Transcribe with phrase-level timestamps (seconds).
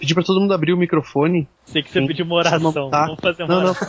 [0.00, 1.46] pedir pra todo mundo abrir o microfone.
[1.66, 2.90] Sei que você pediu uma oração.
[2.90, 3.04] Tá.
[3.06, 3.70] Vamos fazer uma Não, não.
[3.70, 3.88] oração.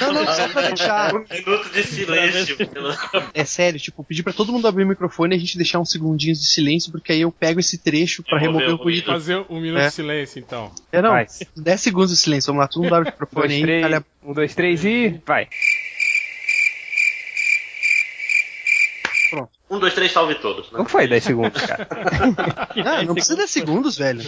[0.00, 1.14] Não, não, só pra deixar.
[1.14, 2.56] Um minuto de silêncio.
[2.56, 2.92] pelo-
[3.32, 5.90] É sério, tipo, pedir pra todo mundo abrir o microfone e a gente deixar uns
[5.90, 9.06] segundinhos de silêncio, porque aí eu pego esse trecho pra Remover remover o ruído.
[9.06, 9.86] Fazer um minuto É.
[9.88, 10.72] de silêncio, então.
[10.90, 11.26] É, não, Vai.
[11.56, 14.02] 10 segundos de silêncio, vamos lá, todo mundo abre o microfone dois, aí.
[14.24, 15.20] Um, dois, três e.
[15.26, 15.48] Vai.
[19.70, 20.70] Um, dois, três, salve todos.
[20.70, 20.78] Né?
[20.78, 21.88] Não foi 10 segundos, cara.
[22.84, 24.20] Ah, não precisa 10 segundos, velho.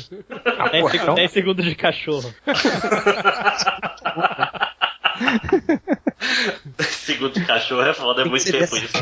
[0.58, 2.34] Ah, 10, porra, seg- então- 10 segundos de cachorro.
[6.80, 8.92] Segundo de cachorro é foda, é muito tempo isso.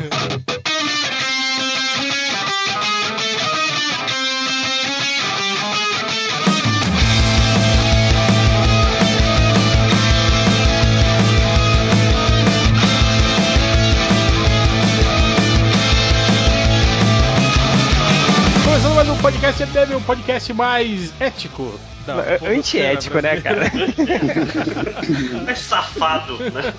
[18.82, 21.72] Começando mais um podcast MDM, um podcast mais ético.
[22.04, 23.70] Podosfera Antiético, né, cara?
[25.46, 26.72] É safado, né?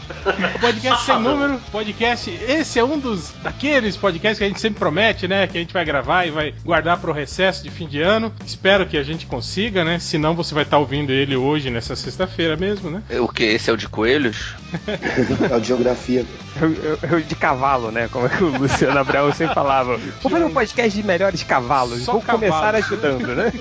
[0.55, 1.21] O podcast sem Safado.
[1.21, 2.29] número, podcast.
[2.47, 5.45] Esse é um dos daqueles podcasts que a gente sempre promete, né?
[5.47, 8.33] Que a gente vai gravar e vai guardar pro recesso de fim de ano.
[8.45, 9.99] Espero que a gente consiga, né?
[9.99, 13.01] Senão você vai estar ouvindo ele hoje, nessa sexta-feira mesmo, né?
[13.19, 13.43] O que?
[13.43, 14.53] Esse é o de coelhos?
[15.49, 16.25] É o de geografia.
[16.59, 18.07] Eu, eu- eu de cavalo, né?
[18.11, 19.97] Como é que o Luciano Abraão sempre falava.
[20.21, 22.01] Vou fazer um podcast de melhores cavalos.
[22.03, 22.77] Só Vou começar cavalo.
[22.77, 23.51] ajudando, né?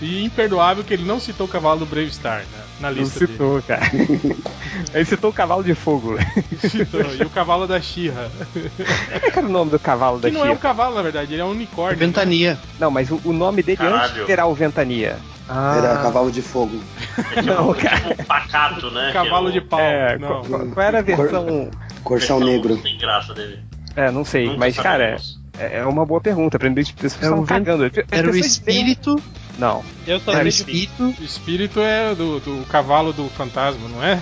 [0.00, 2.46] E imperdoável que ele não citou o cavalo do Brave Star né,
[2.80, 3.82] na Não lista citou, cara.
[4.92, 6.16] Ele citou o cavalo de fogo.
[6.18, 6.28] dele.
[6.68, 7.00] Citou.
[7.14, 8.30] E o cavalo da Xirra.
[8.52, 10.60] Qual que era o nome do cavalo da Que não é um Xirra?
[10.60, 11.98] cavalo, na verdade, ele é um unicórnio.
[11.98, 12.06] né?
[12.06, 12.58] Ventania.
[12.78, 14.30] Não, mas o, o nome dele antes Caralho.
[14.30, 15.16] era o Ventania.
[15.48, 16.78] Era cavalo de fogo.
[17.16, 19.10] É tipo, Não, é tipo um pacato, né?
[19.12, 19.80] Cavalo que de é o- pau.
[19.80, 20.42] É, não.
[20.44, 21.70] qual, qual era a versão.
[22.02, 22.78] Corção negro.
[22.82, 23.60] Sem graça dele.
[23.94, 25.40] É, não sei, Nunca mas cara, sabemos.
[25.58, 26.56] é, é uma boa pergunta.
[26.58, 27.90] Aprender as pessoas Era o estão ven- cagando.
[28.10, 29.16] Era o espírito.
[29.58, 29.82] Não.
[30.06, 31.14] Eu só Era de espírito.
[31.20, 34.20] Espírito é do, do cavalo do fantasma, não é?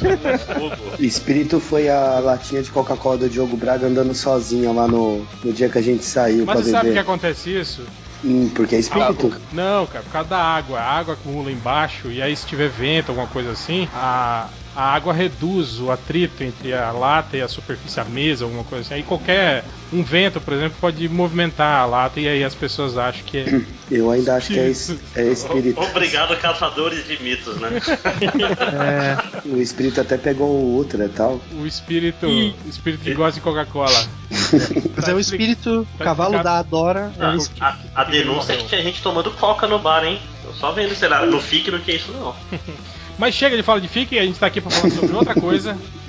[1.00, 5.68] Espírito foi a latinha de Coca-Cola do Diogo Braga andando sozinha lá no, no dia
[5.68, 7.00] que a gente saiu Mas pra você sabe que beber.
[7.00, 7.82] acontece isso?
[8.24, 9.34] Hum, porque é espírito.
[9.52, 10.78] Não, cara, por causa da água.
[10.78, 15.12] A água acumula embaixo e aí se tiver vento, alguma coisa assim, a, a água
[15.12, 18.94] reduz o atrito entre a lata e a superfície, a mesa, alguma coisa assim.
[18.94, 23.22] Aí qualquer um vento, por exemplo, pode movimentar a lata e aí as pessoas acham
[23.24, 23.60] que é.
[23.90, 25.80] Eu ainda acho que é, es- é espírito.
[25.80, 27.70] Obrigado, caçadores de mitos, né?
[29.44, 31.40] É, O espírito até pegou o Ultra e tal.
[31.52, 34.06] O espírito, o espírito que gosta de Coca-Cola.
[34.96, 37.12] mas é o espírito, o cavalo da Adora.
[37.18, 37.62] É o espírito.
[37.64, 40.18] A, a denúncia é que tinha gente tomando coca no bar, hein?
[40.44, 42.34] Tô só vendo, sei lá, não fique no que é isso não.
[43.18, 45.76] Mas chega de falar de FIC, a gente tá aqui pra falar sobre outra coisa.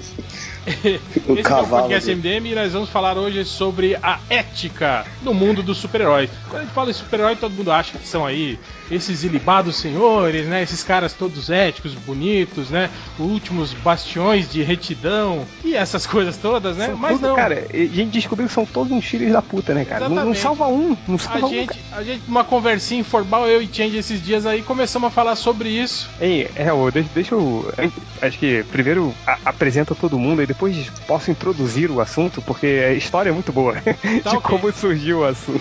[0.66, 1.00] Esse
[1.30, 5.62] é o cavalo podcast MDM e nós vamos falar hoje sobre a ética no mundo
[5.62, 6.30] dos super-heróis.
[6.50, 8.58] Quando a gente fala em super-herói, todo mundo acha que são aí
[8.90, 10.62] esses ilibados senhores, né?
[10.64, 12.90] Esses caras todos éticos, bonitos, né?
[13.20, 16.88] Últimos bastiões de retidão e essas coisas todas, né?
[16.88, 17.36] São Mas tudo- não.
[17.36, 20.08] Cara, a gente descobriu que são todos uns filhos da puta, né, cara?
[20.10, 21.50] Não, não salva um, não A salva um.
[21.50, 25.36] gente, a gente, numa conversinha informal, eu e Change esses dias aí, começamos a falar
[25.36, 26.10] sobre isso.
[26.20, 27.74] Ei, é, deixa, deixa eu.
[28.22, 32.94] Acho que primeiro a- apresenta todo mundo e depois posso introduzir o assunto, porque a
[32.94, 34.42] história é muito boa de Tá ok.
[34.42, 35.60] como surgiu o assunto.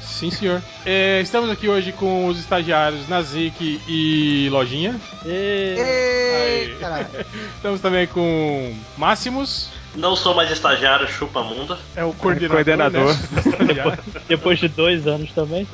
[0.00, 0.62] Sim, senhor.
[0.84, 4.94] É, estamos aqui hoje com os estagiários Nazik e Lojinha.
[5.26, 6.74] E...
[7.56, 11.76] Estamos também com Máximos, Não sou mais estagiário, chupa mundo.
[11.96, 12.56] é o coordenador.
[12.64, 13.06] Coordenador.
[13.14, 14.04] né, estagiários.
[14.28, 15.66] Depois de dois anos também.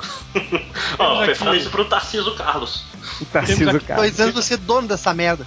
[0.97, 2.83] Ó, aqui- fala isso pro Tarciso Carlos.
[3.21, 3.95] O Tarcísio Carlos.
[4.07, 5.45] Dois anos você é dono dessa merda.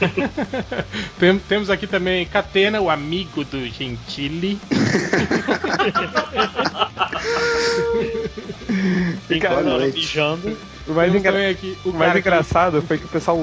[1.18, 4.58] Tem- temos aqui também Catena, o amigo do Gentili.
[9.94, 10.56] Mijando.
[10.86, 13.38] O mais, engra- aqui o o mais que- engraçado foi que o pessoal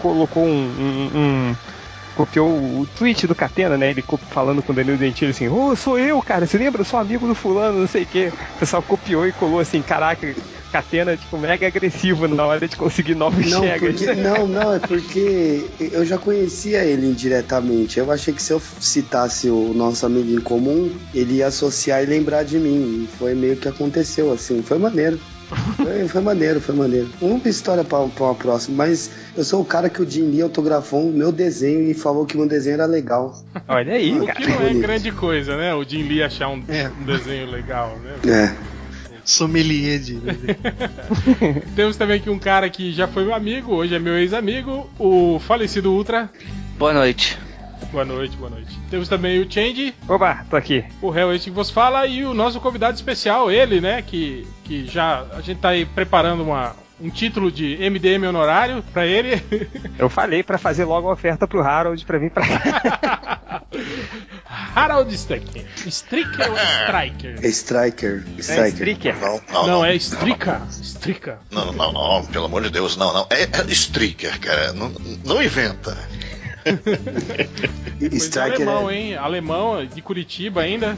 [0.00, 0.50] colocou um.
[0.50, 1.56] um- um-
[2.16, 3.90] copiou o tweet do Catena, né?
[3.90, 6.80] Ele falando com o Danilo Gentili assim: Ô, sou eu, cara, você lembra?
[6.82, 8.32] Eu sou amigo do fulano, não sei o quê.
[8.54, 10.32] O pessoal copiou e colou assim: caraca,
[10.74, 13.78] Catena, tipo, mega agressivo na hora de conseguir novos Não, chegas.
[14.00, 17.96] porque, não, não, é porque eu já conhecia ele indiretamente.
[18.00, 22.06] Eu achei que se eu citasse o nosso amigo em comum, ele ia associar e
[22.06, 23.04] lembrar de mim.
[23.04, 24.62] E foi meio que aconteceu assim.
[24.62, 25.20] Foi maneiro.
[25.76, 27.08] Foi, foi maneiro, foi maneiro.
[27.20, 30.42] Uma história pra, pra uma próxima, mas eu sou o cara que o Jim Lee
[30.42, 33.38] autografou o meu desenho e falou que meu desenho era legal.
[33.68, 34.40] Olha aí, O cara.
[34.40, 35.72] que não é grande coisa, né?
[35.74, 36.90] O Jim Lee achar um, É.
[37.00, 38.14] um desenho legal, né?
[38.26, 38.74] É.
[39.24, 40.18] Sommelier de.
[41.74, 45.38] Temos também aqui um cara que já foi meu amigo, hoje é meu ex-amigo, o
[45.40, 46.30] falecido Ultra.
[46.78, 47.38] Boa noite.
[47.90, 48.78] Boa noite, boa noite.
[48.90, 50.84] Temos também o Change, Oba, tô aqui.
[51.00, 54.86] o réu este que vos fala, e o nosso convidado especial, ele, né, que, que
[54.86, 59.40] já a gente tá aí preparando uma, um título de MDM honorário pra ele.
[59.98, 63.62] Eu falei pra fazer logo a oferta pro Harold pra vir pra cá.
[64.74, 65.64] Harold Stricker.
[65.86, 67.44] Stricker ou Striker?
[67.46, 68.24] Striker.
[68.36, 68.72] É Striker.
[68.72, 69.16] Stricker.
[69.20, 69.84] Não, não, Não, não.
[69.84, 70.62] é Strica.
[70.70, 71.38] Strica.
[71.50, 73.26] Não, não, não, pelo amor de Deus, não, não.
[73.30, 74.72] É, é Stricker, cara.
[74.72, 74.88] Não,
[75.24, 75.96] não inventa.
[78.12, 78.96] Striker alemão, é...
[78.96, 79.16] hein?
[79.16, 80.96] Alemão de Curitiba ainda.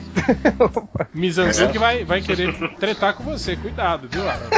[1.15, 3.57] Mizanzuki vai, vai querer tretar com você.
[3.57, 4.51] Cuidado, viu, Harold?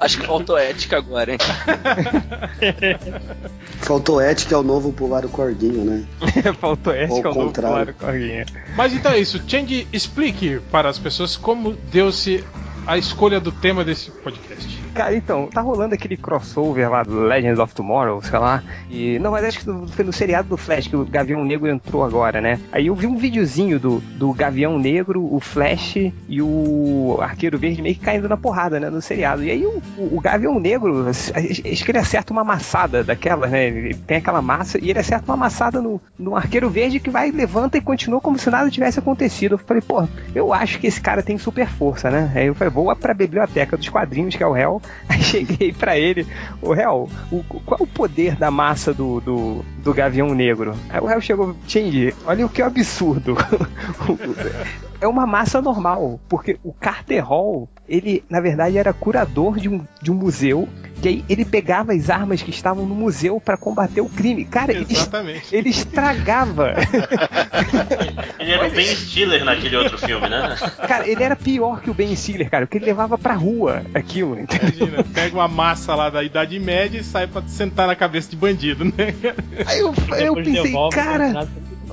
[0.00, 1.38] Acho que faltou ética agora, hein?
[3.80, 6.04] Faltou ética, é o novo pular o cordinho, né?
[6.60, 7.94] Faltou que é o novo contrário.
[7.94, 8.46] claro corguinha.
[8.76, 9.40] Mas então é isso.
[9.46, 12.44] Change, explique para as pessoas como deu-se
[12.86, 14.78] a escolha do tema desse podcast.
[14.98, 18.64] Cara, então, tá rolando aquele crossover lá do Legends of Tomorrow, sei lá.
[18.90, 19.16] E.
[19.20, 22.40] Não, mas acho que foi no seriado do Flash que o Gavião Negro entrou agora,
[22.40, 22.58] né?
[22.72, 25.94] Aí eu vi um videozinho do, do Gavião Negro, o Flash
[26.28, 28.90] e o Arqueiro Verde meio que caindo na porrada, né?
[28.90, 29.44] No seriado.
[29.44, 33.68] E aí o, o, Gavião Negro, acho que ele acerta uma amassada daquela, né?
[33.68, 37.30] Ele tem aquela massa e ele acerta uma amassada no, no Arqueiro Verde que vai,
[37.30, 39.52] levanta e continua como se nada tivesse acontecido.
[39.52, 42.32] Eu falei, pô, eu acho que esse cara tem super força, né?
[42.34, 44.82] Aí eu falei, vou pra biblioteca dos quadrinhos, que é o réu.
[45.08, 46.26] Aí cheguei pra ele,
[46.60, 50.74] o réu, o, qual é o poder da massa do, do, do Gavião Negro?
[50.88, 53.36] Aí o réu chegou, Change, olha o que absurdo.
[55.00, 59.84] é uma massa normal, porque o Carter Hall, ele na verdade era curador de um,
[60.02, 60.68] de um museu,
[61.02, 64.44] e aí ele pegava as armas que estavam no museu para combater o crime.
[64.44, 65.54] Cara, ele, Exatamente.
[65.54, 66.74] ele estragava.
[68.38, 70.56] Ele era o Ben Stiller naquele outro filme, né?
[70.86, 74.38] cara, ele era pior que o Ben Stiller, cara, porque ele levava pra rua aquilo,
[74.38, 74.88] entendeu?
[74.88, 78.36] Imagina, pega uma massa lá da Idade Média e sai pra sentar na cabeça de
[78.36, 78.92] bandido, né?
[79.66, 81.48] Aí eu, eu pensei, devolve, cara.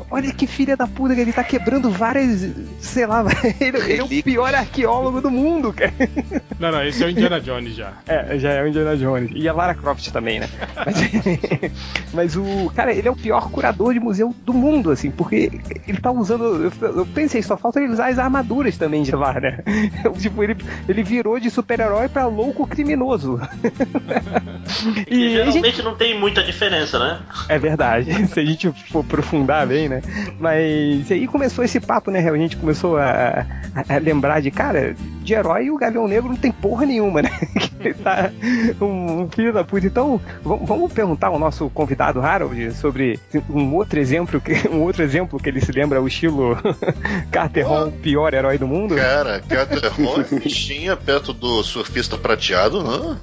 [0.10, 3.24] Olha que filha da puta que ele tá quebrando várias, sei lá,
[3.60, 5.94] ele, ele é o pior arqueólogo do mundo, cara.
[6.60, 7.94] Não, não, esse é o Indiana Jones já.
[8.07, 9.31] É, já é o Indiana Jones.
[9.34, 10.50] E a Lara Croft também, né?
[10.86, 10.96] Mas,
[12.13, 12.72] mas o.
[12.75, 15.52] Cara, ele é o pior curador de museu do mundo, assim, porque
[15.88, 16.72] ele tá usando.
[16.81, 19.60] Eu, eu pensei, só falta ele usar as armaduras também de lá, né?
[20.18, 20.56] tipo, ele,
[20.88, 23.40] ele virou de super-herói pra louco criminoso.
[25.10, 27.19] E e a gente geralmente não tem muita diferença, né?
[27.50, 29.95] É verdade, se a gente for aprofundar bem, né?
[30.40, 32.28] Mas aí começou esse papo, né?
[32.30, 33.46] A gente começou a,
[33.76, 37.30] a- a lembrar de, cara, de herói o Gavião Negro não tem porra nenhuma, né?
[37.80, 38.32] Ele tá
[38.82, 39.86] um, um filho da puta.
[39.86, 43.20] Então, vamos, perguntar ao nosso convidado Harold sobre
[43.50, 46.58] um outro exemplo, que, um outro exemplo que ele se lembra, o estilo
[47.32, 48.96] Carter Hall, o pior herói do mundo.
[48.96, 53.20] Cara, Carter Hall é fichinha perto do surfista prateado, não?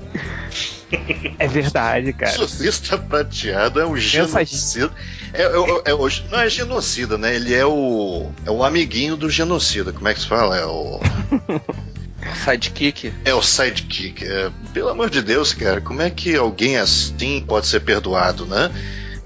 [1.39, 2.33] É verdade, cara.
[2.33, 4.91] Surfista prateado é um genocida.
[5.33, 7.35] É, é- é- é não é genocida, né?
[7.35, 8.31] Ele é o.
[8.45, 9.93] É o amiguinho do genocida.
[9.93, 10.59] Como é que se fala?
[10.59, 11.01] É o.
[12.45, 13.13] Sidekick.
[13.25, 14.25] É o sidekick.
[14.25, 18.71] É, pelo amor de Deus, cara, como é que alguém assim pode ser perdoado, né?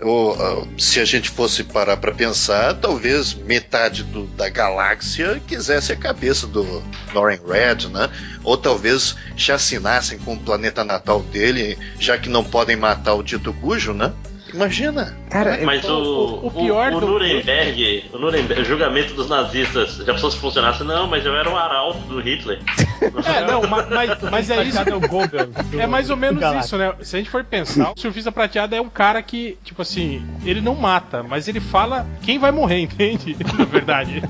[0.00, 5.90] Ou, ah, se a gente fosse parar pra pensar, talvez metade do- da galáxia quisesse
[5.92, 6.82] a cabeça do
[7.14, 8.10] Norrin Red, né?
[8.44, 13.54] Ou talvez chacinassem com o planeta natal dele, já que não podem matar o dito
[13.54, 14.12] cujo, né?
[14.56, 15.14] Imagina!
[15.30, 19.96] Cara, Mas o, o- o pior o, do- Nuremberg, o Nuremberg, o julgamento dos nazistas,
[19.98, 20.82] já pensou se funcionasse?
[20.82, 22.58] Não, mas eu era um arauto do Hitler.
[23.26, 24.78] É, não, ma- mas, mas é isso.
[24.78, 26.94] É o É mais ou menos isso, né?
[27.02, 30.60] Se a gente for pensar, o surfista prateado é um cara que, tipo assim, ele
[30.62, 33.36] não mata, mas ele fala quem vai morrer, entende?
[33.58, 34.22] Na verdade.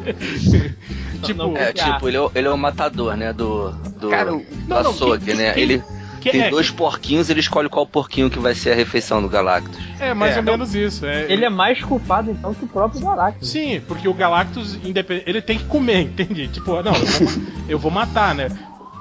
[1.22, 3.32] tipo, É, a- tipo, ele é, o- ele é o matador, né?
[3.32, 3.70] Do.
[3.72, 5.52] do Cara, o- do Não, não, açougue, que- né?
[5.52, 5.82] que- ele
[6.26, 9.28] que tem é, dois porquinhos, ele escolhe qual porquinho que vai ser a refeição do
[9.28, 9.78] Galactus.
[10.00, 11.04] é mais É, ou menos isso.
[11.06, 13.48] É, Ele é mais culpado então que o próprio Galactus.
[13.48, 16.48] Sim, porque o Galactus, independ- ele tem que comer, entende?
[16.48, 17.28] Tipo, não, eu vou,
[17.70, 18.48] eu vou matar, né?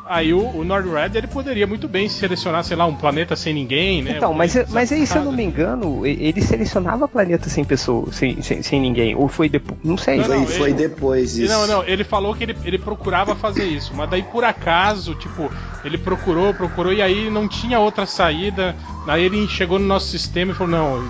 [0.07, 4.03] Aí o, o Nord-Red ele poderia muito bem selecionar, sei lá, um planeta sem ninguém,
[4.03, 4.13] né?
[4.17, 8.15] Então, Um mas, mas aí, se eu não me engano, ele selecionava planeta sem pessoas,
[8.15, 9.15] sem, sem, sem ninguém.
[9.15, 9.79] Ou foi depois.
[9.83, 10.17] Não sei.
[10.17, 11.51] Não, Foi, não, foi ele- depois isso.
[11.51, 15.51] Não, não, ele falou que ele, ele procurava fazer isso, mas daí por acaso, tipo,
[15.83, 18.75] ele procurou, procurou e aí não tinha outra saída.
[19.07, 21.03] Aí ele chegou no nosso sistema e falou: Não,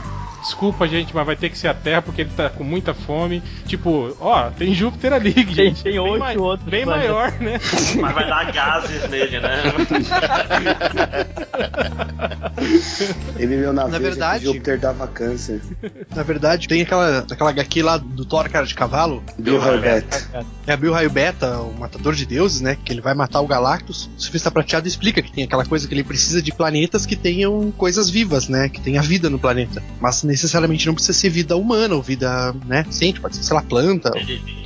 [0.46, 3.42] desculpa, gente, mas vai ter que ser a Terra porque ele tá com muita fome.
[3.66, 5.84] Tipo, ó, tem Júpiter ali, gente.
[5.84, 7.12] tem bem oito mai- outros Bem planetas.
[7.12, 7.60] maior, né?
[8.00, 9.64] Mas vai dar gases nele, né?
[13.38, 15.62] Ele viveu na, Na verdade- que Júpiter dava câncer.
[16.16, 19.24] Na verdade, tem aquela, aquela HQ lá do Thor, cara de cavalo.
[19.38, 20.06] Bill Herbert.
[20.66, 22.78] É a Bill Raio Beta, o matador de deuses, né?
[22.84, 24.10] Que ele vai matar o Galactus.
[24.18, 27.72] O surfista prateado explica que tem aquela coisa que ele precisa de planetas que tenham
[27.72, 28.70] coisas vivas, né?
[28.70, 29.84] Que tenha vida no planeta.
[30.00, 33.62] Mas necessariamente não precisa ser vida humana ou vida, né, sente, pode ser, sei lá,
[33.64, 34.12] planta,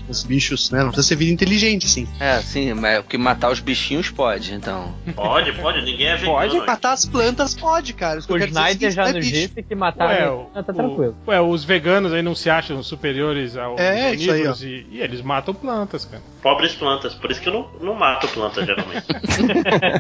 [0.08, 2.08] os bichos, né, não precisa ser vida inteligente, assim.
[2.20, 4.94] É, sim, mas porque matar os bichinhos pode, então.
[5.16, 6.34] Pode, pode, ninguém é vegano.
[6.38, 8.20] Pode matar as plantas, pode, cara.
[8.22, 9.48] Que O é o Snyder já não é nos bicho.
[9.48, 11.16] disse que matar Ué, a o- tá o- tranquilo.
[11.28, 16.06] Ué, os veganos aí não se acham superiores aos É, e, e eles matam plantas,
[16.06, 16.24] cara.
[16.42, 19.06] Pobres plantas, por isso que eu não, não mato planta geralmente.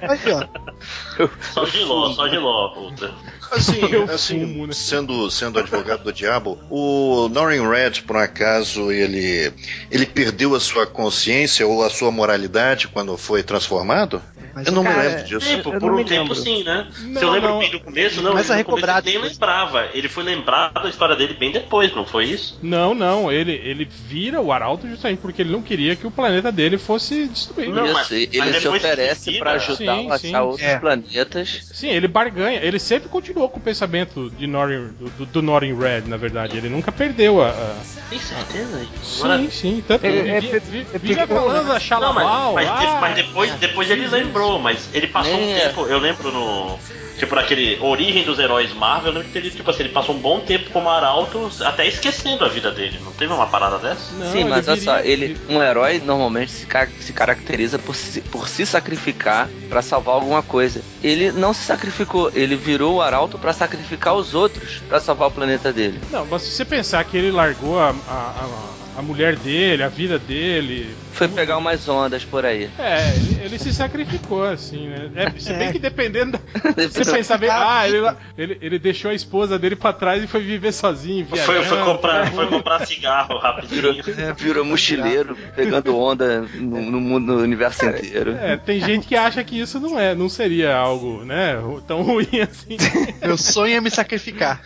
[0.09, 1.27] Aí, ó.
[1.53, 3.11] só de ló, só de ló, puta.
[3.51, 4.73] Assim, Eu assim fumo, né?
[4.73, 9.53] sendo, sendo advogado do diabo, o Norrin Red, por um acaso, ele,
[9.91, 14.21] ele perdeu a sua consciência ou a sua moralidade quando foi transformado?
[14.55, 15.39] Mas, eu não cara, me lembro disso.
[15.47, 16.35] Tempo, por um tempo lembro.
[16.35, 16.87] sim, né?
[16.99, 17.59] Não, Se eu lembro não.
[17.59, 19.89] bem do começo, não, ele a começo recobrar ele nem lembrava.
[19.93, 22.59] Ele foi lembrado da história dele bem depois, não foi isso?
[22.61, 26.51] Não, não, ele, ele vira o Arauto justamente porque ele não queria que o planeta
[26.51, 27.73] dele fosse destruído.
[27.73, 30.27] Não, mas- ele mas se oferece pra ajudar Sim, a sim.
[30.29, 30.79] achar outros É.
[30.79, 31.69] planetas.
[31.71, 32.59] Sim, ele barganha.
[32.61, 35.41] Ele sempre continuou com o pensamento de Norin, do, do,
[35.79, 36.57] Red, na verdade.
[36.57, 37.49] Ele nunca perdeu a.
[37.49, 37.75] a-
[38.09, 38.85] Tem certeza?
[39.03, 39.83] Sim, sim.
[39.87, 42.53] Tanto que É, ele é, é, é, vivia é, falando a Não, mas, Xalabal.
[42.53, 44.07] mas, de- ah, mas depois, depois ele
[44.39, 45.67] lembrou, mas ele passou um É.
[45.67, 46.77] tempo, eu lembro no.
[47.17, 50.19] Tipo, naquele Origem dos Heróis Marvel, eu lembro que ele, tipo assim, ele passou um
[50.19, 52.97] bom tempo como arauto, até esquecendo a vida dele.
[53.03, 54.13] Não teve uma parada dessa?
[54.15, 58.21] não, Sim, mas olha só, ele, um herói normalmente se, ca- se caracteriza por se,
[58.21, 60.81] por se sacrificar pra salvar alguma coisa.
[61.03, 65.31] Ele não se sacrificou, ele virou o arauto pra sacrificar os outros pra salvar o
[65.31, 65.99] planeta dele.
[66.09, 69.87] Não, mas se você pensar que ele largou a, a, a, a mulher dele, a
[69.87, 70.93] vida dele.
[71.13, 72.69] Foi pegar umas ondas por aí.
[72.77, 75.09] É, ele, ele se sacrificou, assim, né?
[75.15, 75.71] É, se bem É.
[75.71, 76.39] que dependendo da.
[76.87, 77.97] Você pensar bem, ah, ele,
[78.37, 81.63] ele, ele deixou a esposa dele pra trás e foi viver sozinho, viajando.
[81.63, 84.03] Foi, foi, comprar, foi comprar cigarro rapidinho.
[84.37, 88.31] Virou mochileiro, pegando onda no, no mundo, no universo inteiro.
[88.31, 91.55] É, tem gente que acha que isso não é, não seria algo, né,
[91.87, 92.75] tão ruim assim.
[93.25, 94.61] Meu sonho é me sacrificar.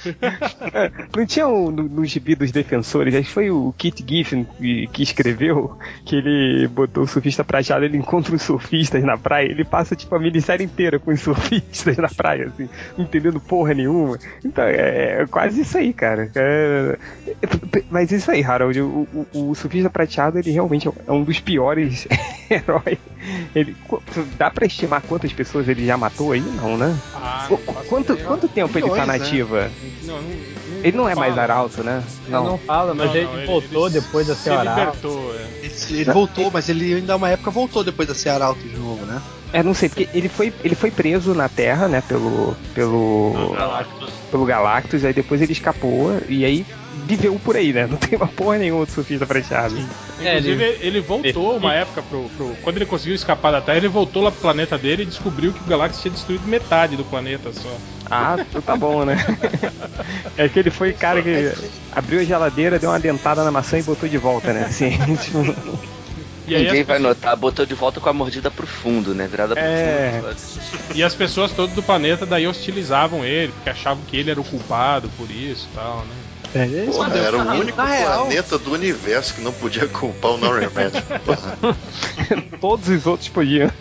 [1.15, 4.87] Não tinha um, no, no gibi dos defensores, acho que foi o Kit Giffen que,
[4.87, 9.63] que escreveu, que ele botou o surfista prateado, ele encontra os surfistas na praia, ele
[9.63, 14.17] passa tipo a minissérie inteira com os surfistas na praia, assim, não entendendo porra nenhuma.
[14.43, 16.31] Então é, é quase isso aí, cara.
[16.35, 16.97] É-
[17.41, 21.39] é- mas isso aí, Harold, o, o- o surfista prateado ele realmente é um dos
[21.39, 22.07] piores
[22.49, 22.97] heróis.
[23.55, 23.75] Ele,
[24.37, 26.41] dá pra estimar quantas pessoas ele já matou aí?
[26.41, 26.95] Não, né?
[27.15, 29.25] Ah, Qu- quanto, quanto tempo ele tá Milhões, na né?
[29.25, 29.71] ativa?
[30.03, 32.03] Não, não- Ele não é mais arauto, né?
[32.27, 34.69] Não, não fala, mas Não, ele não, ele- voltou ele depois da se senhora.
[34.75, 35.47] libertou, é.
[35.63, 39.05] Ele, ele voltou, mas ele ainda uma época voltou depois da ser arauto de novo,
[39.05, 39.21] né?
[39.53, 44.09] É, não sei, porque ele foi, ele foi preso na Terra, né, pelo, pelo, Galactus.
[44.31, 46.65] pelo Galactus, aí depois ele escapou e aí
[47.07, 47.87] viveu por aí, né?
[47.87, 49.75] Não tem uma porra nenhuma de surfista prateado.
[50.19, 53.77] É, Inclusive, ele- ele, voltou uma época pro, pro- Quando ele conseguiu escapar da Terra,
[53.77, 57.03] ele voltou lá pro planeta dele e descobriu que o Galactus tinha destruído metade do
[57.05, 57.75] planeta só.
[58.09, 59.15] Ah, então tá bom, né?
[60.37, 61.51] É que ele foi o cara que
[61.91, 64.65] abriu a geladeira, deu uma dentada na maçã e botou de volta, né?
[64.65, 64.89] Assim,
[65.21, 65.39] tipo,
[66.47, 69.27] E aí Ninguém vai pessoas- notar, botou de volta com a mordida pro fundo, né?
[69.27, 70.21] Virada pro É.
[70.21, 70.35] fundo.
[70.95, 74.43] E as pessoas todas do planeta daí hostilizavam ele, porque achavam que ele era o
[74.43, 76.15] culpado por isso e tal, né?
[76.55, 76.93] É, é isso.
[76.97, 80.69] Porra, era o único Na real- planeta do universo que não podia culpar o Red.
[81.25, 81.57] Porra.
[82.59, 83.71] Todos os outros podiam.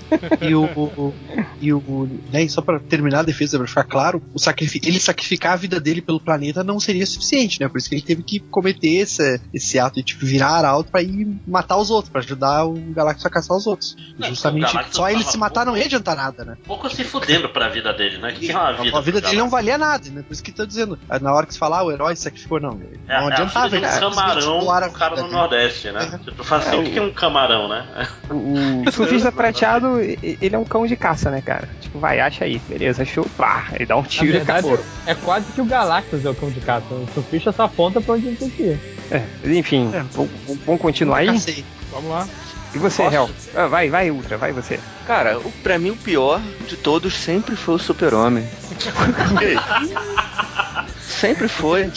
[0.40, 0.64] E o.
[0.64, 1.14] o-
[1.60, 2.08] e o.
[2.32, 4.38] Né, só pra terminar a defesa, pra ficar claro, o
[4.84, 7.68] ele sacrificar a vida dele pelo planeta não seria suficiente, né?
[7.68, 11.02] Por isso que ele teve que cometer esse, esse ato de tipo, virar arauto pra
[11.02, 13.96] ir matar os outros, pra ajudar o Galactus a caçar os outros.
[14.18, 16.56] Não, Justamente só ele se matar não pouco- ia adiantar nada, né?
[16.66, 18.32] Pouco se fudendo pra vida dele, né?
[18.32, 18.98] Que é uma vida.
[18.98, 20.22] a vida dele não valia nada, né?
[20.22, 20.98] Por isso que tô dizendo.
[21.20, 22.80] Na hora que você falar, ah, o herói se sacrificou, não.
[23.08, 25.28] É, não é a adiantava de um simplesmente camarão, a o cara no né?
[25.32, 26.20] Nordeste, né?
[26.24, 28.08] Tipo, fala assim, É, o que é um camarão, né?
[28.30, 31.68] O, o surfista prateado, e- ele é um cão de caça, né, cara?
[31.80, 34.84] Tipo, vai, acha aí, beleza, achou, pá, ele dá um Na tiro e verdade, acabou.
[35.06, 36.86] é quase que o Galactus é o cão de caça.
[36.94, 38.80] O surfista só aponta pra onde ele tem que ir.
[39.10, 40.02] É, enfim, É.
[40.12, 40.30] vamos,
[40.64, 41.26] vamos continuar aí?
[41.26, 41.64] Cacei.
[41.90, 42.26] Vamos lá.
[42.74, 43.02] E você?
[43.02, 43.28] Hel?
[43.54, 44.80] Ah, vai, vai, Ultra, vai você.
[45.06, 48.48] Cara, o, pra mim o pior de todos sempre foi o Super-Homem.
[51.20, 51.90] Sempre foi.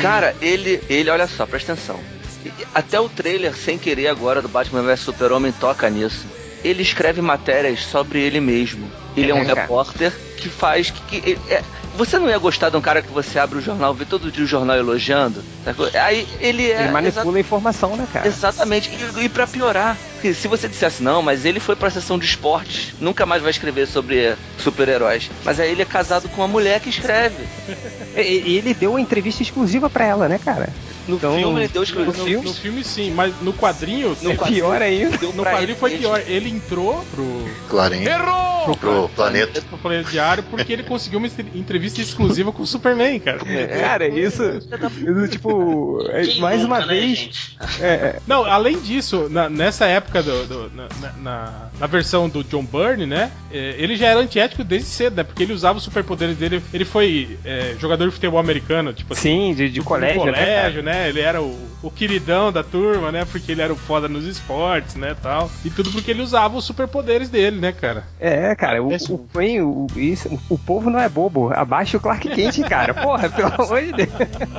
[0.00, 2.00] Cara, ele, ele, olha só, presta atenção.
[2.44, 6.26] E- Até o trailer, sem querer agora, do Batman vs Super-Homem toca nisso.
[6.64, 8.90] Ele escreve matérias sobre ele mesmo.
[9.16, 9.60] Ele é, um É, cara.
[9.62, 10.90] repórter que faz.
[10.90, 11.62] Que, que- é-
[11.96, 14.44] você não ia gostar de um cara que você abre o jornal, vê todo dia
[14.44, 15.42] o jornal elogiando?
[16.00, 16.82] Aí ele é.
[16.84, 18.26] ele manipula a informação, né, cara?
[18.28, 22.18] Exatamente, e, e para piorar, que se você dissesse não, mas ele foi pra sessão
[22.18, 25.30] de esportes, nunca mais vai escrever sobre super-heróis.
[25.44, 27.44] Mas aí ele é casado com uma mulher que escreve.
[28.16, 30.68] E- e- Ele deu uma entrevista exclusiva pra ela, né, cara?
[31.08, 32.12] No Então, filme ele deu No, exclusivo.
[32.12, 32.44] no no- filme?
[32.46, 34.16] no filme sim, mas no quadrinho.
[34.22, 35.18] No é quadrinho, pior ainda.
[35.34, 36.22] No quadrinho foi ele- pior.
[36.26, 37.48] Ele entrou pro.
[37.68, 38.04] Clarim.
[38.04, 38.74] Errou!
[38.78, 39.62] Pro planeta.
[39.62, 43.38] Pro planeta diário porque ele conseguiu uma entrevista exclusiva com o Superman, cara.
[43.80, 47.56] Cara, isso, isso, tipo, é, Quem mais nunca, uma né, vez.
[47.80, 50.88] É, é, Não, além disso, na- nessa época do, do- na,
[51.22, 53.30] na- na- versão do John Byrne, né?
[53.52, 55.22] é, ele já era antiético desde cedo, né?
[55.24, 56.62] Porque ele usava os superpoderes dele.
[56.72, 59.50] Ele foi é, jogador de futebol americano, tipo assim.
[59.50, 60.32] sim, de, de no colégio, né?
[60.32, 61.08] colégio, né?
[61.08, 63.24] Ele era o, o queridão da turma, né?
[63.24, 65.16] Porque ele era o foda nos esportes, né?
[65.22, 65.50] Tal.
[65.64, 68.04] E tudo porque ele usava os superpoderes dele, né, cara?
[68.18, 69.28] É, cara, o, o,
[69.62, 71.52] o, isso, o, povo não é bobo.
[71.54, 72.94] Abaixa o Clark Kent, cara.
[72.94, 74.10] Porra, pelo amor de Deus.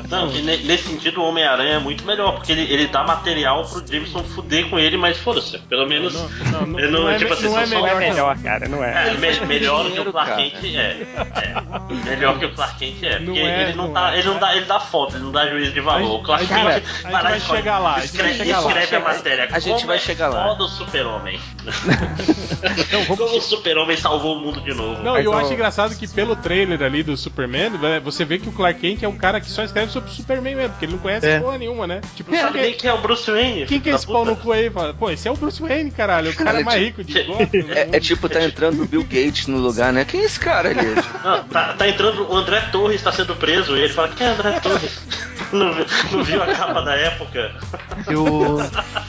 [0.10, 3.66] Não, e ne- nesse sentido o Homem-Aranha é muito melhor, porque ele, ele dá material
[3.66, 6.14] pro Jameson fuder com ele, mas foda-se, pelo menos.
[6.14, 8.00] Não, não, não, ele não é, tipo assim, não é Não é melhor.
[8.12, 9.10] melhor, cara, não é.
[9.10, 10.36] É, me- melhor que o Clark.
[10.52, 10.78] Kent é.
[10.80, 12.10] é.
[12.10, 13.20] Melhor que o Clark Kent é.
[13.20, 14.14] Não Porque é, ele não, não tá.
[14.16, 14.20] é.
[14.20, 14.56] ele não dá.
[14.56, 16.20] Ele dá foto, ele não dá juízo de valor.
[16.20, 18.60] O Clark a gente- Kent a gente vai chegar lá, a gente vai Escreve, chegar
[18.60, 18.70] lá.
[18.70, 19.48] escreve a matéria.
[19.52, 20.44] A gente vai é chegar lá.
[20.50, 21.40] Foda o super-homem.
[23.08, 25.02] Como o super-homem salvou o mundo de novo.
[25.04, 28.52] Não, eu acho engraçado que pelo trailer ali do Superman, né, você vê que o
[28.52, 31.00] Clark Kent é um cara que só escreve sobre o Superman mesmo, porque ele não
[31.00, 31.40] conhece É.
[31.40, 32.02] porra nenhuma, né?
[32.16, 33.66] Tipo, Não sabe quem é o Bruce Wayne.
[33.66, 34.70] quem que é esse pau no cu aí?
[34.98, 37.48] Pô, esse é o Bruce Wayne, caralho, o cara Cara, mais é rico de Gotham.
[37.54, 37.96] É, mundo.
[37.96, 40.06] é tipo, tá entrando o Bill Gates no lugar, né?
[40.06, 40.86] Quem é esse cara ali?
[41.24, 44.30] Não, tá, tá entrando o André Torres, tá sendo preso, e ele fala, quem é
[44.32, 45.00] André Torres?
[45.52, 45.66] Não,
[46.14, 47.54] não viu a capa da época?
[48.08, 48.58] Eu.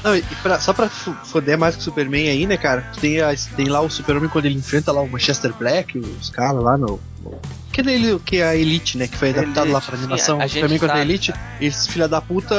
[0.02, 2.84] Não, e pra- só pra foder mais com o Superman aí, né, cara?
[3.00, 6.60] Tem, a- tem lá o Super-Homem quando ele enfrenta lá o Manchester Black, os caras
[6.60, 6.98] lá no.
[7.22, 7.40] no-
[7.72, 9.08] Que é que é a Elite, né?
[9.08, 10.38] Que foi adaptado lá pra Sim, animação.
[10.38, 11.00] a gente Superman contra a.
[11.00, 11.32] Elite.
[11.58, 12.54] Esse filha da puta,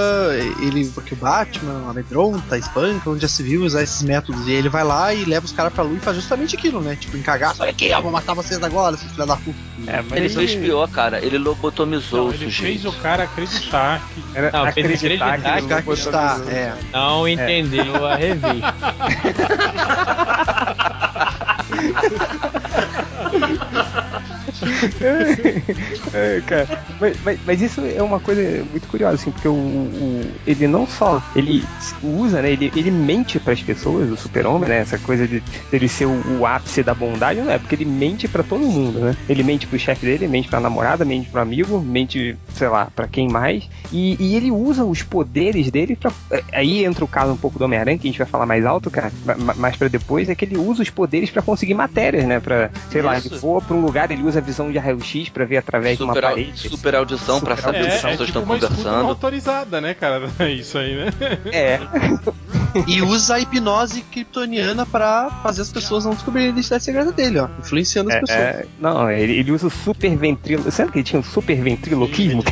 [0.60, 0.86] ele.
[0.88, 4.48] Porque o Batman amedronta, espanca, onde já se viu usar esses métodos.
[4.48, 6.98] E ele vai lá e leva os caras pra lua e faz justamente aquilo, né?
[7.00, 7.62] Tipo, encagaço.
[7.62, 9.58] Olha aqui, ó, vou matar vocês agora, seus filha da puta.
[9.86, 11.24] É, mas Ele fez pior, cara.
[11.24, 14.24] Ele lobotomizou Não, o ele fez o cara acreditar que.
[14.36, 16.76] Era Não, fez acreditar acreditar que que ele Acreditar que está, é.
[16.92, 18.74] Não entendeu a revista.
[26.14, 26.84] É, cara.
[27.00, 30.86] Mas, mas- mas isso é uma coisa muito curiosa, assim, porque o, o- ele não
[30.86, 31.64] só ele
[32.04, 32.52] usa, né?
[32.52, 34.78] Ele, ele mente para as pessoas, o super-homem, né?
[34.80, 35.42] Essa coisa de
[35.72, 37.58] dele ser o, o ápice da bondade, não é?
[37.58, 39.16] Porque ele mente para todo mundo, né?
[39.28, 43.08] Ele mente pro chefe dele, mente pra namorada, mente pro amigo, mente, sei lá, para
[43.08, 43.68] quem mais.
[43.92, 46.12] E, e ele usa os poderes dele pra.
[46.32, 48.66] é, Aí entra o caso um pouco do Homem-Aranha, que a gente vai falar mais
[48.66, 51.74] alto, cara, ma- ma- mais pra depois, é que ele usa os poderes pra conseguir
[51.74, 52.40] matérias, né?
[52.40, 53.28] Pra, sei lá, Isso.
[53.30, 56.14] ele voa pra um lugar, ele usa visão de raio-x pra ver através de uma
[56.14, 56.70] Super, parede.
[56.70, 58.74] super audição pra Super saber o que É, as é pessoas tipo estão uma escuta
[58.74, 59.10] não conversando.
[59.10, 60.30] autorizada, né, cara?
[60.50, 61.06] Isso aí, né?
[61.52, 61.80] É,
[62.88, 67.40] E usa a hipnose kryptoniana pra fazer as pessoas não descobrirem a identidade secreta dele,
[67.40, 67.48] ó.
[67.60, 68.40] Influenciando as é, pessoas.
[68.40, 70.72] é, não, ele, ele usa o super ventrilo.
[70.72, 72.44] Sabe que ele tinha um super ventriloquismo?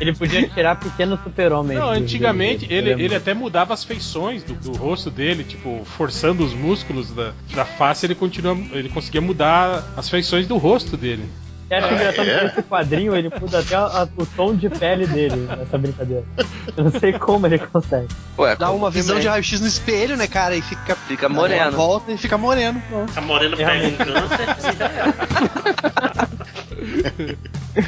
[0.00, 1.78] Ele podia tirar pequeno super-homem.
[1.78, 6.52] Não, antigamente ele, ele até mudava as feições do, do rosto dele, tipo, forçando os
[6.52, 11.24] músculos da, da face, ele continua, ele conseguia mudar as feições do rosto dele.
[11.70, 12.38] Eu acho engraçado é?
[12.40, 16.22] que esse quadrinho ele muda até a- a- o tom de pele dele nessa brincadeira.
[16.76, 18.08] Eu não sei como ele consegue.
[18.38, 19.20] Ué, Dá uma visão é?
[19.20, 20.54] de raio-x no espelho, né, cara?
[20.54, 20.94] E fica.
[20.94, 21.72] Fica moreno.
[21.72, 22.82] Volta e fica moreno.
[22.88, 23.12] Pronto.
[23.16, 24.46] A Moreno pega um câncer
[27.76, 27.84] e.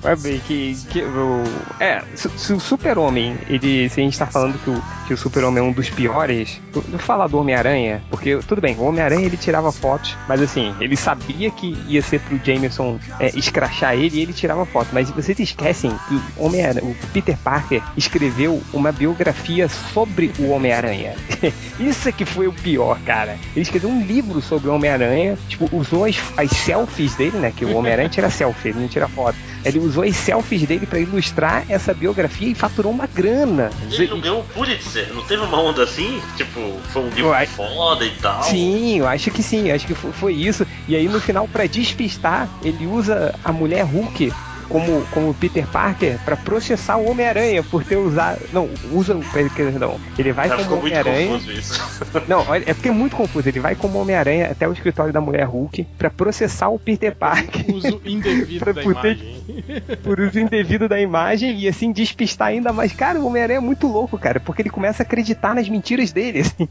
[0.00, 0.76] Vai bem, que.
[0.90, 1.44] que o,
[1.78, 3.88] é, se, o Super-Homem, ele.
[3.88, 6.98] Se a gente tá falando que o, que o Super-Homem é um dos piores, vou
[6.98, 11.50] falar do Homem-Aranha, porque, tudo bem, o Homem-Aranha ele tirava fotos, mas assim, ele sabia
[11.50, 14.88] que ia ser pro Jameson é, escrachar ele e ele tirava foto.
[14.92, 21.14] Mas vocês esquecem que o Homem-Aranha, o Peter Parker, escreveu uma biografia sobre o Homem-Aranha.
[21.78, 23.38] Isso é que foi o pior, cara.
[23.52, 27.52] Ele escreveu um livro sobre o Homem-Aranha, tipo, usou as, as selfies dele, né?
[27.54, 29.36] Que o Homem-Aranha tira selfie, ele não tira foto.
[29.64, 33.70] Ele usou as selfies dele pra ilustrar essa biografia e faturou uma grana.
[33.90, 36.20] Ele não ganhou o Pulitzer, não teve uma onda assim?
[36.36, 37.46] Tipo, foi um livro Uai.
[37.46, 38.42] foda e tal.
[38.42, 40.66] Sim, eu acho que sim, acho que fo- foi isso.
[40.88, 44.32] E aí no final, pra despistar, ele usa a mulher Hulk
[44.70, 48.40] como, como Peter Parker pra processar o Homem-Aranha por ter usado.
[48.52, 49.18] Não, usa.
[49.54, 50.00] Perdão.
[50.18, 51.26] Ele vai Já como Homem-Aranha.
[51.28, 52.00] confuso isso.
[52.26, 53.48] Não, é porque é muito confuso.
[53.48, 57.74] Ele vai como Homem-Aranha até o escritório da mulher Hulk pra processar o Peter Parker
[57.74, 59.96] Uso indevido da poder- imagem.
[60.02, 62.92] por uso indevido da imagem e assim despistar ainda mais.
[62.92, 66.40] Cara, o Homem-Aranha é muito louco, cara, porque ele começa a acreditar nas mentiras dele.
[66.40, 66.68] Assim?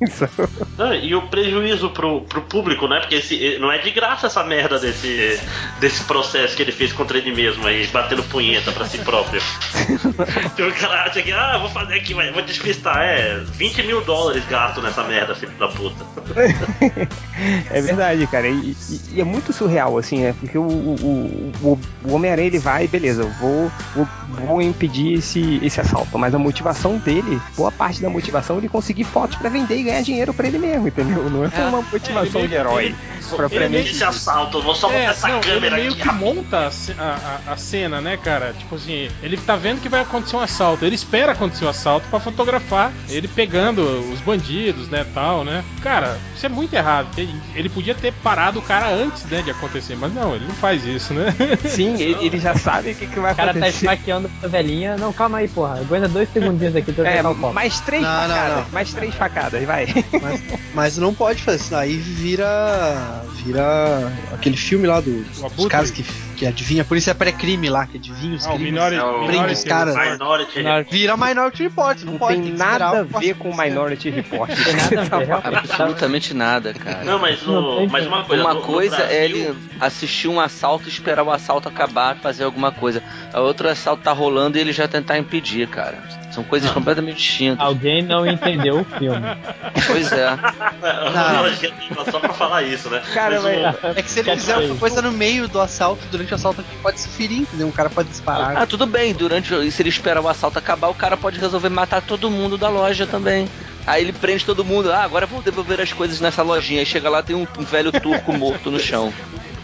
[0.77, 2.99] Não, e o prejuízo pro, pro público, né?
[2.99, 5.39] Porque esse, não é de graça essa merda desse,
[5.79, 7.88] desse processo que ele fez contra ele mesmo aí.
[7.91, 9.41] Batendo punheta pra si próprio.
[10.45, 12.97] então o cara acha que, ah, vou fazer aqui, vou despistar.
[12.97, 16.05] É, 20 mil dólares gasto nessa merda, filho da puta.
[17.71, 18.47] é verdade, cara.
[18.47, 20.35] E, e, e, é muito surreal, assim, né?
[20.39, 24.07] Porque o, o, o, o Homem-Aranha ele vai, beleza, eu vou, vou,
[24.47, 26.17] vou, impedir esse, esse assalto.
[26.17, 29.83] Mas a motivação dele, boa parte da motivação, é ele conseguir fotos para vender e
[29.83, 31.29] ganhar dinheiro para ele mesmo, entendeu?
[31.29, 32.95] Não é, é uma motivação de herói.
[33.35, 33.91] Propriamente.
[33.91, 36.01] Esse assalto, vou só é, botar essa não, câmera ele meio aqui.
[36.01, 37.03] que monta a,
[37.47, 38.53] a, a, cena, né, cara?
[38.57, 40.85] Tipo assim, ele tá vendo que vai acontecer um assalto.
[40.85, 45.63] Ele espera acontecer o um assalto para fotografar ele pegando os bandidos, né, tal, né?
[45.81, 47.07] Cara, isso é muito errado.
[47.55, 50.85] Ele podia ter parado o cara antes, né, de acontecer, mas não, ele não faz
[50.85, 51.33] isso, né?
[51.65, 53.49] Sim, ele, ele já sabe o que, que vai acontecer.
[53.49, 54.97] O cara tá esfaqueando a velhinha.
[54.97, 55.79] Não, calma aí, porra.
[55.79, 57.53] Aguenta dois segundinhos aqui pra é, o copo.
[57.53, 58.49] Mais três não, facadas.
[58.49, 58.71] Não, não.
[58.71, 59.87] Mais três facadas, vai.
[60.21, 61.75] Mas, mas, não pode fazer isso.
[61.75, 63.18] Aí vira.
[63.35, 66.03] Vira aquele filme lá do, dos caras que,
[66.35, 66.83] que adivinha.
[66.83, 68.73] Por isso é pré-crime lá, que adivinha os ah, crimes.
[68.73, 69.95] Minority, prende os caras.
[69.95, 70.63] Minority.
[70.89, 72.01] Vira Minority Report.
[72.03, 72.41] Não, não pode.
[72.41, 74.49] Tem nada a ver com Minority Report.
[74.63, 75.57] Tem nada a ver.
[75.57, 77.03] Absolutamente nada, cara.
[77.03, 78.43] Não, mas, no, mas uma coisa.
[78.43, 82.43] Uma no, coisa no é ele assistir um assalto e esperar o assalto acabar, fazer
[82.43, 83.01] alguma coisa.
[83.33, 85.97] A outra assalto tá rolando e ele já tentar impedir, cara.
[86.31, 87.65] São coisas completamente distintas.
[87.65, 89.25] Alguém não entendeu o filme.
[89.87, 90.29] Pois é.
[91.95, 93.01] Não, só pra falar isso, né?
[93.13, 96.35] Cara, mas, é que se ele fizer uma coisa no meio do assalto, durante o
[96.35, 97.67] assalto, pode se ferir, entendeu?
[97.67, 98.57] Um cara pode disparar.
[98.57, 99.13] Ah, tudo bem.
[99.13, 102.69] Durante, se ele espera o assalto acabar, o cara pode resolver matar todo mundo da
[102.69, 103.47] loja também.
[103.85, 104.91] Aí ele prende todo mundo.
[104.91, 106.81] Ah, agora vou devolver as coisas nessa lojinha.
[106.81, 109.11] Aí chega lá tem um, um velho turco morto no chão.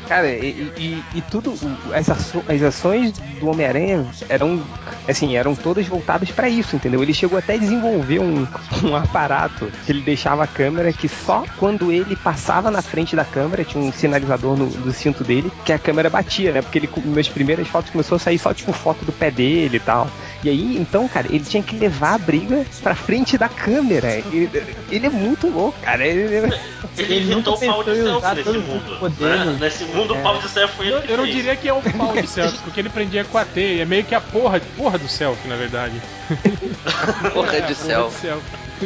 [0.07, 1.53] Cara, e, e, e tudo,
[1.93, 4.63] as, as ações do Homem-Aranha eram,
[5.07, 7.01] assim, eram todas voltadas para isso, entendeu?
[7.01, 8.47] Ele chegou até a desenvolver um,
[8.83, 13.25] um aparato que ele deixava a câmera que só quando ele passava na frente da
[13.25, 16.61] câmera, tinha um sinalizador no, no cinto dele, que a câmera batia, né?
[16.61, 19.79] Porque ele, nas primeiras fotos começou a sair só, tipo, foto do pé dele e
[19.79, 20.07] tal.
[20.43, 24.11] E aí, então, cara, ele tinha que levar a briga pra frente da câmera.
[24.31, 24.49] Ele,
[24.91, 26.05] ele é muito louco, cara.
[26.05, 26.53] Ele, ele,
[26.97, 28.99] ele inventou o pau de selfie nesse mundo.
[28.99, 29.57] Poder, né?
[29.59, 30.21] Nesse mundo, o é.
[30.21, 30.95] pau de selfie foi ele.
[30.95, 33.45] Eu, eu não diria que é o pau de selfie, porque ele prendia com a
[33.45, 33.83] teia.
[33.83, 36.01] É meio que a porra, porra do selfie, na verdade.
[37.33, 38.27] porra de selfie.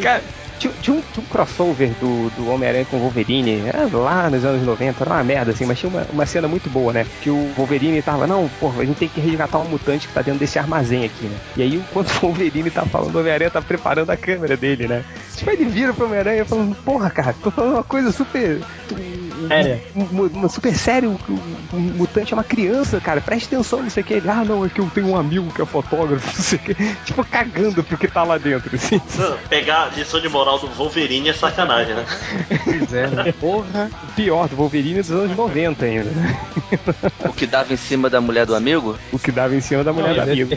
[0.02, 0.22] Cara,
[0.60, 4.64] tinha, tinha, um, tinha um crossover do, do Homem-Aranha com o Wolverine, lá nos anos
[4.66, 7.06] 90, era uma merda assim, mas tinha uma, uma cena muito boa, né?
[7.22, 10.22] Que o Wolverine tava, não, porra, a gente tem que resgatar um mutante que tá
[10.22, 11.38] dentro desse armazém aqui, né?
[11.56, 15.04] E aí, enquanto o Wolverine tá falando, o Homem-Aranha tá preparando a câmera dele, né?
[15.36, 18.60] Tipo, ele vira pro Homem-Aranha falando, porra, cara, tô falando uma coisa super.
[19.48, 19.82] Séria.
[19.96, 24.06] Uma, super sério, o um, mutante é uma criança, cara, preste atenção, não sei o
[24.06, 24.14] que.
[24.14, 26.62] Ele, ah, não, é que eu tenho um amigo que é fotógrafo, não sei o
[26.62, 26.76] que.
[27.06, 29.02] Tipo, cagando pro que tá lá dentro, assim.
[29.50, 32.06] Pegar a lição de moral do Wolverine é sacanagem, né?
[32.64, 33.32] Pois é, né?
[33.40, 33.90] Porra.
[34.16, 36.10] Pior, do Wolverine dos anos 90 ainda.
[37.20, 38.98] O que dava em cima da mulher do amigo?
[39.12, 40.54] O que dava em cima da mulher Não, do amigo.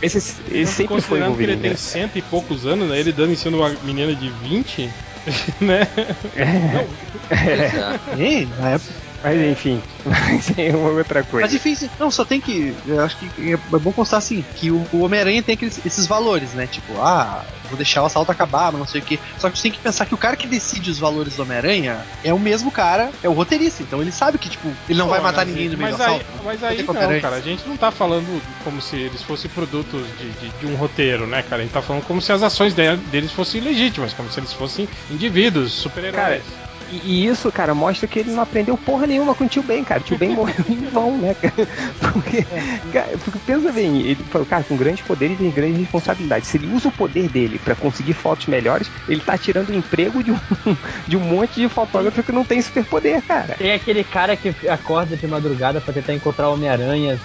[0.00, 0.18] Esse,
[0.50, 1.46] esse sempre foi o Wolverine.
[1.46, 1.76] Que ele tem né?
[1.76, 2.98] cento e poucos anos, né?
[2.98, 4.90] Ele dando em cima de uma menina de 20,
[5.60, 5.88] né?
[6.34, 6.88] É.
[7.30, 8.46] é.
[8.46, 11.44] na época mas enfim, mas é uma outra coisa.
[11.44, 11.88] Mas difícil.
[11.98, 12.74] Não, só tem que.
[12.86, 16.52] Eu acho que é bom constar assim, que o, o Homem-Aranha tem aqueles, esses valores,
[16.52, 16.66] né?
[16.66, 19.18] Tipo, ah, vou deixar o assalto acabar, mas não sei o que.
[19.38, 22.00] Só que você tem que pensar que o cara que decide os valores do Homem-Aranha
[22.22, 23.82] é o mesmo cara, é o roteirista.
[23.82, 26.24] Então ele sabe que, tipo, ele não Pô, vai matar ninguém no meio do assalto.
[26.44, 30.30] Mas aí não, cara, a gente não tá falando como se eles fossem produtos de,
[30.30, 31.62] de, de, um roteiro, né, cara?
[31.62, 34.88] A gente tá falando como se as ações deles fossem legítimas, como se eles fossem
[35.10, 36.42] indivíduos, super-heróis.
[36.92, 39.82] E, e, isso, cara, mostra que ele não aprendeu porra nenhuma com o tio Ben,
[39.82, 40.00] cara.
[40.00, 41.68] O tio Ben morreu em vão, né, cara?
[42.00, 42.46] Porque,
[42.92, 46.48] cara, porque pensa bem, ele falou, cara, com grandes poderes e grandes responsabilidades.
[46.48, 50.22] Se ele usa o poder dele para conseguir fotos melhores, ele tá tirando o emprego
[50.22, 50.38] de um,
[51.08, 53.54] de um monte de fotógrafo que não tem superpoder, cara.
[53.54, 57.18] Tem aquele cara que acorda de madrugada para tentar encontrar o Homem-Aranha,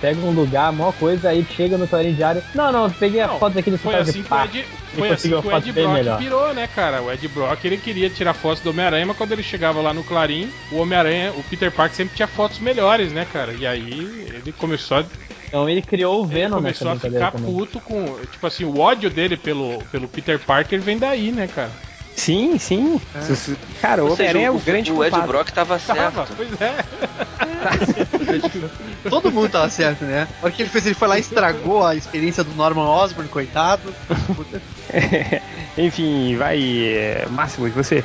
[0.00, 2.42] pega um lugar, a maior coisa, aí chega no clarim diário.
[2.54, 4.66] Não, não, peguei a foto daquele foi assim de que o Ed,
[4.98, 6.18] Foi assim que o Ed Brock melhor.
[6.18, 7.02] virou, né, cara?
[7.02, 10.04] O Ed Brock, ele queria tirar fotos do Homem-Aranha, mas quando ele chegava lá no
[10.04, 13.52] Clarim, o Homem-Aranha, o Peter Parker sempre tinha fotos melhores, né, cara?
[13.52, 15.04] E aí ele começou a
[15.46, 17.54] então ele criou o Venom, ele começou a ficar também.
[17.54, 18.04] puto com.
[18.30, 21.70] Tipo assim, o ódio dele pelo, pelo Peter Parker vem daí, né, cara?
[22.16, 23.00] Sim, sim.
[23.14, 23.80] É.
[23.80, 26.14] Cara, o Homem-Aranha é o grande O Ed Brock tava certo.
[26.14, 26.84] Tava, pois é.
[29.08, 30.28] Todo mundo tava certo, né?
[30.42, 33.94] O que ele fez, ele foi lá e estragou a experiência do Norman Osborn, coitado.
[35.76, 36.58] Enfim, vai.
[37.30, 38.04] Máximo, e você?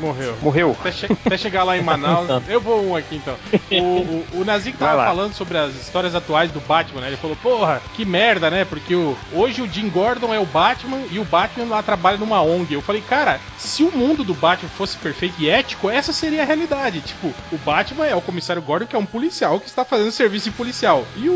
[0.00, 0.36] Morreu.
[0.42, 0.76] Morreu.
[0.80, 2.28] Até, che- até chegar lá em Manaus.
[2.48, 3.34] Eu vou um aqui então.
[3.70, 7.08] O, o, o Nazik tava falando sobre as histórias atuais do Batman, né?
[7.08, 8.64] Ele falou, porra, que merda, né?
[8.64, 12.40] Porque o, hoje o Jim Gordon é o Batman e o Batman lá trabalha numa
[12.42, 12.74] ONG.
[12.74, 16.44] Eu falei, cara, se o mundo do Batman fosse perfeito e ético, essa seria a
[16.44, 17.00] realidade.
[17.00, 20.50] Tipo, o Batman é o comissário Gordon, que é um policial que está fazendo serviço
[20.50, 21.06] de policial.
[21.16, 21.32] E o,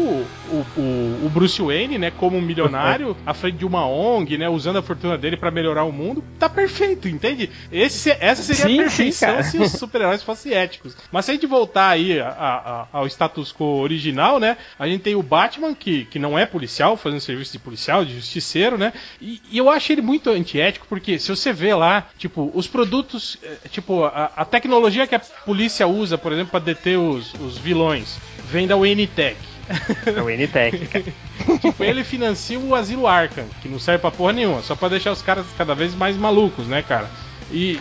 [0.51, 4.49] o, o, o Bruce Wayne, né, como um milionário, à frente de uma ONG, né,
[4.49, 7.51] usando a fortuna dele pra melhorar o mundo, tá perfeito, entende?
[7.73, 9.43] Esse, essa seria Sim, a sim, perfeição cara.
[9.45, 10.97] se os super-heróis fossem éticos.
[11.11, 14.57] Mas se a gente voltar aí a- a- a- ao status quo original, né?
[14.79, 18.15] A gente tem o Batman, que, que não é policial, fazendo serviço de policial, de
[18.15, 18.93] justiceiro, né?
[19.21, 23.37] E, e eu acho ele muito antiético, porque se você vê lá, tipo, os produtos,
[23.43, 27.59] eh, tipo, a, a tecnologia que a polícia usa, por exemplo, para deter os, os
[27.59, 28.19] vilões,
[28.51, 29.37] vem da WNTech.
[30.07, 31.05] É o NTEC, cara.
[31.61, 35.13] Tipo, ele financia o Asilo Arkham, que não serve pra porra nenhuma, só pra deixar
[35.13, 37.09] os caras cada vez mais malucos, né, cara?
[37.53, 37.79] E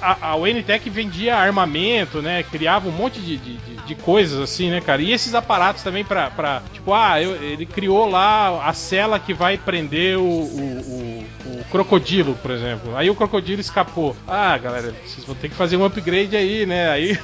[0.00, 2.42] a, a UNTech vendia armamento, né?
[2.42, 5.00] Criava um monte de, de, de- de coisas assim, né, cara?
[5.00, 6.30] E esses aparatos também pra.
[6.30, 11.58] pra tipo, ah, eu- ele criou lá a cela que vai prender o, o, o-
[11.60, 12.94] o crocodilo, por exemplo.
[12.96, 14.14] Aí o crocodilo escapou.
[14.26, 16.90] Ah, galera, vocês vão ter que fazer um upgrade aí, né?
[16.90, 17.18] Aí.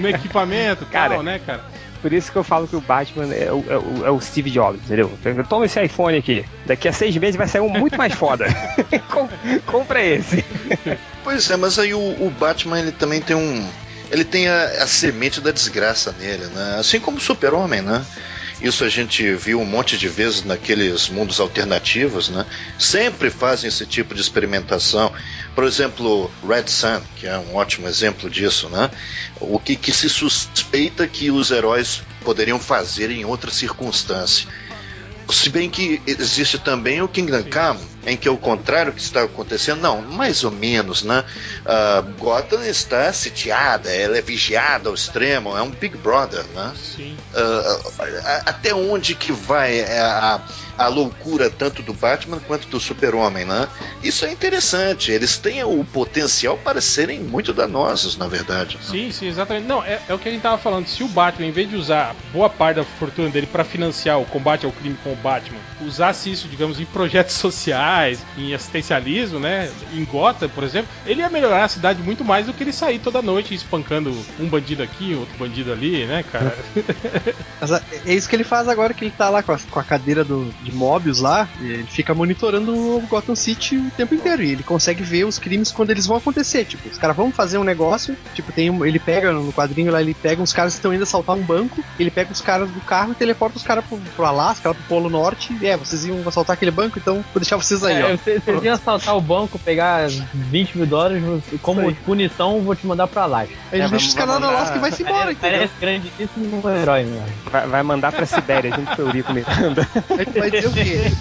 [0.00, 1.64] no equipamento, Cara, tal, né, cara?
[2.00, 4.50] Por isso que eu falo que o Batman é o, é o- é o Steve
[4.50, 5.10] Jobs, entendeu?
[5.48, 6.44] Toma esse iPhone aqui.
[6.66, 8.46] Daqui a seis meses vai sair um muito mais foda.
[9.10, 9.28] Com-
[9.66, 10.44] compra esse.
[11.24, 13.66] Pois é, mas aí o, o Batman ele também tem um.
[14.10, 16.76] Ele tem a, a semente da desgraça nele, né?
[16.78, 18.02] Assim como o Super-Homem, né?
[18.60, 22.44] Isso a gente viu um monte de vezes naqueles mundos alternativos, né?
[22.76, 25.12] Sempre fazem esse tipo de experimentação.
[25.54, 28.90] Por exemplo, Red Sun, que é um ótimo exemplo disso, né?
[29.40, 34.48] O que, que se suspeita que os heróis poderiam fazer em outra circunstância.
[35.30, 39.22] Se bem que existe também o Kingdom Come, em que é o contrário que está
[39.22, 41.24] acontecendo, não, mais ou menos, né?
[41.64, 46.72] Ah, Gotham está sitiada, ela é vigiada ao extremo, é um Big Brother, né?
[46.76, 47.16] Sim.
[47.34, 50.40] Ah, até onde que vai a,
[50.78, 53.68] a loucura tanto do Batman quanto do Super-Homem, né?
[54.02, 58.78] Isso é interessante, eles têm o potencial para serem muito danosos, na verdade.
[58.82, 59.66] Sim, sim, exatamente.
[59.66, 60.86] Não, é, é o que a gente tava falando.
[60.86, 64.24] Se o Batman, em vez de usar boa parte da fortuna dele pra financiar o
[64.24, 67.87] combate ao crime com o Batman, usasse isso, digamos, em projetos sociais,
[68.36, 69.70] em assistencialismo, né?
[69.92, 72.98] Em Gotham, por exemplo, ele ia melhorar a cidade muito mais do que ele sair
[72.98, 76.56] toda noite espancando um bandido aqui, outro bandido ali, né, cara?
[78.04, 79.84] É é isso que ele faz agora que ele tá lá com a, com a
[79.84, 81.48] cadeira do, de Mobius lá.
[81.60, 84.42] Ele fica monitorando o Gotham City o tempo inteiro.
[84.42, 86.64] E ele consegue ver os crimes quando eles vão acontecer.
[86.64, 88.16] Tipo, os caras vão fazer um negócio.
[88.34, 91.02] Tipo, tem um- ele pega no quadrinho lá, ele pega uns caras que estão indo
[91.02, 91.82] assaltar um banco.
[91.98, 94.84] Ele pega os caras do carro e teleporta os caras pro, pro Alasca, lá pro
[94.84, 95.56] Polo Norte.
[95.60, 98.16] E é, vocês iam assaltar aquele banco, então vou deixar vocês aí, É, ó.
[98.16, 101.22] vocês vocês iam assaltar o banco, pegar 20 mil dólares,
[101.62, 103.40] como Isso punição, vou te mandar pra lá.
[103.40, 105.58] Aí ele É, deixa os vai caras na mandar- Alasca e vai se embora, entendeu?
[105.58, 107.26] Parece grandíssimo um herói mesmo.
[107.50, 109.88] Vai, vai mandar pra Sibéria, junto com o Eurico Miranda.
[109.94, 111.12] Tu vai dizer o quê?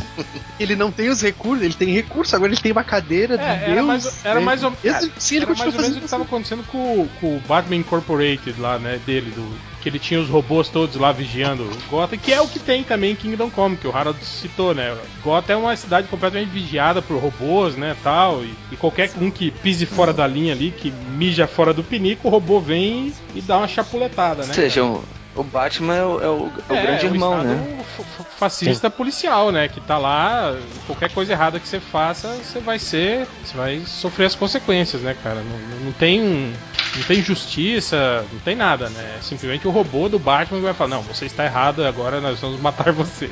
[0.59, 3.47] Ele não tem os recursos, ele tem recurso, agora ele tem uma cadeira de É,
[3.65, 3.85] era Deus.
[3.85, 4.45] mais, era né?
[4.45, 6.77] mais ou Esse- sim, ele era continua mais ou menos o que estava acontecendo com,
[7.01, 9.47] o- com o Batman Incorporated lá, né, dele, do,
[9.87, 13.11] que ele tinha os robôs todos lá vigiando Gotham, que é o que tem também
[13.13, 14.95] em Kingdom Come, que o Harold citou, né?
[15.23, 19.49] Gotham é uma cidade completamente vigiada por robôs, né, tal, e, e qualquer um que
[19.49, 23.57] pise fora da linha ali, que mija fora do pinico, o robô vem e, dá
[23.57, 24.49] uma chapuletada, né?
[24.49, 25.16] Ou seja, cara?
[25.37, 27.83] O, Batman é o, é o- é o É, grande é um irmão, estado né?
[27.95, 29.67] fa- fa- Fascista policial, né?
[29.67, 30.53] Que tá lá,
[30.85, 33.27] qualquer coisa errada que você faça, você vai ser.
[33.43, 35.41] Você vai sofrer as consequências, né, cara?
[35.41, 36.53] Não, não tem um.
[36.95, 39.15] Não tem justiça, não tem nada, né?
[39.17, 42.39] É simplesmente o robô do Batman que vai falar, não, você está errado, agora nós
[42.39, 43.29] vamos matar você.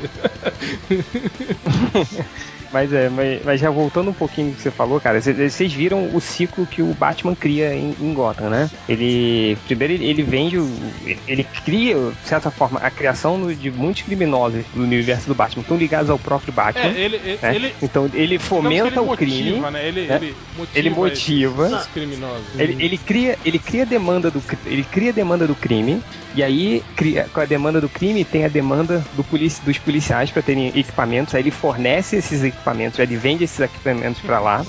[2.71, 6.09] Mas é, mas, mas já voltando um pouquinho do que você falou, cara, vocês viram
[6.13, 8.69] o ciclo que o Batman cria em, em Gotham, né?
[8.87, 10.69] Ele primeiro ele, ele vende, o,
[11.27, 15.61] ele cria, de certa forma, a criação no- de muitos criminosos do universo do Batman,
[15.61, 16.91] estão ligados ao próprio Batman.
[16.91, 17.15] É, ele.
[17.15, 17.55] ele, né?
[17.55, 19.49] ele então ele fomenta digamos o ele crime.
[19.51, 19.87] motiva, né?
[19.87, 20.15] Ele, né?
[20.21, 21.67] ele motiva, Ele motiva.
[21.67, 22.45] esses criminosos.
[22.57, 26.01] Ele, ele cria, ele cria demanda do, ele cria a demanda do crime
[26.35, 26.83] e aí
[27.33, 31.33] com a demanda do crime tem a demanda do polici, dos policiais para terem equipamentos.
[31.33, 34.65] Aí ele fornece esses equipamentos, ele vende esses equipamentos para lá.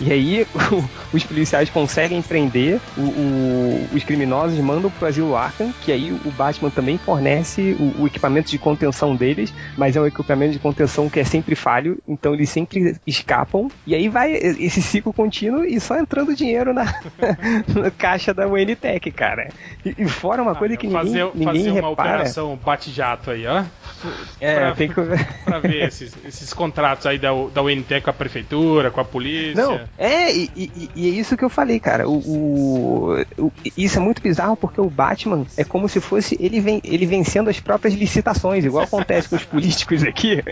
[0.00, 5.72] E aí o- os policiais conseguem prender o- o- os criminosos, mandam pro asilo Arkham,
[5.82, 10.06] que aí o Batman também fornece o, o equipamento de contenção deles, mas é um
[10.06, 13.68] equipamento de contenção que é sempre falho, então eles sempre escapam.
[13.86, 16.84] E aí vai esse ciclo contínuo e só entrando dinheiro na,
[17.74, 19.48] na caixa da UNTech, cara.
[19.84, 22.10] E, e fora uma coisa que ninguém, fazer, ninguém fazer uma repara.
[22.14, 23.62] operação bate-jato aí, ó.
[24.40, 24.94] É, pra- tem que
[25.44, 29.62] pra ver esses, esses contratos aí da, da UNT com a prefeitura, com a polícia.
[29.62, 32.08] Não, É, e, e- e é isso que eu falei, cara.
[32.08, 36.80] O, o- o- isso é muito bizarro porque o Batman é como se fosse ele,
[36.84, 40.42] ele vencendo as próprias licitações, igual acontece com os políticos aqui.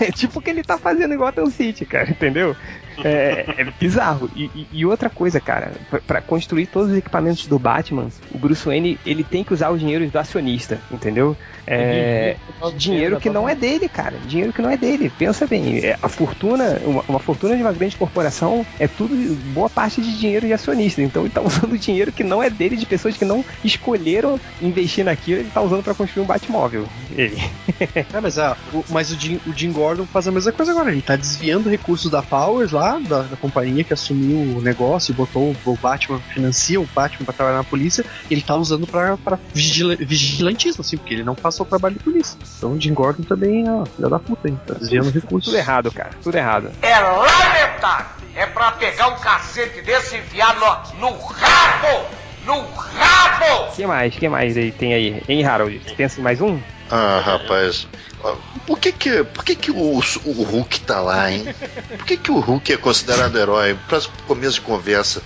[0.00, 2.56] É tipo o que ele tá fazendo em Gotham City, cara, entendeu?
[3.02, 4.30] É, é bizarro.
[4.36, 5.72] E, e- outra coisa, cara,
[6.06, 9.78] pra construir todos os equipamentos do Batman, o Bruce Wayne ele tem que usar o
[9.78, 11.36] dinheiro do acionista, entendeu?
[11.66, 12.36] É,
[12.76, 14.16] dinheiro que não é dele, cara.
[14.26, 15.10] Dinheiro que não é dele.
[15.10, 19.14] Pensa bem, é, a fortuna, uma, uma fortuna de uma grande corporação é tudo
[19.52, 21.02] boa parte de dinheiro de acionista.
[21.02, 25.04] Então ele tá usando dinheiro que não é dele, de pessoas que não escolheram investir
[25.04, 26.86] naquilo, ele tá usando pra construir um Batmóvel.
[27.10, 27.36] Ele.
[27.94, 30.90] É, mas, ah, o, mas o, Jim, o Jim Gordon faz a mesma coisa agora.
[30.90, 35.14] Ele tá desviando recursos da Powers lá, da, da companhia que assumiu o negócio e
[35.14, 38.04] botou o, Batman, financia o Batman pra trabalhar na polícia.
[38.30, 38.86] Ele tá usando
[39.52, 42.38] vigila- vigilantismo, assim, porque ele não faz o trabalho de polícia.
[42.58, 44.58] Então o Jim Gordon também, ó, filho da puta, hein?
[44.66, 45.44] Tá desviando recursos.
[45.44, 46.10] Tudo errado, cara.
[46.22, 46.70] Tudo errado.
[46.82, 48.06] É lamentável.
[48.34, 52.06] É pra pegar um cacete desse e enfiar no, no rabo!
[52.44, 53.70] No rabo!
[53.70, 54.14] O que mais?
[54.14, 55.22] O que mais aí tem aí?
[55.28, 55.80] Hein, Harold?
[55.84, 56.58] Você pensa em mais um?
[56.90, 57.86] Ah, rapaz.
[58.66, 61.54] Por que que, por que, que o, o Hulk tá lá, hein?
[61.88, 63.78] Por que, que o Hulk é considerado herói?
[63.88, 65.22] Pra começo de conversa.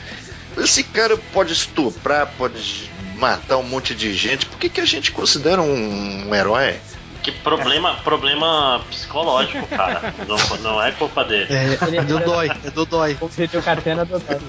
[0.56, 4.46] Esse cara pode estuprar, pode matar um monte de gente.
[4.46, 6.76] Por que, que a gente considera um, um herói?
[7.22, 10.14] Que problema, problema psicológico, cara.
[10.26, 11.46] Não, não é culpa dele.
[11.50, 13.14] É, é Dodói, é Dodói.
[13.16, 14.44] Como se o Catena adotado.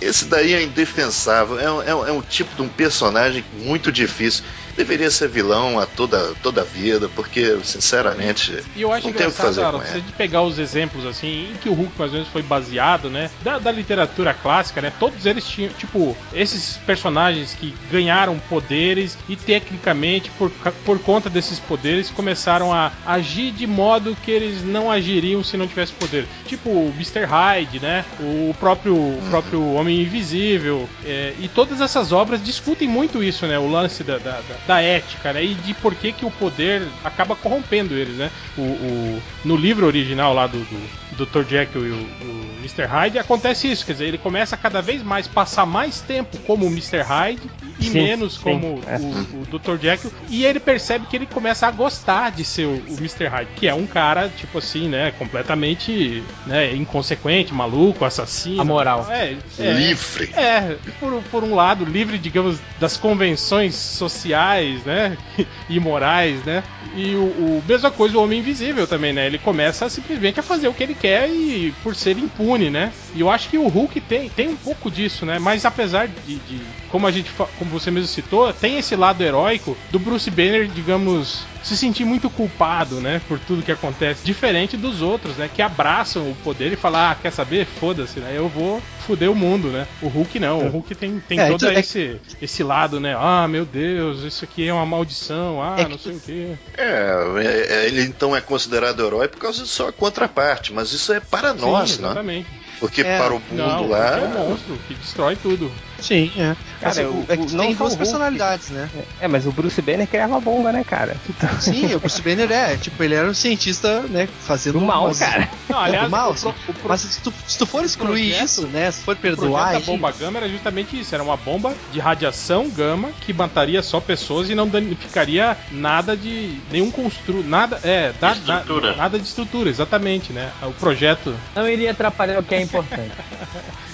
[0.00, 1.58] Esse daí é indefensável.
[1.60, 4.44] É, um- é é um tipo de um personagem muito difícil.
[4.80, 9.26] Deveria ser vilão a toda, toda a vida, porque, sinceramente, E eu acho não tem
[9.26, 10.00] o que fazer Aaron, com se a ele.
[10.02, 13.30] gente pegar os exemplos assim, em que o Hulk mais ou menos foi baseado, né?
[13.42, 14.92] Da, da literatura clássica, né?
[14.98, 20.50] Todos eles tinham, tipo, esses personagens que ganharam poderes e tecnicamente, por,
[20.84, 25.66] por conta desses poderes, começaram a agir de modo que eles não agiriam se não
[25.68, 26.26] tivesse poder.
[26.46, 27.24] Tipo o Mr.
[27.26, 28.04] Hyde, né?
[28.20, 30.88] O próprio, o próprio Homem Invisível.
[31.04, 33.58] é, e todas essas obras discutem muito isso, né?
[33.58, 35.42] O lance da, da, da- da ética, né?
[35.44, 38.30] E de por que, que o poder acaba corrompendo eles, né?
[38.56, 41.42] O, o- no livro original lá do, do Dr.
[41.48, 42.84] Jekyll e o, o Mr.
[42.86, 46.66] Hyde acontece isso, quer dizer, ele começa a cada vez mais passar mais tempo como
[46.66, 47.02] o Mr.
[47.02, 47.40] Hyde
[47.80, 48.96] e Sim, menos sim, como é.
[48.98, 49.80] o, o Dr.
[49.80, 53.26] Jekyll e ele percebe que ele começa a gostar de ser o, o Mr.
[53.26, 58.60] Hyde, que é um cara, tipo assim, né, completamente né, inconsequente, maluco, assassino.
[58.60, 59.06] Amoral.
[59.10, 60.30] É, é, Livre.
[60.34, 65.16] é, por, por um lado, livre, digamos, das convenções sociais, né?
[65.68, 66.62] E morais, né?
[66.94, 69.26] E o, o- mesma coisa o Homem Invisível também, né?
[69.26, 72.92] Ele começa simplesmente a fazer o que ele quer e por ser impune, né?
[73.14, 75.38] E eu acho que o Hulk tem, tem um pouco disso, né?
[75.38, 79.76] Mas apesar de, de- como a gente, como você mesmo citou, tem esse lado heróico
[79.90, 83.20] do Bruce Banner, digamos, se sentir muito culpado, né?
[83.28, 85.48] Por tudo que acontece, diferente dos outros, né?
[85.52, 87.66] Que abraçam o poder e falam, ah, quer saber?
[87.66, 88.32] Foda-se, né?
[88.34, 89.86] Eu vou foder o mundo, né?
[90.00, 93.14] O Hulk não, o Hulk tem, tem É, todo então é- esse, esse lado, né?
[93.18, 96.46] Ah, meu Deus, isso aqui é uma maldição, ah, É não que- sei o quê.
[96.76, 101.12] É, é, é, ele então é considerado herói por causa de sua contraparte, mas isso
[101.12, 102.08] é para nós, Sim, né?
[102.08, 102.48] exatamente.
[102.78, 104.12] Porque É, para o mundo Não, lá.
[104.12, 105.70] porque é um monstro que destrói tudo.
[106.00, 106.56] Sim, é.
[106.80, 107.96] Cara, o- o- é que o- tem o duas Hulk.
[107.98, 108.88] personalidades, né?
[109.20, 111.16] É, mas o Bruce Banner criava bomba, né, cara?
[111.28, 115.04] Então, Sim, o Bruce Banner é, tipo, ele era um cientista, né, fazendo do mal,
[115.04, 115.48] umas- cara.
[115.68, 116.54] Não, É, aliás, do mal, o pro- sim.
[116.68, 119.16] o pro- Mas se tu, se tu for excluir projeto- isso, né, se for O
[119.16, 123.10] projeto perdoar, da enfim, bomba gama era justamente isso, era uma bomba de radiação gama
[123.20, 128.90] que mataria só pessoas e não danificaria nada de nenhum construto, nada, é, da- Estrutura.
[128.92, 130.50] na- nada de estrutura, exatamente, né?
[130.62, 133.12] O projeto Não iria atrapalhar o que é importante.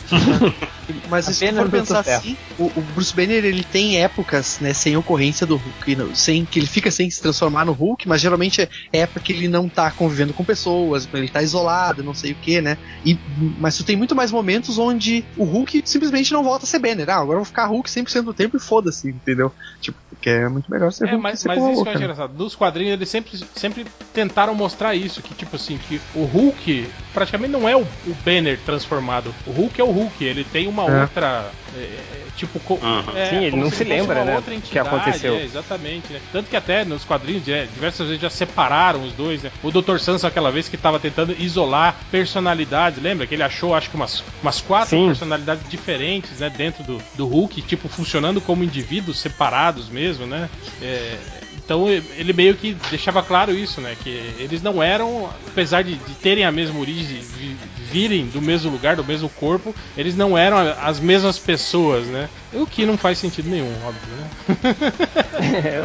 [1.08, 5.46] Mas se for pensar assim, o, o Bruce Banner ele tem épocas, né, sem ocorrência
[5.46, 9.20] do Hulk, sem que ele fica sem se transformar no Hulk, mas geralmente é época
[9.20, 12.78] que ele não tá convivendo com pessoas, ele tá isolado, não sei o que, né?
[13.04, 13.18] E,
[13.58, 17.08] mas tu tem muito mais momentos onde o Hulk simplesmente não volta a ser Banner.
[17.08, 19.52] Ah, agora eu vou ficar Hulk 100% do tempo e foda-se, entendeu?
[19.80, 22.04] Tipo, porque é muito melhor ser É, Hulk mas, ser mas isso que acho né?
[22.04, 22.34] engraçado.
[22.36, 27.52] Nos quadrinhos eles sempre, sempre tentaram mostrar isso, que tipo assim, que o Hulk praticamente
[27.52, 29.34] não é o, o Banner transformado.
[29.46, 31.00] O Hulk é o Hulk, ele tem uma É.
[31.02, 31.50] outra.
[31.76, 32.58] é, é, tipo.
[32.60, 33.16] co- Uhum.
[33.16, 35.34] é, Sim, ele não se se lembra, uma né, do que aconteceu.
[35.36, 36.20] é, exatamente, né?
[36.32, 39.50] Tanto que até nos quadrinhos é, diversas vezes já separaram os dois, né?
[39.62, 39.98] O Dr.
[39.98, 43.26] Sansa aquela vez que tava tentando isolar personalidades, lembra?
[43.26, 45.06] Que ele achou, acho que umas, umas quatro Sim.
[45.06, 46.50] personalidades diferentes, né?
[46.50, 50.48] Dentro do, do Hulk, tipo, funcionando como indivíduos separados mesmo, né?
[50.82, 51.16] É,
[51.64, 53.96] então ele meio que deixava claro isso, né?
[54.02, 57.56] Que eles não eram, apesar de, de terem a mesma origem vi-
[57.90, 62.28] virem do mesmo lugar, do mesmo corpo, eles não eram as mesmas pessoas, né?
[62.52, 64.26] O que não faz sentido nenhum, óbvio, né?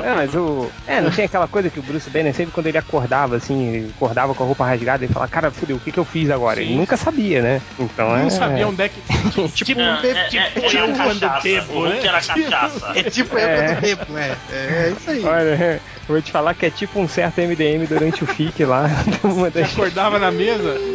[0.05, 0.69] é, mas o.
[0.87, 4.33] É, não tinha aquela coisa que o Bruce Banner sempre quando ele acordava, assim, acordava
[4.33, 6.61] com a roupa rasgada e falava, cara, fudeu, o que, que eu fiz agora?
[6.61, 6.77] Ele Sim.
[6.77, 7.61] nunca sabia, né?
[7.79, 8.23] Então é.
[8.23, 9.01] Não sabia onde é que.
[9.51, 11.41] Tipo, É, é, tipo, é, tinha era um quando cachaça.
[11.41, 11.99] tempo, né?
[12.03, 12.91] Era cachaça.
[12.95, 14.37] É tipo época do tempo, é.
[14.51, 15.23] É isso aí.
[15.25, 18.87] Olha, eu vou te falar que é tipo um certo MDM durante o FIC lá.
[19.23, 19.71] Uma Você das...
[19.71, 20.75] acordava na mesa.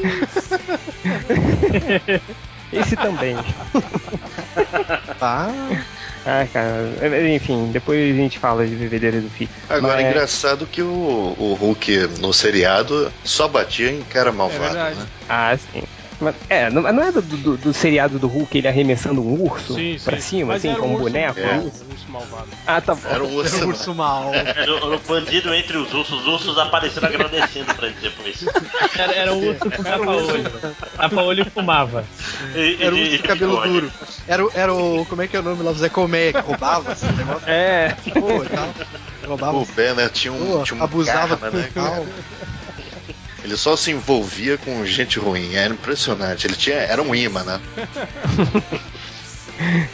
[2.72, 3.36] Esse também.
[5.18, 5.48] Tá.
[6.24, 7.28] Ah, cara.
[7.32, 9.48] Enfim, depois a gente fala de bebedeira do FIC.
[9.68, 14.74] Agora, é Mas- engraçado que o, o Hulk no seriado só batia em cara malvado,
[14.74, 14.98] verdade.
[14.98, 15.06] né?
[15.28, 15.82] Ah, sim.
[16.48, 19.98] É, não, não é do, do- do seriado do Hulk ele arremessando um urso Sim,
[19.98, 20.04] sim.
[20.04, 21.38] pra cima, Mas assim, com um urso- boneco?
[21.38, 21.58] era É.
[21.58, 22.48] um urso malvado.
[22.66, 23.08] Ah, tá bom.
[23.08, 23.56] Era um urso.
[23.56, 24.32] Era o urso mal.
[24.34, 28.44] Era o, bandido entre os ursos, os ursos apareceram agradecendo pra ele depois.
[28.98, 30.50] Era, era um urso com tapa-olho.
[30.96, 32.04] Tapa-olho e fumava.
[32.54, 33.92] E- Era o e- urso de cabelo duro.
[34.26, 35.04] Era, o- era o.
[35.06, 35.70] Como é que é o nome lá?
[35.70, 37.46] O Zé Colmeia, que roubava esse negócio.
[37.48, 37.94] É.
[38.14, 38.74] Pô, tal.
[39.26, 39.56] Roubava.
[39.58, 41.68] O Banner tinha um, Pô, tinha um abusava do né?
[43.46, 46.48] Ele só se envolvia com gente ruim, era impressionante.
[46.48, 47.60] Ele tinha, era um imã, né?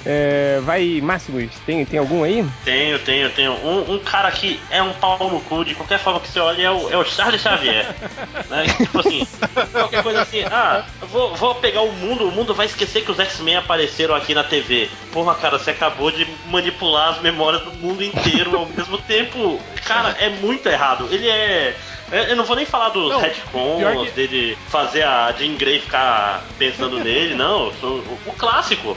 [0.05, 2.44] É, vai, Máximos, tem, tem algum aí?
[2.64, 3.53] Tenho, tenho, tenho.
[3.64, 6.62] Um, um cara que é um pau no cu, de qualquer forma que você olhe,
[6.62, 7.86] é o, é o Charles Xavier.
[8.50, 8.64] né?
[8.76, 9.24] Tipo assim,
[9.70, 13.20] qualquer coisa assim, ah, vou, vou pegar o mundo, o mundo vai esquecer que os
[13.20, 14.90] X-Men apareceram aqui na TV.
[15.12, 19.61] Porra, cara, você acabou de manipular as memórias do mundo inteiro ao mesmo tempo.
[19.84, 21.07] Cara, é muito errado.
[21.12, 21.76] Ele é.
[22.12, 26.44] Eu- Eu não vou nem falar dos retcons, que- dele fazer a Jean Grey ficar
[26.58, 27.68] pensando nele, não.
[27.82, 28.96] O, o clássico.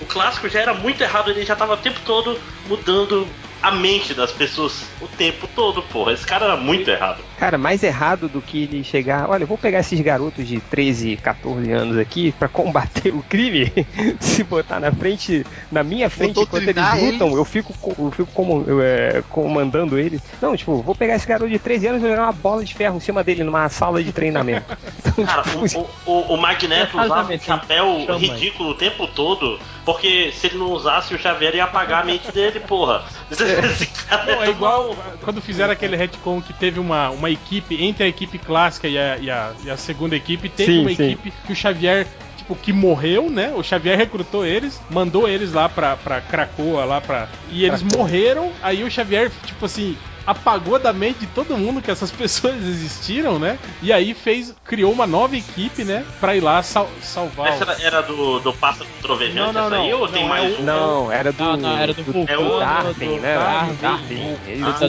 [0.00, 3.28] O clássico já era muito errado, ele já tava o tempo todo mudando
[3.62, 6.12] a mente das pessoas o tempo todo, porra.
[6.12, 7.18] Esse cara era muito errado.
[7.38, 9.28] Cara, mais errado do que ele chegar.
[9.28, 13.72] Olha, eu vou pegar esses garotos de 13, 14 anos aqui pra combater o crime.
[14.20, 17.38] Se botar na frente, na minha frente, enquanto eles doutrinar lutam, eles.
[17.38, 20.20] eu fico, co- eu fico como, eu, é, comandando ele.
[20.40, 22.96] Não, tipo, vou pegar esse garoto de 13 anos e jogar uma bola de ferro
[22.96, 24.76] em cima dele numa sala de treinamento.
[24.98, 28.18] Então, Cara, tipo, o, o, o Magneto usava um chapéu Chama.
[28.18, 32.30] ridículo o tempo todo, porque se ele não usasse o Xavier ia apagar a mente
[32.32, 33.04] dele, porra.
[33.36, 33.45] Cara
[34.26, 38.38] Não, é igual quando fizeram aquele retcon que teve uma, uma equipe, entre a equipe
[38.38, 41.04] clássica e a, e a, e a segunda equipe, teve Sim, uma sim.
[41.04, 43.52] equipe que o Xavier, tipo, que morreu, né?
[43.56, 47.28] O Xavier recrutou eles, mandou eles lá pra, pra Cracoa, lá pra.
[47.50, 49.96] E eles morreram, aí o Xavier, tipo assim.
[50.26, 53.58] Apagou da mente de todo mundo que essas pessoas existiram, né?
[53.80, 56.04] E aí fez, criou uma nova equipe, né?
[56.20, 57.48] Pra ir lá sal- salvar.
[57.48, 59.90] Essa os- era, era do, do Pássaro Trovejante, Não, não, essa aí?
[59.90, 60.00] não.
[60.00, 60.62] Ou tem Não, mais é um?
[60.64, 61.42] não, era do.
[61.44, 63.34] Não, não, era do Vulcano, É o Darwin, do né?
[63.36, 64.36] Darwin, Darwin.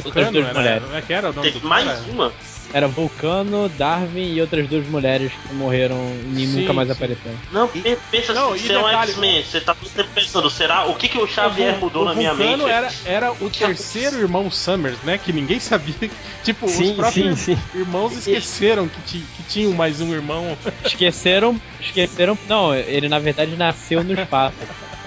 [0.02, 0.84] Duas era- mulheres.
[0.84, 2.02] Como é que era o nome Tem do mais cara?
[2.12, 2.34] uma?
[2.74, 6.96] Era Vulcano, Darwin e outras duas mulheres que morreram e Sim, nunca mais sim.
[6.96, 7.40] apareceram.
[7.50, 10.50] Não, pe- pensa Não, assim, e você é um X-Men, você tá todo tempo pensando,
[10.50, 10.86] será?
[10.86, 12.70] O que, que o Xavier O mudou o na minha Vulcano mente?
[12.70, 15.18] Era, era o terceiro irmão Summers, né?
[15.18, 15.96] Que ninguém sabia.
[16.44, 17.62] Tipo, Sim, os próprios sim, sim.
[17.74, 20.58] irmãos esqueceram que, ti- que tinham mais um irmão.
[20.86, 22.38] Esqueceram, esqueceram.
[22.50, 24.58] Não, ele na verdade nasceu no espaço.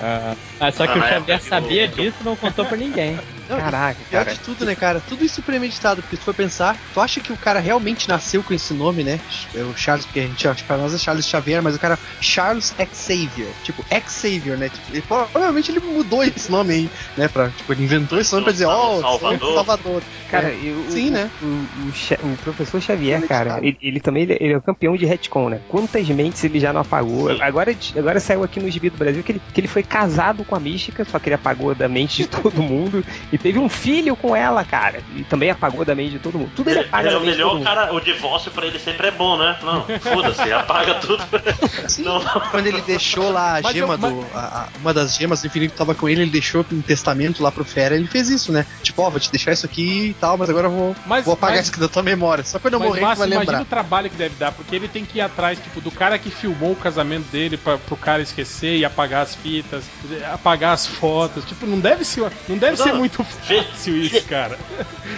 [0.03, 2.65] Ah, ah, só que Ah, o na Xavier que sabia o- disso e não contou
[2.65, 3.19] pra ninguém.
[3.51, 4.33] Não, e Caraca, Pior cara.
[4.35, 5.01] de tudo, né, cara?
[5.01, 8.55] Tudo isso premeditado, porque se for pensar, tu acha que o cara realmente nasceu com
[8.55, 9.21] esse nome, né?
[9.55, 11.99] É o Charles, porque a gente acha pra nós é Charles Xavier, mas o cara
[12.21, 14.69] Charles Xavier, tipo, Xavier, né?
[14.71, 17.29] Tipo, ele, provavelmente ele mudou esse nome aí, né?
[17.29, 19.55] Pra, tipo, ele inventou esse nome pra dizer, ó, oh, Salvador.
[19.55, 20.03] Salvador.
[20.29, 20.59] Cara, É.
[20.59, 21.31] e o, Sim, o- né?
[21.41, 23.67] O, o, o professor Xavier, cara, cara.
[23.67, 25.61] ele, ele também ele, ele é o campeão de retcon, né?
[25.67, 27.31] Quantas mentes ele já não apagou?
[27.35, 27.43] Sim.
[27.43, 30.55] Agora, agora saiu aqui no Gibi do Brasil que ele, que ele foi casado com
[30.55, 33.05] a Mística, só que ele apagou da mente de todo mundo.
[33.33, 35.01] E teve um filho com ela, cara.
[35.15, 36.51] E também apagou da mente de todo mundo.
[36.55, 37.65] Tudo ele Ele, apaga ele é da o mente de todo melhor mundo.
[37.65, 39.57] cara, o divórcio pra ele sempre é bom, né?
[39.63, 41.23] Não, foda-se, apaga tudo.
[41.99, 42.21] Não.
[42.51, 44.27] quando ele deixou lá a Mas gema eu- mas- do.
[44.35, 47.43] a- a- uma das gemas do infinito que tava com ele, ele deixou um testamento
[47.43, 48.67] lá pro Fera, ele fez isso, né?
[48.83, 51.35] Tipo, ó, vou te deixar isso aqui e tal, mas agora eu vou, Mas- vou
[51.35, 52.45] apagar mas- isso aqui da tua memória.
[52.45, 53.63] Só quando eu Mas, morrer que tu vai imagina lembrar.
[53.63, 56.31] o trabalho que deve dar, porque ele tem que ir atrás, tipo, do cara que
[56.31, 59.85] filmou o casamento dele pra, pro cara esquecer e apagar as fitas,
[60.33, 61.45] apagar as fotos.
[61.45, 64.59] Tipo, não deve ser, não deve Não, ser muito fácil isso, cara.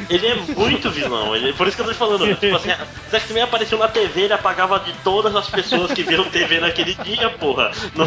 [0.09, 2.27] Ele é muito vilão, ele, por isso que eu tô te falando.
[2.37, 2.71] Tipo assim,
[3.11, 6.95] se X-Men apareceu na TV, ele apagava de todas as pessoas que viram TV naquele
[6.95, 7.71] dia, porra.
[7.95, 8.07] Não-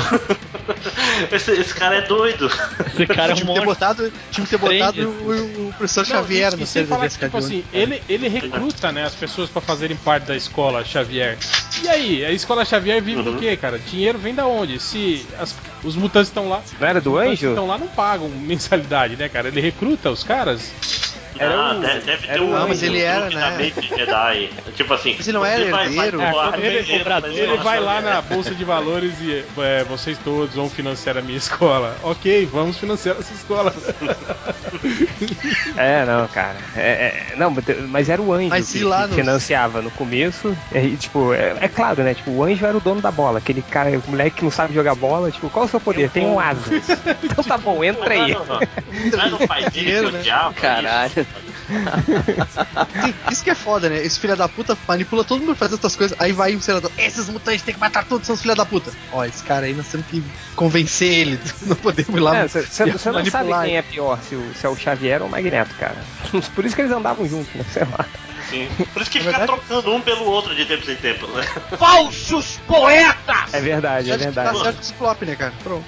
[1.31, 2.49] Esse, esse cara é doido.
[2.87, 3.65] Esse cara é um Tinha que ter monstro.
[3.65, 7.17] botado, tinha que ter botado o, o professor Não, Xavier e, no e falar que,
[7.17, 11.37] tipo assim, ele, ele recruta, né, as pessoas pra fazerem parte da escola Xavier.
[11.83, 13.77] E aí, a escola Xavier vive do quê, cara?
[13.79, 14.79] Dinheiro vem da onde?
[14.79, 17.49] Se as- os mutantes estão lá, Não era do anjo?
[17.49, 19.47] estão lá não pagam mensalidade, né, cara?
[19.47, 20.71] Ele recruta os caras.
[21.39, 22.51] Ah, o- deve, deve ter era o um.
[22.51, 23.71] Não, mas ele era, né?
[23.97, 24.49] Jedi.
[24.75, 25.15] Tipo assim.
[25.17, 26.21] Mas ele não era vai- herdeiro?
[26.21, 31.21] É, ele- vai lá na bolsa de valores e é, vocês todos vão financiar a
[31.21, 31.95] minha escola.
[32.03, 33.73] Ok, vamos financiar essa escola.
[35.77, 36.57] É, não, cara.
[36.75, 36.81] É,
[37.31, 37.53] é, não,
[37.89, 40.55] mas era o anjo Mas que, lá que nos- financiava no começo.
[40.73, 42.13] E, tipo, é, é claro, né?
[42.13, 43.39] Tipo, o anjo era o dono da bola.
[43.39, 45.31] Aquele cara, o moleque que não sabe jogar bola.
[45.31, 46.09] Tipo, qual é o seu poder?
[46.09, 46.61] Tem um asa.
[47.23, 48.33] então tá bom, entra aí.
[48.33, 48.59] Não, não, não.
[48.59, 50.21] Não era o pai dele que Dinheiro, né?
[50.59, 51.24] Caralho.
[53.31, 53.97] Isso que é foda, né?
[54.03, 56.15] Esse filho da puta manipula todo mundo pra fazer essas coisas.
[56.19, 58.91] Aí vai um senador, esses mutantes tem que matar todos, são os filhos da puta.
[59.11, 60.23] Ó, esse cara aí nós temos que
[60.55, 61.39] convencer ele.
[61.63, 62.47] Não podemos ir lá.
[62.47, 65.27] Você e não sabe manipular quem é pior, se, o- se é o Xavier ou
[65.27, 65.97] o Magneto, cara.
[66.55, 67.65] Por isso que eles andavam juntos, né?
[67.71, 68.05] Sei lá.
[68.49, 68.67] Sim.
[68.93, 71.43] Por isso que Na fica verdade- trocando um pelo outro de tempo em tempo, né?
[71.79, 73.53] Falsos poetas!
[73.53, 74.57] É verdade, é Já verdade.
[74.57, 75.53] Tá certo esse flop, né, cara?
[75.63, 75.85] Pronto.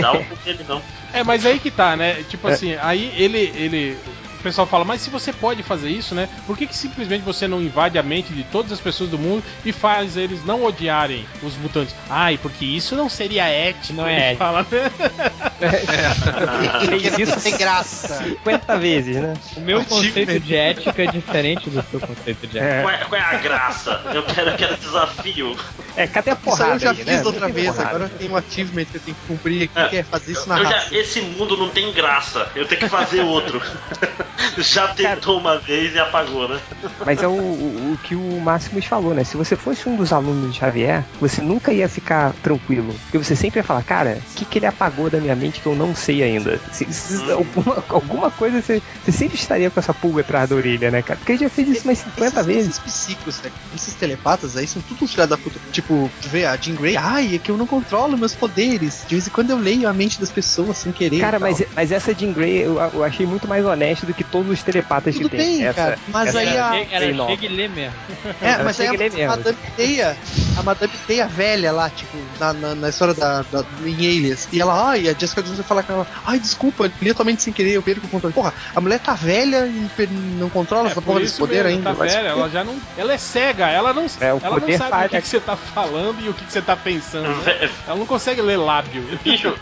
[0.00, 0.80] Dá um por ele não.
[1.12, 2.22] É, mas aí que tá, né?
[2.28, 3.98] Tipo assim, aí ele, ele.
[4.44, 6.28] O pessoal fala, mas se você pode fazer isso, né?
[6.46, 9.42] Por que, que simplesmente você não invade a mente de todas as pessoas do mundo
[9.64, 11.94] e faz eles não odiarem os mutantes?
[12.10, 13.94] Ai, porque isso não seria ético.
[13.94, 14.38] Não é ele ético.
[14.40, 14.68] Fala, né?
[16.86, 18.22] Fez isso Tem graça.
[18.22, 19.32] 50 vezes, né?
[19.56, 20.26] O meu Achievement.
[20.26, 22.74] conceito de ética é diferente do seu conceito de ética.
[22.74, 24.02] É, Qual é, qual é a graça?
[24.12, 25.56] Eu quero, eu quero desafio.
[25.96, 26.64] é cadê a Isso porrada?
[26.66, 27.22] aí eu já aí, fiz né?
[27.24, 27.88] outra vez, porrada.
[27.88, 30.58] agora tem um achievement que eu tenho que cumprir aqui, que é fazer isso na
[30.58, 30.94] Eu já- raça.
[30.94, 32.46] esse mundo não tem graça.
[32.54, 33.62] Eu tenho que fazer outro.
[34.58, 36.58] já tentou uma vez e apagou, né?
[37.04, 39.24] Mas é o, o, o que o Máximos falou, né?
[39.24, 42.94] Se você fosse um dos alunos de Xavier, você nunca ia ficar tranquilo.
[43.04, 45.66] Porque você sempre ia falar, cara, o que, que ele apagou da minha mente que
[45.66, 46.60] eu não sei ainda?
[46.72, 50.90] Se- se- alguma, alguma coisa você, você sempre estaria com essa pulga atrás da orelha,
[50.90, 51.18] né, cara?
[51.18, 52.68] Porque ele já fez isso mais 50 esses, vezes.
[52.70, 53.50] Esses psíquicos, né?
[53.74, 55.58] esses telepatas aí são tudo uns filha da puta.
[55.72, 59.04] Tipo, vê a Jean Grey, ai, é que eu não controlo meus poderes.
[59.06, 61.20] De vez em quando eu leio a mente das pessoas sem querer.
[61.20, 64.50] Cara, mas, mas essa Jean Grey eu, eu achei muito mais honesta do que todos
[64.52, 65.58] os telepatas Tudo que tem.
[65.58, 67.30] bem, essa, cara, mas essa- aí a- Ela Bem nova.
[67.30, 67.94] chega e lê mesmo.
[68.40, 68.90] É, Ela mas aí a,
[69.24, 70.16] a Madame Teia,
[70.58, 74.48] a Madame Teia velha lá, tipo, na, na, na história da, da em Alias.
[74.52, 77.42] E ela, ai, a Jessica Jones vai falar com ela, ai, desculpa, eu li totalmente
[77.42, 78.34] sem querer, eu perco o controle.
[78.34, 80.06] Porra, a mulher tá velha e
[80.38, 81.94] não controla essa É, porra por desse poder mesmo, ainda.
[81.94, 82.76] tá velha, ela já não.
[82.96, 85.40] Ela é cega, ela não, É, o ela não poder sabe o que, que você
[85.40, 87.28] tá falando e o que, que você tá pensando.
[87.44, 87.70] né?
[87.86, 89.04] Ela não consegue ler lábio.
[89.22, 89.54] Bicho,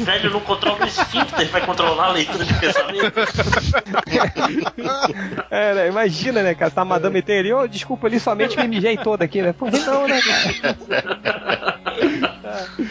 [0.00, 3.12] velho não controla o esfíncter, vai controlar a leitura de pensamento.
[5.50, 5.88] É, né?
[5.88, 6.70] Imagina, né, cara?
[6.70, 9.52] Tá a Madame Teia ali, ô, desculpa, ali somente me mijei toda aqui, né?
[9.52, 10.76] Pô, não, né, cara?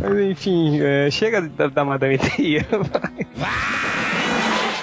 [0.00, 2.66] Mas enfim, é, chega da, da Madame Teia.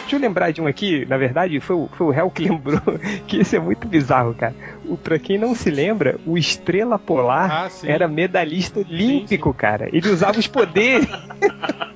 [0.02, 2.80] Deixa eu lembrar de um aqui, na verdade, foi, o- foi o réu que lembrou,
[3.28, 4.54] que esse é muito bizarro, cara.
[4.86, 7.88] O, pra quem não se lembra, o Estrela Polar Ah, sim.
[7.90, 9.88] era medalhista olímpico, cara.
[9.92, 11.08] Ele usava os poderes.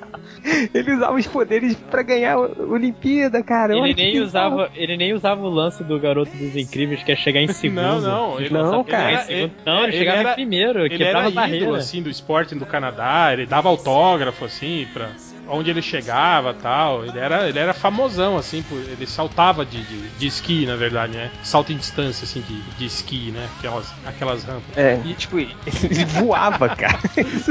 [0.74, 3.74] Ele usava os poderes pra ganhar a Olimpíada, cara.
[3.74, 7.16] Ele Olha nem, usava, ele nem usava o lance do garoto dos incríveis, que é
[7.16, 7.82] chegar em segundo.
[7.82, 9.12] Não, não, ele Não, Ele cara.
[9.12, 11.64] era- Ele- não, ele, ele chegava era- em primeiro, Ele quebrava era a barreira.
[11.66, 15.10] ídolo, assim, do esporte do Canadá, ele dava autógrafo, assim, pra
[15.50, 17.06] onde ele chegava tal.
[17.06, 21.14] Ele era, ele era famosão, assim, por, ele saltava de, de, de esqui, na verdade,
[21.18, 21.32] né?
[21.44, 23.48] Salto em distância, assim, de, de esqui, né?
[23.58, 24.76] Aquelas, aquelas rampas.
[24.78, 25.56] É, e tipo, ele
[26.20, 27.00] voava, cara.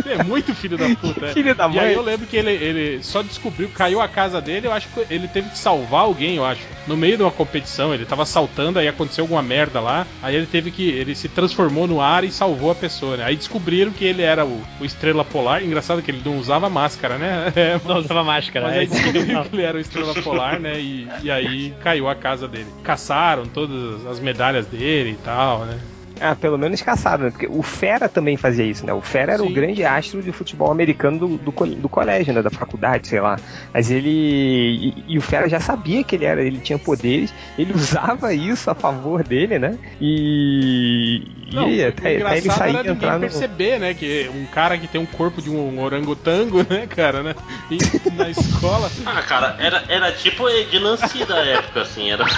[0.07, 1.26] É muito filho da puta.
[1.26, 1.32] é.
[1.32, 1.78] Filho da E mãe.
[1.80, 5.07] aí eu lembro que ele, ele só descobriu, caiu a casa dele, eu acho que
[5.11, 6.62] ele teve que salvar alguém, eu acho.
[6.86, 10.47] No meio de uma competição, ele tava saltando, aí aconteceu alguma merda lá, aí ele
[10.47, 10.88] teve que.
[10.88, 13.24] Ele se transformou no ar e salvou a pessoa, né?
[13.24, 15.62] Aí descobriram que ele era o, o Estrela Polar.
[15.62, 17.53] Engraçado que ele não usava máscara, né?
[17.57, 18.66] É, Não usava máscara.
[18.66, 18.95] mas é aí isso.
[18.95, 20.78] descobriram que ele era o Estrela Polar, né?
[20.80, 22.66] E, e aí caiu a casa dele.
[22.82, 25.78] Caçaram todas as medalhas dele e tal, né?
[26.21, 27.31] Ah, pelo menos caçaram, né?
[27.31, 28.93] Porque o Fera também fazia isso, né?
[28.93, 29.51] O Fera era Sim.
[29.51, 32.43] o grande astro de futebol americano do, do, do colégio, né?
[32.43, 33.37] Da faculdade, sei lá.
[33.73, 34.09] Mas ele.
[34.09, 38.71] E, e o Fera já sabia que ele era, ele tinha poderes, ele usava isso
[38.71, 39.79] a favor dele, né?
[40.01, 41.23] E.
[41.53, 43.21] Não, e o até, até ele engraçado sair era entrar no.
[43.21, 43.95] perceber, né?
[43.95, 47.35] Que um cara que tem um corpo de um orangotango, né, cara, né?
[47.71, 47.79] E
[48.12, 48.91] na escola.
[49.05, 52.25] Ah, cara, era, era tipo de Nancy da época, assim, era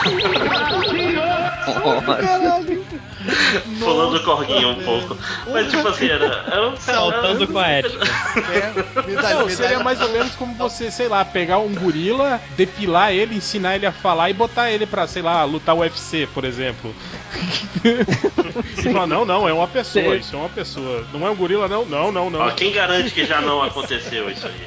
[3.79, 5.16] pulando o corguinho um pouco.
[5.51, 6.45] Mas tipo assim, era.
[6.47, 8.05] era um- Saltando com a ética.
[8.53, 13.37] É, Não, seria mais ou menos como você, sei lá, pegar um gorila, depilar ele,
[13.37, 16.95] ensinar ele a falar e botar ele pra, sei lá, lutar UFC, por exemplo.
[18.83, 21.07] falar, não, não, é uma pessoa, isso é uma pessoa.
[21.12, 21.85] Não é um gorila, não?
[21.85, 22.41] Não, não, não.
[22.41, 24.66] Ó, quem garante que já não aconteceu isso aí?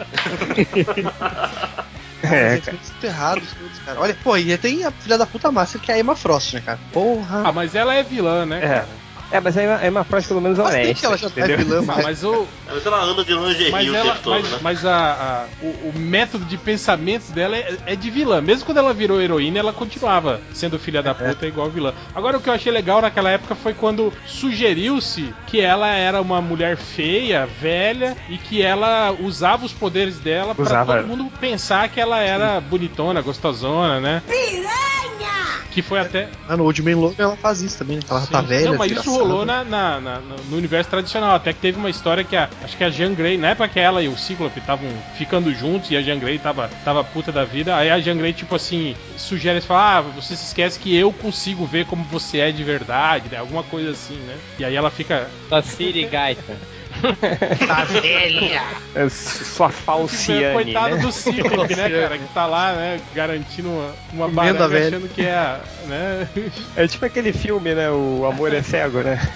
[2.24, 4.00] É, Eles são muito errados todos, cara.
[4.00, 6.62] Olha, pô, e tem a filha da puta máscara que é a Emma Frost, né,
[6.62, 6.80] cara?
[6.92, 7.44] Porra.
[7.48, 8.68] Ah, mas ela é vilã, né, É.
[8.68, 9.01] cara?
[9.32, 10.94] É, mas aí é uma frase pelo menos Mas honesta.
[11.00, 11.58] que ela já tá entendeu?
[11.58, 14.52] vilã, mas mas o, Mas ela anda de lingerie mas o ela, tempo todo, mas,
[14.52, 14.58] né?
[14.62, 18.42] mas a, a- o, o método de pensamento dela é, é de vilã.
[18.42, 21.94] Mesmo quando ela virou heroína, ela continuava sendo filha da puta igual vilã.
[22.14, 26.42] Agora o que eu achei legal naquela época foi quando sugeriu-se que ela era uma
[26.42, 30.96] mulher feia, velha e que ela usava os poderes dela pra Usava.
[30.98, 34.24] todo mundo pensar que ela era bonitona, gostosona, né?
[35.72, 38.04] Que foi até Ah, no Old Man Logan ela faz isso também, né?
[38.10, 38.48] Ela tá Sim.
[38.48, 38.72] velha.
[38.72, 41.34] Não, mas isso rolou na, na- na- no universo tradicional.
[41.34, 43.80] Até que teve uma história que a, acho que a Jean Grey, na época que
[43.80, 47.46] ela e o Cíclope estavam ficando juntos e a Jean Grey tava, tava puta da
[47.46, 51.12] vida, aí a Jean Grey, tipo assim, sugere, fala, ah, você se esquece que eu
[51.14, 53.38] consigo ver como você é de verdade, né?
[53.38, 54.38] Alguma coisa assim, né?
[54.60, 55.30] E aí ela fica.
[55.48, 56.58] Sua Sirigaita.
[57.68, 58.62] Tá velha.
[58.96, 61.02] É sua falciane, Coitado né?
[61.02, 62.18] do Cíclope, né, cara?
[62.18, 64.88] Que tá lá, né, garantindo uma, uma baranga velha.
[64.98, 66.28] achando que é, a- né?
[66.76, 67.90] É tipo aquele filme, né?
[67.90, 69.20] O Amor é Cego, né?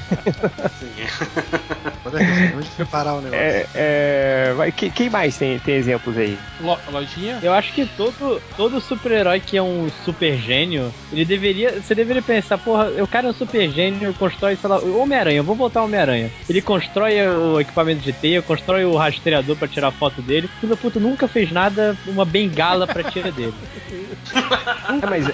[2.56, 3.40] Onde preparar o negócio?
[3.44, 6.38] É, é, vai, que- quem mais tem, tem exemplos aí?
[6.60, 7.40] Lo- Lojinha?
[7.42, 11.82] Eu acho que todo, todo super-herói que é um super gênio, ele deveria.
[11.82, 15.44] Você deveria pensar, porra, o cara é um super gênio, constrói, sei lá, Homem-Aranha, eu
[15.44, 16.32] vou voltar ao Homem-Aranha.
[16.50, 20.50] Ele constrói o equipamento de teia, constrói o rastreador pra tirar foto dele.
[20.60, 23.54] Filho da puta nunca fez nada, uma bengala pra tirar dele.
[24.86, 25.28] É, mas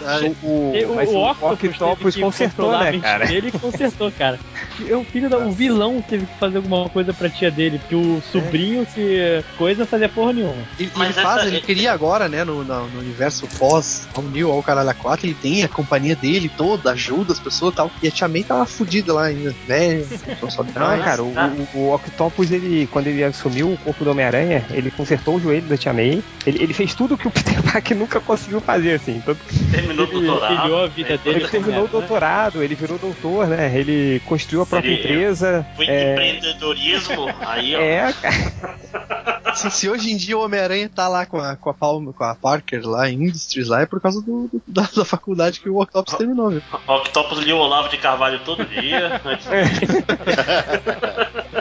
[0.43, 3.25] o, o, E o, mas o o Octopus, Octopus teve que consertou, né, cara?
[3.25, 4.39] Dele e consertou, cara.
[4.79, 7.95] E O filho da, o vilão teve que fazer alguma coisa pra tia dele, porque
[7.95, 10.63] o sobrinho que coisa fazia porra nenhuma.
[10.79, 14.51] Ele, Mas ele faz, ele queria agora, né, no, no, no universo pós ao New,
[14.51, 17.91] ao Caralho 4, ele tem a companhia dele toda, ajuda as pessoas e tal.
[18.01, 19.53] E a Tia May tava fudida lá ainda,
[20.41, 21.33] não sobe Não, cara, o,
[21.73, 25.65] o, o Octopus, ele, quando ele assumiu o corpo do Homem-Aranha, ele consertou o joelho
[25.67, 26.21] da Tia May.
[26.45, 29.21] Ele, ele fez tudo que o Peter Parker nunca conseguiu fazer, assim.
[29.25, 30.61] Tanto que Terminou o ele- doutorado.
[30.61, 31.39] Filhou a vida dele.
[31.39, 31.89] ele terminou o né?
[31.91, 33.71] doutorado, ele virou doutor, né?
[33.75, 35.65] Ele construiu a própria Ele- empresa.
[35.75, 37.79] Foi É, empreendedorismo, aí ó.
[37.79, 39.55] é, cara.
[39.55, 42.23] Se, se hoje em dia o Homem-Aranha tá lá com a, com a Palma, com
[42.23, 45.69] a Parker lá em Industries lá, é por causa do, do- da, da faculdade que
[45.69, 46.61] o Octopus terminou, viu?
[46.87, 49.19] O Octopus lia o Olavo de Carvalho todo dia.
[49.25, 49.47] antes-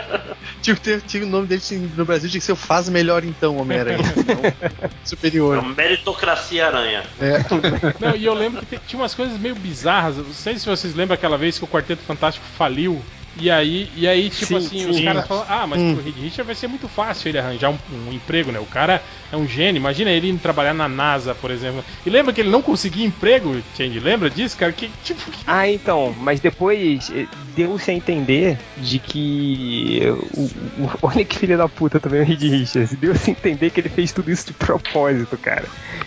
[0.63, 1.63] Tinha, que ter- tinha o nome dele
[1.97, 3.99] no Brasil tinha que ser o Faz Melhor Então, Homem-Aranha.
[4.83, 5.59] É superior.
[5.59, 7.03] uma meritocracia aranha.
[7.21, 7.39] É.
[7.99, 10.17] Não, e eu lembro que tinha umas coisas meio bizarras.
[10.17, 13.03] Não sei se vocês lembram aquela vez que o Quarteto Fantástico faliu.
[13.39, 14.91] E aí, e aí tipo Sim, assim, sim.
[14.91, 15.95] os caras falam, ah, mas Hum.
[15.95, 17.79] pro Reed Richard vai ser muito fácil ele arranjar um,
[18.09, 18.59] um emprego, né?
[18.59, 19.03] O cara
[19.33, 21.85] é um gênio, imagina ele indo trabalhar na NASA, por exemplo.
[22.05, 24.01] E lembra que ele não conseguia emprego, Change?
[24.01, 24.73] Lembra disso, cara?
[24.73, 30.01] Que, tipo, que- Ah, então, mas depois eh, deu-se a entender de que
[30.35, 33.81] o, o, olha que filho da puta também o Reed Richards, deu-se a entender que
[33.81, 35.65] ele fez tudo isso de propósito, cara.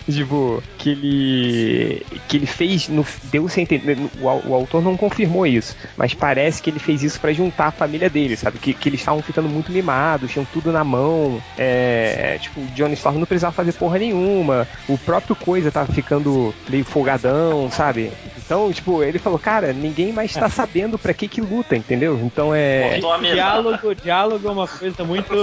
[0.09, 5.47] Tipo, que ele que ele fez, no, deu-se a entender, o, o autor não confirmou
[5.47, 8.59] isso, mas parece que ele fez isso pra juntar a família dele, sabe?
[8.59, 12.93] Que, que eles estavam ficando muito mimados, tinham tudo na mão, é, tipo, o Johnny
[12.93, 18.11] Storm não precisava fazer porra nenhuma, o próprio Coisa tava ficando meio folgadão, sabe?
[18.37, 22.19] Então, tipo, ele falou, cara, ninguém mais tá sabendo pra que que luta, entendeu?
[22.23, 22.99] Então é.
[23.33, 25.33] Diálogo, diálogo é uma coisa muito,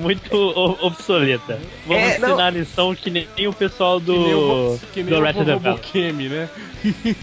[0.00, 0.36] muito
[0.82, 1.58] obsoleta.
[1.86, 2.28] Vamos É, não.
[2.30, 5.52] ensinar a lição que nem o pessoal do, que nem o, que nem do o.
[5.54, 6.48] Robokemi, né?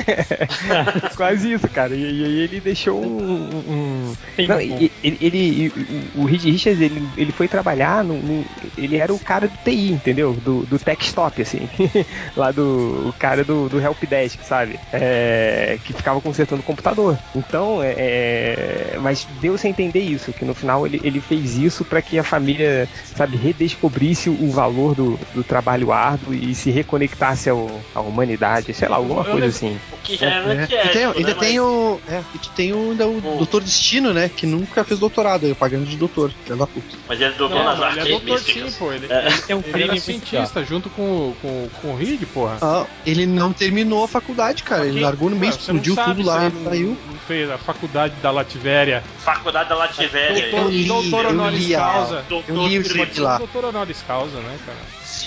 [1.16, 1.94] Quase isso, cara.
[1.94, 3.49] E e aí ele deixou um.
[3.52, 5.72] Um- um- Tem Não, ele, ele-
[6.14, 8.44] o Reed Richards, ele, ele foi trabalhar no, no-
[8.76, 10.32] Ele era o cara do TI, entendeu?
[10.32, 11.68] Do, do Tech Stop, assim.
[12.36, 13.08] Lá do.
[13.08, 14.78] O cara do, do Helpdesk, sabe?
[14.92, 17.18] É, que ficava consertando o computador.
[17.34, 21.84] Então, é, é, mas deu-se a entender isso, que no final ele, ele fez isso
[21.84, 27.48] para que a família, sabe, redescobrisse o valor do, do trabalho árduo e se reconectasse
[27.50, 29.78] ao, à humanidade, sei lá, alguma Eu coisa lembro- assim.
[29.92, 31.12] O que já é, É, antiético, e tem, né?
[31.16, 32.00] ainda Mas- tem o.
[32.08, 34.28] É, e tu tem o, ainda o O- Doutor Destino, né?
[34.28, 36.96] Que nunca fez doutorado, aí, pagando de doutor, filho da puta.
[37.08, 38.74] Mas ele doutor Não, nas ele é artes doutor sim, místicas.
[38.76, 38.92] pô.
[38.92, 39.30] Ele, É.
[39.46, 42.58] Tem um ele crime era cientista junto com, com, com o Reed, porra.
[42.60, 44.86] Ah, ele não terminou a faculdade, cara.
[44.86, 46.98] Ele largou no meio, explodiu sabe tudo lá, ele não- saiu.
[47.10, 49.02] Não fez a faculdade da Lativéria.
[49.20, 50.50] Faculdade da Lativéria.
[50.50, 52.24] Doutor, doutor honoris causa.
[52.28, 53.38] Eu li o Doutor lá.
[53.38, 54.78] Doutor honoris causa, né, cara?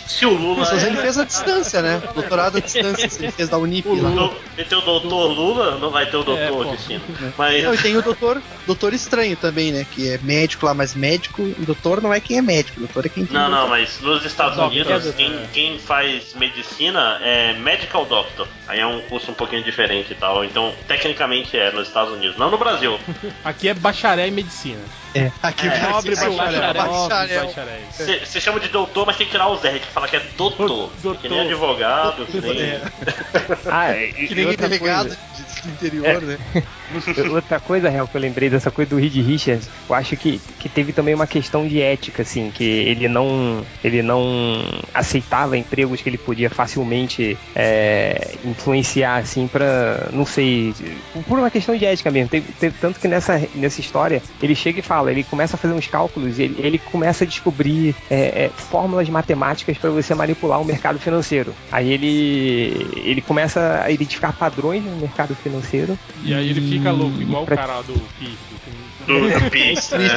[0.08, 0.68] Se o Lula.
[0.72, 2.02] Mas ele é- fez a distância, né?
[2.14, 4.10] Doutorado à distância, se ele fez da Unip O lá.
[4.10, 6.72] Lula, e tem o doutor Lula, não vai ter o doutor pô.
[6.72, 7.02] Destino.
[7.38, 7.64] Mas.
[7.64, 9.86] Não, e tem o doutor, doutor Estranho também, né?
[9.90, 13.26] Que é médico lá, mas médico, doutor não é quem é médico, doutor é quem
[13.26, 13.70] tem Não, não, doutor.
[13.70, 18.48] mas nos Estados Unidos, é, quem, quem faz medicina é Medical Doctor.
[18.68, 20.44] Aí é um curso um pouquinho diferente e tal.
[20.44, 23.00] Então, tecnicamente é nos Estados Unidos, não no Brasil.
[23.44, 24.82] Aqui é bacharel em medicina.
[25.16, 26.74] É, aqui É, Nobre é o bacharel.
[26.74, 27.46] Nobre bacharel.
[27.46, 27.82] bacharel.
[28.26, 30.68] Você chama de doutor, mas tem que tirar o Z, que fala que é doutor.
[30.68, 31.18] Doutor.
[31.18, 32.62] Que nem advogado, que nem.
[32.62, 32.82] É.
[33.72, 36.38] Ah, e- Que nem delegado coisa- de- do interior, né?
[37.32, 40.70] Outra coisa, real, que eu lembrei dessa coisa do Reed Richards, eu acho que, que
[40.70, 44.64] teve também uma questão de ética, assim, que ele não, ele não
[44.94, 50.74] aceitava empregos que ele podia facilmente é, influenciar, assim, pra, não sei,
[51.28, 52.30] por uma questão de ética mesmo.
[52.30, 55.74] Teve, teve- tanto que nessa, nessa história, ele chega e fala, ele começa a fazer
[55.74, 60.62] uns cálculos e ele, ele começa a descobrir é, é, fórmulas matemáticas para você manipular
[60.62, 61.54] o mercado financeiro.
[61.72, 65.98] Aí ele, ele começa a identificar padrões no mercado financeiro.
[66.24, 68.26] E aí ele fica louco, igual o pra- cara do Pi.
[68.26, 68.64] do-
[69.06, 70.16] Do, do Pix, né?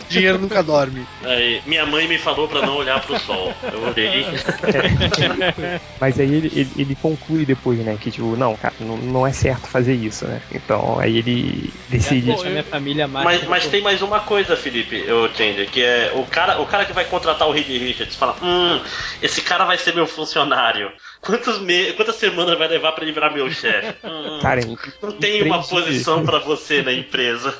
[0.00, 1.06] O dinheiro nunca dorme.
[1.24, 3.52] Aí, minha mãe me falou pra não olhar pro sol.
[3.70, 4.24] Eu olhei.
[6.00, 7.96] Mas aí ele, ele, ele conclui depois, né?
[8.00, 10.40] Que tipo, não, cara, não, não é certo fazer isso, né?
[10.52, 12.26] Então aí ele decide.
[12.28, 13.24] Deixa a minha família mais.
[13.24, 16.84] Mas, mas tem mais uma coisa, Felipe, eu Change, que é o cara, o cara
[16.84, 18.80] que vai contratar o Reed Richards fala: Hum,
[19.22, 20.90] esse cara vai ser meu funcionário.
[21.24, 23.94] Quantos me quantas semanas vai levar pra ele virar meu chefe?
[24.04, 27.54] Hum, Cara, em, não em tem uma posição pra você na empresa.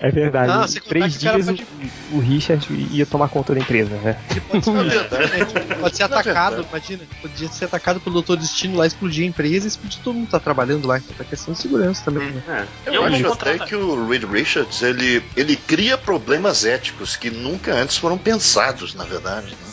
[0.00, 0.50] É verdade.
[0.52, 1.66] Ah, em três dias pode-
[2.12, 4.16] o, o Richard ia tomar conta da empresa, né?
[4.30, 4.72] Ele pode ser,
[5.80, 7.04] pode atacado, imagina.
[7.20, 10.32] Podia ser atacado pelo Doutor Destino lá, explodir a empresa e explodir todo mundo que
[10.32, 10.98] tá trabalhando lá.
[10.98, 12.42] Então é questão de segurança também, né?
[12.86, 17.30] É, Eu, vou acho até que o Reed Richards ele, ele cria problemas éticos que
[17.30, 19.48] nunca antes foram pensados, na verdade.
[19.50, 19.69] né?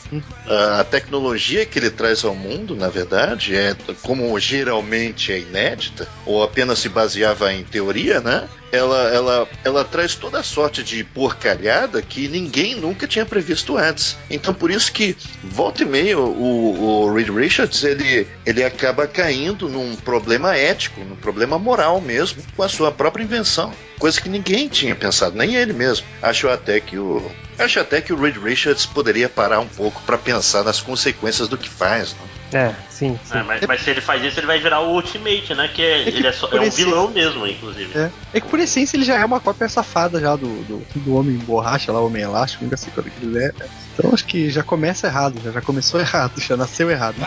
[0.47, 6.43] A, tecnologia que ele traz ao mundo, na verdade, é como geralmente é inédita ou
[6.43, 8.47] apenas se baseava em teoria, né?
[8.71, 14.17] Ela, ela, ela traz toda a sorte de porcalhada que ninguém nunca tinha previsto antes.
[14.29, 19.69] Então por isso que volta e meia o, o Reed Richards ele, ele acaba caindo
[19.69, 23.71] num problema ético, num problema moral mesmo, com a sua própria invenção.
[23.99, 26.05] Coisa que ninguém tinha pensado, nem ele mesmo.
[26.21, 27.31] Acho até que o.
[27.57, 31.57] Acho até que o Reed Richards poderia parar um pouco para pensar nas consequências do
[31.57, 32.13] que faz.
[32.13, 32.19] Né?
[32.53, 33.37] É, sim, sim.
[33.37, 35.67] É, mas, mas se ele faz isso, ele vai virar o Ultimate, né?
[35.67, 37.91] Que é, É que ele é, só- é um esse- vilão mesmo, inclusive.
[37.97, 38.09] É.
[38.33, 41.37] É que por essência ele já é uma cópia safada já do, do, do Homem
[41.37, 43.49] Borracha lá, Homem Elástico, nunca sei quando que ele é.
[43.93, 47.17] Então acho que já começa errado, já, já começou errado, já nasceu errado.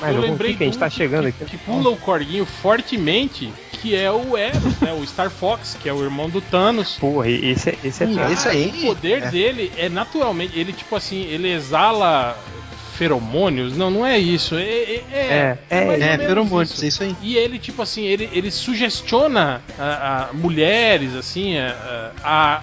[0.00, 1.56] Mas eu lembrei que a gente de tá chegando que, aqui.
[1.56, 4.92] que pula o corguinho fortemente, que é o Eros, né?
[4.92, 6.96] O Star Fox, que é o irmão do Thanos.
[6.98, 9.30] Porra, esse, é- esse é Hum, esse aí- o poder é.
[9.30, 12.38] dele é naturalmente, ele tipo assim, ele exala
[12.96, 13.76] feromônios?
[13.76, 14.54] Não, não é isso.
[14.56, 16.84] É, é, É, é, ou É, menos feromônios, isso.
[16.84, 17.16] é isso aí.
[17.22, 22.62] E ele, tipo assim, ele, ele sugestiona a, a mulheres, assim, a, a,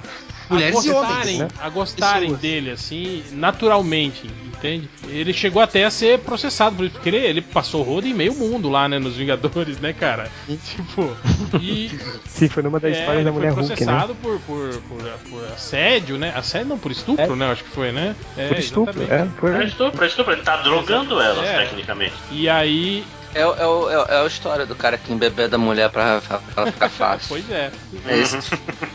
[0.53, 1.47] Mulheres a e homens, gostarem, né?
[1.61, 2.39] a gostarem Pessoas.
[2.41, 4.89] dele, assim, naturalmente, entende?
[5.07, 8.33] Ele chegou até a ser processado por isso, porque ele, ele passou rodo em meio
[8.33, 10.29] mundo lá, né, nos Vingadores, né, cara?
[10.47, 11.15] Tipo,
[11.59, 11.89] e
[12.27, 13.75] Sim, foi numa das é, histórias ele da foi mulher Hulk, né?
[13.75, 16.33] processado por, por, por, por assédio, né?
[16.35, 17.35] Assédio não, por estupro, É.
[17.35, 17.51] né?
[17.51, 18.15] Acho que foi, né?
[18.37, 19.33] É, Por estupro, exatamente.
[19.35, 19.55] é, foi.
[19.55, 20.33] É estupro, é estupro.
[20.33, 21.57] Ele tá drogando elas, É.
[21.63, 22.13] tecnicamente.
[22.31, 23.03] E aí.
[23.35, 25.89] É, o- é, o- é, o- é a história do cara que embebeda a mulher
[25.89, 27.27] pra, pra ela ficar fácil.
[27.29, 27.71] Pois é.
[28.07, 28.37] É isso,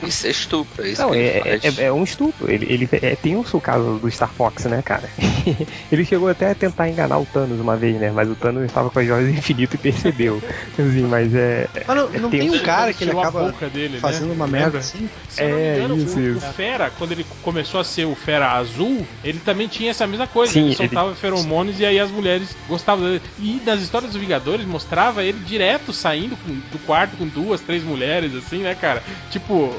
[0.03, 1.79] isso é estupro, é isso Não, que ele é, faz.
[1.79, 2.51] é, é um estupro.
[2.51, 5.09] Ele, ele é, tem o seu caso do Star Fox, né, cara?
[5.91, 8.11] ele chegou até a tentar enganar o Thanos uma vez, né?
[8.11, 10.43] Mas o Thanos estava com as joias do infinito e percebeu.
[10.79, 11.69] Assim, mas é.
[11.87, 13.99] Mas não, não tem tem um Ele cara que ele acaba boca dele, né?
[14.01, 14.61] fazendo uma Lembra?
[14.61, 15.09] merda assim?
[15.29, 16.47] Se eu não me É, engano, isso, o, isso.
[16.47, 20.27] o Fera, quando ele começou a ser o Fera Azul, ele também tinha essa mesma
[20.27, 20.53] coisa.
[20.53, 23.23] Sim, ele ele- soltava feromônios e aí as mulheres gostavam dele.
[23.39, 27.83] E nas histórias dos Vingadores mostrava ele direto saindo com- do quarto com duas, três
[27.83, 29.03] mulheres, assim, né, cara?
[29.31, 29.75] Tipo,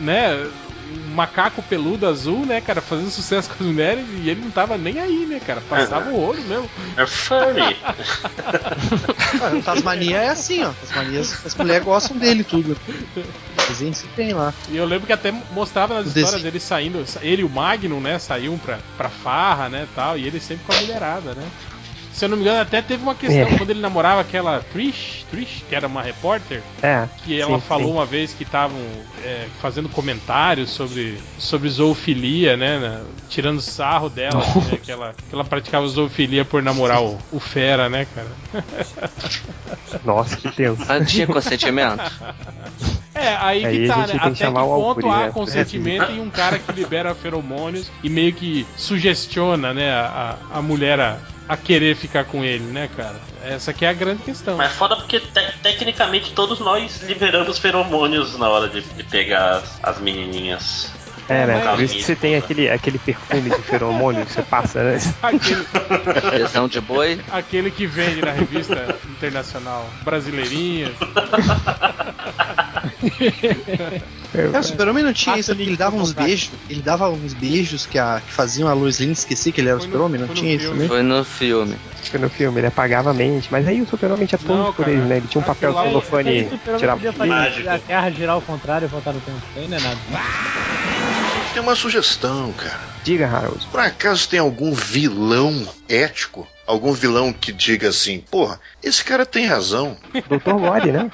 [0.00, 0.44] né?
[1.08, 4.76] Um macaco peludo azul, né, cara, fazendo sucesso com as mulheres e ele não tava
[4.76, 5.62] nem aí, né, cara?
[5.66, 6.68] Passava o olho mesmo.
[6.96, 7.76] É furry.
[9.40, 10.72] Ah, Tasmania é assim, ó.
[10.72, 12.76] Tasmanias, as mulheres gostam dele tudo.
[13.68, 14.52] Desenho se tem lá.
[14.68, 18.00] E eu lembro que até mostrava nas O histórias dele saindo, ele e o Magnum,
[18.00, 21.46] né, saíam pra, pra farra, né, tal, e ele sempre com a mulherada, né.
[22.12, 23.56] Se eu não me engano, até teve uma questão, É.
[23.56, 27.08] quando ele namorava aquela Trish, Trish, que era uma repórter, É.
[27.24, 27.92] que ela sim, falou sim.
[27.92, 28.78] uma vez que estavam
[29.24, 33.00] é, fazendo comentários sobre, sobre zoofilia, né, né,
[33.30, 37.40] tirando sarro dela, assim, né, que, ela, que ela praticava zoofilia por namorar o, o
[37.40, 38.62] Fera, né, cara.
[40.04, 40.82] Nossa, que tenso.
[40.86, 42.02] Mas tinha consentimento?
[43.14, 44.06] É, aí Aí que a tá, gente né?
[44.06, 45.30] tem que Até que chamar o ponto há né?
[45.32, 50.62] consentimento em um cara que libera feromônios e meio que sugestiona, né, a, a a
[50.62, 51.18] mulher a,
[51.48, 53.16] a querer ficar com ele, né, cara?
[53.44, 54.56] Essa que é a grande questão.
[54.56, 59.56] Mas é foda porque te- tecnicamente todos nós liberamos feromônios na hora de, de pegar
[59.56, 60.90] as, as menininhas.
[61.28, 61.60] É, né?
[61.60, 64.98] Por isso que você tem aquele, aquele perfume de feromônio que você passa, né?
[65.22, 65.64] Aquele,
[66.30, 67.20] Tesão de boi?
[67.30, 70.94] aquele que vende na revista internacional Brasileirinhas.
[74.34, 77.34] É, o Super-Homem não tinha isso, o porque ele dava uns beijos, ele dava uns
[77.34, 80.20] beijos que, a, que faziam a Lois Lane esquecer que ele era o Foi Super-Homem,
[80.22, 80.88] não tinha isso também?
[80.88, 81.76] Foi no filme.
[82.02, 83.48] Foi no filme, ele apagava a mente.
[83.50, 85.18] Mas aí o Super-Homem tinha todos os poderes, né?
[85.18, 86.96] Ele tinha um papel celofane o e tirava.
[86.96, 87.68] podia fazer Mágico.
[87.68, 89.38] a Terra girar ao contrário e voltar no tempo.
[89.54, 89.98] Não é nada.
[91.52, 92.80] Tem uma sugestão, cara.
[93.04, 93.66] Diga, Harold.
[93.66, 96.46] Por acaso tem algum vilão ético?
[96.72, 99.94] Algum vilão que diga assim, porra, esse cara tem razão.
[100.28, 101.10] Doutor Gore, né?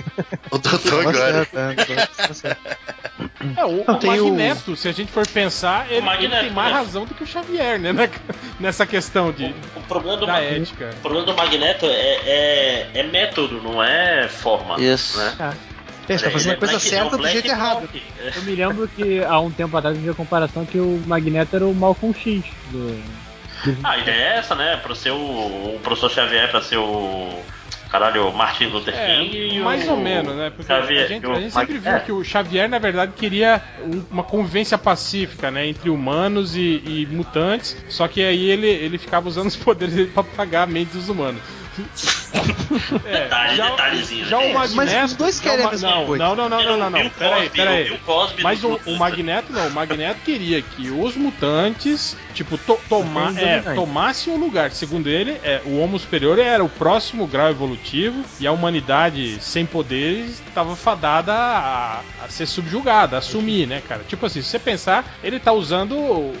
[0.50, 1.46] O doutor Tá agora.
[1.46, 2.56] certo, é, tá.
[3.56, 6.42] É, o, Não, o tem o- Magneto, se a gente for pensar, ele, ele Magneto,
[6.44, 6.78] tem mais né?
[6.78, 7.92] razão do que o Xavier, né?
[7.92, 8.08] na-
[8.58, 9.44] Nessa questão de,
[9.76, 10.62] O, o problema do da Magneto.
[10.62, 10.90] ética.
[10.98, 11.90] O problema do Magneto é,
[12.24, 14.80] é, é método, não é forma.
[14.80, 15.18] Isso.
[15.18, 15.34] Né?
[16.08, 17.88] É, você tá fazendo a Ele é coisa Black- é certa do jeito errado.
[18.36, 21.54] Eu me lembro que há um tempo atrás eu vi a comparação que o Magneto
[21.56, 22.42] era o Malcolm X.
[22.70, 23.02] Do...
[23.84, 24.76] Ah, a ideia é essa, né?
[24.82, 27.28] Pra ser o, o professor Xavier, pra ser o.
[27.90, 29.64] Caralho, o Martin Luther É, King o.
[29.64, 30.48] mais ou menos, né?
[30.48, 32.00] Porque Xavier, a gente, o a gente sempre viu é.
[32.00, 35.66] que o Xavier, na verdade, queria um- uma convivência pacífica, né?
[35.66, 37.76] Entre humanos e, e mutantes.
[37.90, 41.10] Só que aí ele, ele ficava usando os poderes dele pra apagar a mente dos
[41.10, 41.42] humanos.
[43.04, 44.76] É, Detalhe, detalhezinho, já o Magneto.
[44.76, 46.24] Mas os dois já querem o a Ma- mesma não, coisa.
[46.24, 47.00] Não, não, não, não, não, não.
[47.00, 47.84] Bill Pera aí, Cosby, pera o aí.
[47.84, 48.96] Bill Cosby Mas o, o.
[48.98, 54.70] Magneto não, o Magneto queria que os mutantes, tipo, to, toma, é, tomassem o lugar.
[54.70, 59.64] Segundo ele, é, o Homo Superior era o próximo grau evolutivo e a humanidade sem
[59.66, 64.02] poderes estava fadada a, a ser subjugada, a assumir, né, cara?
[64.06, 66.32] Tipo assim, se você pensar, ele tá usando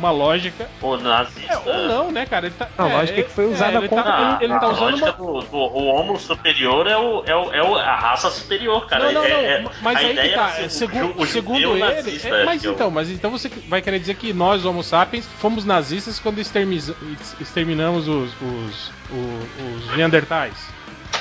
[0.00, 0.68] uma lógica.
[0.82, 1.52] O nazista.
[1.52, 2.46] É, ou não, né, cara?
[2.46, 4.70] Ele tá, A é, lógica que foi usada ele contra tá, ele, ele tá a
[4.70, 5.42] usando lógica uma.
[5.42, 9.12] do, do o homo superior é, o, é, o, é o- a raça superior, cara.
[9.12, 9.36] Não, não, não.
[9.36, 10.48] É- é- mas aí que tá.
[10.50, 11.78] ser o segundo ele.
[11.80, 15.26] nazista, é, mas é então, mas então você vai querer dizer que nós, Homo sapiens,
[15.38, 20.54] fomos nazistas quando exterminamos os, os, os, os Neandertais.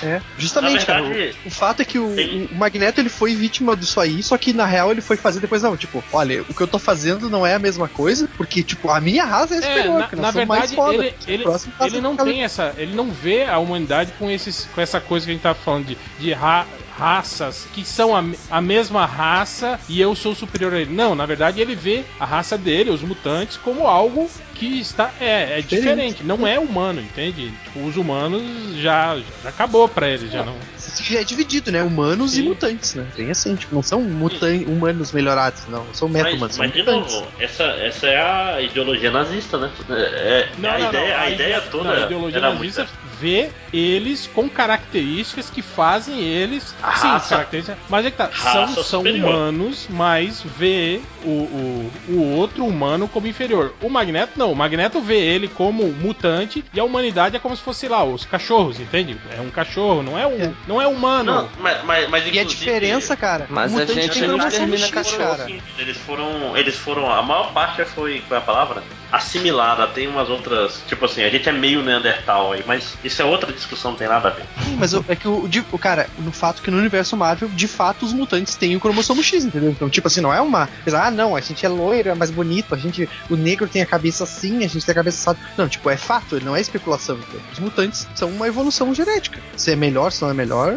[0.04, 1.02] É, justamente, Na cara.
[1.04, 4.38] verdade, O, o fato é que o, o Magneto ele foi vítima disso aí, só
[4.38, 7.30] que na real ele foi fazer depois, não, tipo, olha, o que eu tô fazendo
[7.30, 10.16] não é a mesma coisa, porque, tipo, a minha raça é É, superior, na, que
[10.16, 11.06] na nós somos mais verdade, foda.
[11.06, 12.74] ele, ele, O próximo raça ele não fica- tem essa.
[12.78, 15.86] Ele não vê a humanidade com, esses, com essa coisa que a gente tá falando
[15.88, 16.68] de, de ra-
[17.00, 20.94] raças que são a, a mesma raça e eu sou superior a ele.
[20.94, 25.12] Não, na verdade ele vê a raça dele, os mutantes, como algo que está.
[25.22, 26.24] É, é diferente.
[26.24, 27.52] Não é humano, entende?
[27.64, 28.44] Tipo, os humanos
[28.76, 30.56] já, já acabou pra ele, já não.
[31.04, 31.82] Já é dividido, né?
[31.84, 32.42] Humanos Sim.
[32.42, 33.06] e mutantes, né?
[33.16, 35.86] Tem assim, tipo, não são mutan humanos melhorados, não.
[35.94, 37.14] São Mas, meta-humanos, são mas de mutantes.
[37.14, 39.72] novo, essa, essa é a ideologia nazista, né?
[39.90, 41.24] É, Não, a, não, ideia, não.
[41.24, 43.18] a ideia toda não, a ideologia era nazista muito.
[43.20, 46.76] vê eles com características que fazem eles.
[46.82, 47.80] A sim, raça- características.
[47.90, 48.30] Mas é que tá.
[48.32, 53.74] São, são humanos, mas vê o, o, o outro humano como inferior.
[53.82, 54.52] O Magneto não.
[54.52, 58.26] O Magneto vê ele como mutante e a humanidade é como se fosse lá, os
[58.26, 59.18] cachorros, entende?
[59.38, 60.52] É um cachorro, não é um, É.
[60.68, 61.32] não é humano.
[61.34, 65.38] Não, mas, mas, mas E a diferença, cara, Mas a gente não termina X, cachorro,
[65.38, 65.48] cara.
[65.78, 66.56] Eles foram.
[66.58, 67.12] Eles foram.
[67.12, 68.22] A maior parte foi.
[68.28, 68.84] Qual é a palavra?
[69.12, 69.88] Assimilada.
[69.88, 70.82] Tem umas outras.
[70.88, 74.08] Tipo assim, a gente é meio Neandertal aí, mas isso é outra discussão, não tem
[74.08, 74.44] nada a ver.
[74.64, 78.06] Sim, mas é que o, o cara, no fato que no universo Marvel, de fato,
[78.06, 79.72] os mutantes têm o cromossomo X, entendeu?
[79.72, 80.70] Então, tipo assim, não é uma.
[80.94, 83.10] Ah, não, a gente é loiro, é mais bonito, a gente.
[83.30, 85.40] O negro tem a cabeça assim, a gente tem a cabeça assada.
[85.58, 87.20] Não, tipo, é fato, ele não é especulação.
[87.52, 89.40] Os mutantes são uma evolução genética.
[89.56, 90.69] Se é melhor, se não é melhor.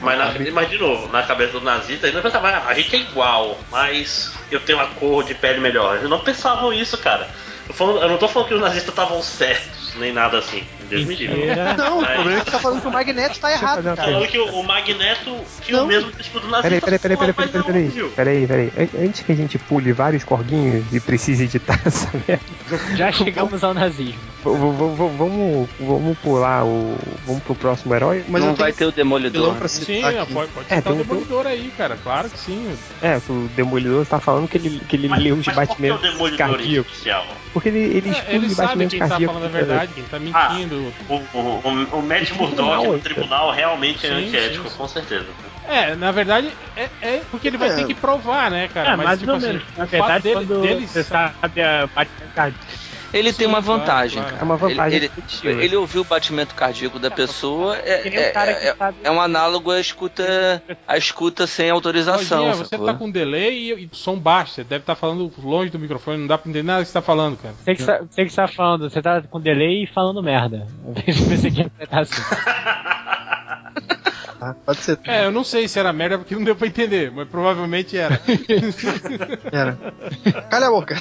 [0.00, 2.94] Mas, na, mas de novo, na cabeça do nazista, eles não pensavam, ah, a gente
[2.94, 5.96] é igual, mas eu tenho uma cor de pele melhor.
[5.96, 7.28] Eles não pensavam isso, cara.
[7.68, 10.62] Eu, falando- eu não tô falando que os nazistas estavam certos, nem nada assim.
[10.88, 11.46] Deus me livre.
[11.78, 13.96] Não, o problema é que você tá falando que o Magneto tá errado, cara.
[13.96, 15.84] Falando que o, Magneto tinha Não.
[15.84, 16.84] o mesmo tipo do Peraí, nazista.
[16.84, 18.72] peraí, peraí, peraí, peraí, peraí, peraí, peraí.
[18.76, 22.44] An- Antes que a gente pule vários corguinhos e precise editar essa merda,
[22.96, 24.20] Já chegamos ao nazismo.
[24.44, 26.96] vamos, vamos pular o.
[27.26, 28.22] Vamos pro próximo herói?
[28.28, 29.54] Mas não vai ter o Demolidor.
[29.54, 30.34] pra Sim, é, aqui.
[30.34, 31.96] pode, pode É, o Demolidor aí, cara.
[32.02, 32.76] Claro que sim.
[33.02, 35.62] É, o Demolidor tá falando que ele, que ele Mas, leu os mas por que
[35.62, 37.06] o batimentos demolidor cardíacos.
[37.54, 40.92] Porque ele, ele É, estuda ele sabe quem tá falando a verdade, quem tá mentindo.
[41.08, 44.88] O, o, o, o Matt Murdock tribunal, no tribunal realmente é Sim, antiético, sim, com
[44.88, 45.26] certeza.
[45.68, 47.74] É, na verdade, é, é porque ele vai É.
[47.76, 48.90] ter que provar, né, cara?
[48.90, 49.62] É, Mas, mais tipo ou assim, menos.
[49.76, 51.88] Na verdade, dele, quando dele você sabe a
[52.34, 52.66] cardíaco.
[53.14, 54.30] Ele tem Sim, uma claro, vantagem, claro.
[54.32, 54.42] cara.
[54.42, 55.10] É uma vantagem Ele,
[55.44, 58.32] ele, ele ouviu o batimento cardíaco da pessoa, é, é, é,
[58.74, 62.52] sabe- é um análogo à escuta, à escuta sem autorização.
[62.54, 62.86] Você sacou?
[62.86, 66.26] tá com delay e, e som baixo, você deve estar falando longe do microfone, não
[66.26, 67.54] dá pra entender nada que você tá falando, cara.
[67.64, 70.66] Você que, você que tá falando, você tá com delay e falando merda.
[71.06, 72.22] Eu pensei que ia assim.
[74.38, 74.54] Tá?
[74.66, 74.98] Pode ser.
[75.04, 78.20] É, eu não sei se era merda porque não deu pra entender, mas provavelmente era.
[79.52, 79.78] Era.
[80.50, 81.00] Calha a boca.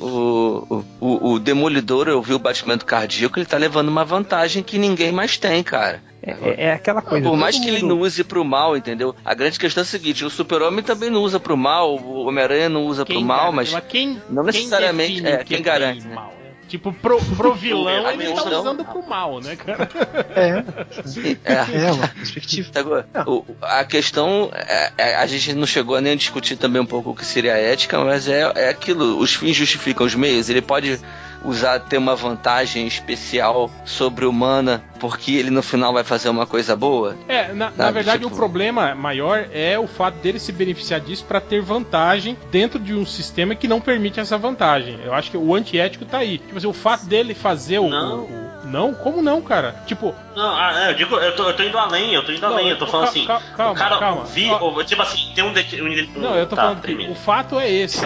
[0.00, 5.12] O, o, o Demolidor ouviu o batimento cardíaco, ele tá levando uma vantagem que ninguém
[5.12, 6.02] mais tem, cara.
[6.22, 7.28] É, é aquela coisa.
[7.28, 9.14] Por mais que ele não use pro mal, entendeu?
[9.24, 12.68] A grande questão é a seguinte: o Super-Homem também não usa pro mal, o Homem-Aranha
[12.68, 13.72] não usa pro mal, garante?
[13.72, 13.84] mas.
[13.88, 16.14] quem, não necessariamente- é, quem é garante, e né?
[16.14, 16.45] mal, né?
[16.68, 19.88] Tipo, pro, pro vilão A ele tá questão- usando pro mal, né, cara?
[20.34, 20.64] É,
[21.44, 21.86] É.
[21.86, 23.06] é uma perspectiva.
[23.26, 26.86] O- a questão, é- é- a gente não chegou a nem a discutir também um
[26.86, 30.48] pouco o que seria a ética, mas é, é aquilo, os fins justificam os meios.
[30.50, 30.98] Ele pode
[31.46, 37.16] usar, ter uma vantagem especial sobre-humana, porque ele no final vai fazer uma coisa boa.
[37.28, 41.24] É, na, na verdade tipo- o problema maior é o fato dele se beneficiar disso
[41.24, 44.98] pra ter vantagem dentro de um sistema que não permite essa vantagem.
[45.04, 46.38] Eu acho que o antiético tá aí.
[46.38, 47.88] Tipo assim, o fato dele fazer o.
[47.88, 48.20] Não.
[48.20, 48.92] o- o- não?
[48.94, 49.74] Como não, cara?
[49.86, 52.40] Tipo, Não, ah, é, eu digo, eu tô, eu tô indo além, eu tô indo
[52.40, 53.24] Não, além, eu tô falando assim.
[53.24, 54.24] cal- calma, o cara calma.
[54.24, 55.52] vi, ou, tipo assim, tem um.
[55.52, 58.02] det- um, Não, eu tô tá, falando que o fato é esse.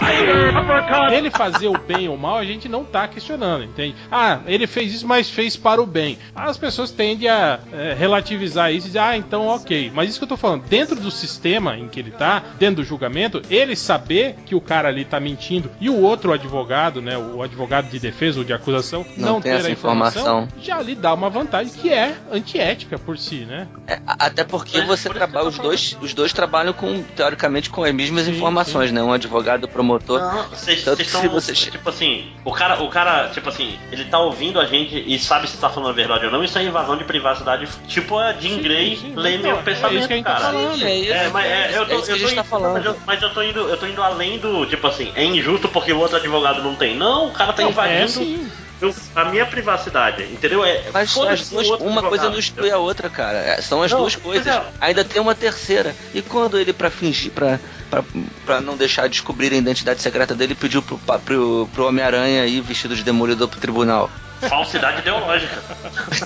[1.11, 3.95] Ele fazer o bem ou mal, a gente não tá questionando, entende?
[4.11, 6.17] Ah, ele fez isso, mas fez para o bem.
[6.35, 9.91] As pessoas tendem a é, relativizar isso e dizer, ah, então ok.
[9.93, 12.83] Mas isso que eu tô falando, dentro do sistema em que ele tá, dentro do
[12.83, 17.41] julgamento, ele saber que o cara ali tá mentindo e o outro advogado, né, o
[17.41, 20.50] advogado de defesa ou de acusação, Não não, ter essa a informação, informação.
[20.59, 23.67] Já lhe dá uma vantagem que é antiética por si, né?
[23.87, 27.83] É, até porque É, você por trabalha, os dois, os dois trabalham com, teoricamente, com
[27.83, 29.01] as mesmas Sim, informações, né?
[29.01, 30.19] Um advogado promotor.
[30.19, 31.29] Não, vocês vocês estão.
[31.29, 35.17] você- Tipo assim, o cara, o cara, tipo assim, ele tá ouvindo a gente e
[35.19, 37.67] sabe se tá falando a verdade ou não, isso é invasão de privacidade.
[37.87, 40.25] Tipo a Jean Sim, Grey sim, lê meu não, é pensamento, isso que a gente
[40.25, 40.45] tá cara.
[40.45, 40.83] falando.
[40.83, 42.73] É isso, É, mas é, eu tô, é eu a tô gente tá indo, falando.
[42.73, 45.67] Mas eu, mas eu tô indo, eu tô indo além do, tipo assim, é injusto
[45.69, 46.95] porque o outro advogado não tem.
[46.95, 48.51] Não, o cara tá É invadindo
[48.81, 48.87] sim.
[49.15, 50.63] eu- a minha privacidade, entendeu?
[50.65, 53.37] É, Mas as duas- uma coisa não exclui a outra, cara.
[53.37, 54.47] É, São as Não, duas coisas.
[54.47, 54.63] é.
[54.79, 55.95] Ainda tem uma terceira.
[56.13, 57.59] E quando ele, pra fingir, pra,
[57.89, 58.03] pra,
[58.45, 62.95] pra não deixar descobrir a identidade secreta dele, pediu pro, pro, pro Homem-Aranha ir vestido
[62.95, 64.09] de demolidor pro tribunal?
[64.49, 65.61] Falsidade ideológica.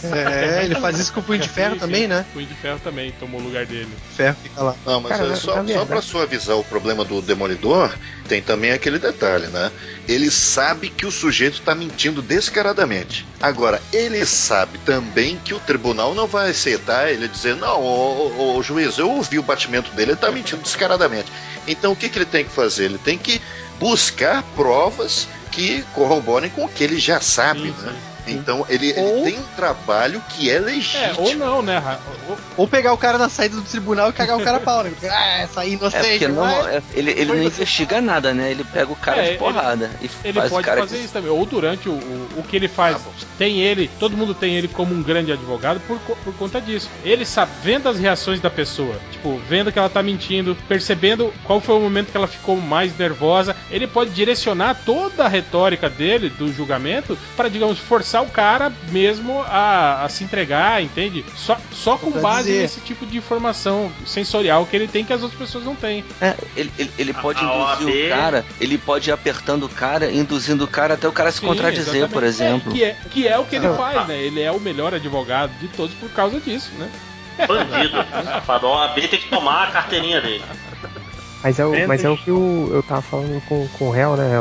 [0.03, 2.07] É, ele faz isso com o Punho de Ferro Sim, também, sim.
[2.07, 2.26] né?
[2.34, 3.89] Punho de Ferro também tomou o lugar dele.
[4.16, 4.76] Ferro fica lá.
[4.86, 7.93] Não, mas Cara, é só, na só pra suavizar o problema do Demolidor,
[8.28, 9.72] tem também aquele detalhe, né?
[10.07, 13.26] Ele sabe que o sujeito tá mentindo descaradamente.
[13.41, 18.57] Agora, ele sabe também que o tribunal não vai aceitar ele dizer, não, ô, ô,
[18.57, 21.32] ô, juiz, eu ouvi o batimento dele, ele tá mentindo descaradamente.
[21.68, 22.86] Então o que, que ele tem que fazer?
[22.86, 23.41] Ele tem que
[23.80, 27.91] buscar provas que corroborem com o que ele já sabe, Sim, né?
[27.93, 28.14] sim.
[28.28, 31.15] Então ele, ele Ou- tem um trabalho que é É, legítimo.
[31.28, 31.82] ou não, né?
[32.30, 34.84] Ou- Ou pegar o cara na saída do tribunal e cagar o cara a pau,
[34.84, 34.91] né?
[35.03, 36.09] Ah, essa aí É inocente.
[36.09, 36.76] porque não, vai.
[36.78, 38.49] é- ele, ele não investiga nada, né?
[38.51, 41.13] Ele pega o cara É, de porrada e Ele faz o pode cara fazer isso
[41.13, 41.30] também.
[41.32, 42.97] Ou durante o, o, o que ele faz.
[43.38, 46.89] tem ele, todo mundo tem ele como um grande advogado por, por conta disso.
[47.03, 51.59] Ele sabe, vendo as reações da pessoa, tipo, vendo que ela tá mentindo, percebendo qual
[51.61, 56.30] foi o momento que ela ficou mais nervosa, ele pode direcionar toda a retórica dele,
[56.30, 61.26] do julgamento, para digamos, forçar o cara mesmo a, a se entregar, entende?
[61.36, 62.61] Só, só com Pra base dizer.
[62.63, 66.03] nesse tipo de informação sensorial que ele tem que as outras pessoas não têm.
[66.22, 69.70] É, ele, ele, ele pode a induzir OAB o cara, ele pode ir apertando o
[69.70, 72.13] cara, induzindo o cara até o cara se Sim, contradizer, exatamente.
[72.13, 72.72] por exemplo.
[72.72, 73.74] É, que, é, que é o que ele Ah.
[73.76, 74.18] faz, né?
[74.22, 76.89] Ele é o melhor advogado de todos por causa disso, né?
[77.47, 78.68] Bandido, safado.
[78.68, 80.43] A OAB tem que tomar a carteirinha dele.
[81.46, 83.91] Mas é, o, Vendo mas é o que eu, eu tava falando com, com o
[83.91, 84.32] réu, né?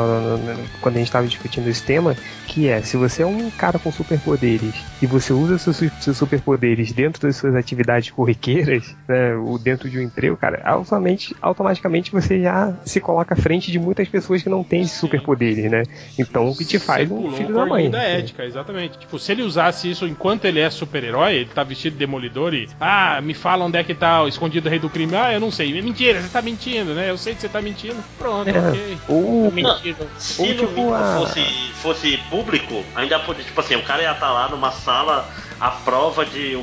[0.81, 2.15] Quando a gente tava discutindo esse tema,
[2.47, 6.91] que é, se você é um cara com superpoderes e você usa seus, seus superpoderes
[6.91, 9.35] dentro das suas atividades corriqueiras, né?
[9.35, 13.77] Ou dentro de um emprego, cara, automaticamente, automaticamente você já se coloca à frente de
[13.77, 15.83] muitas pessoas que não têm superpoderes, né?
[16.17, 17.87] Então o que te faz um filho da mãe.
[17.87, 18.97] da ética, exatamente.
[18.97, 22.67] Tipo, se ele usasse isso enquanto ele é super-herói, ele tá vestido de demolidor e.
[22.81, 25.15] Ah, me fala onde é que tá o escondido rei do crime.
[25.15, 25.79] Ah, eu não sei.
[25.79, 27.09] Mentira, você tá mentindo, né?
[27.09, 28.03] Eu sei que você tá mentindo.
[28.17, 28.57] Pronto, É.
[28.69, 28.97] ok.
[29.07, 30.07] Ou, Mentira.
[30.17, 31.43] Se Ou no tipo a- fosse,
[31.81, 35.29] fosse público, ainda podia, tipo assim, o cara ia estar lá numa sala
[35.59, 36.61] a prova de o,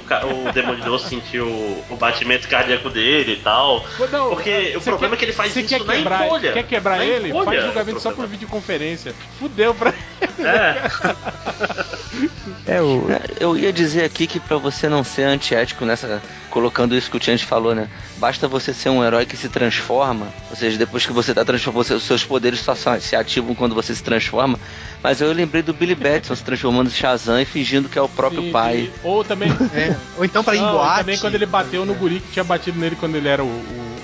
[0.49, 3.85] o Demolidor sentir o, o batimento cardíaco dele e tal.
[4.11, 6.53] Não, Porque o problema quer- é que ele faz isso quer na quebrar, encolha.
[6.53, 7.29] Quer quebrar Na ele?
[7.31, 9.15] encolha, Faz o julgamento só por videoconferência.
[9.39, 9.95] Fudeu pra
[10.39, 10.83] É,
[12.77, 16.23] é o, É, Eu ia dizer aqui que pra você não ser antiético nessa.
[16.53, 17.89] Colocando isso que o Tiante falou, né?
[18.19, 20.29] Basta você ser um herói que se transforma.
[20.51, 23.75] Ou seja, depois que você tá transformando, você- os seus poderes só se ativam quando
[23.75, 24.59] você se transforma.
[25.03, 28.09] Mas eu lembrei do Billy Batson se transformando em Shazam e fingindo que é o
[28.09, 28.91] próprio Sim, pai.
[28.93, 29.01] sim.
[29.03, 29.49] Ou também.
[29.75, 29.97] É.
[30.19, 30.99] Ou então pra Não, boate.
[31.01, 33.51] também quando ele bateu no guri que tinha batido nele quando ele era o, o,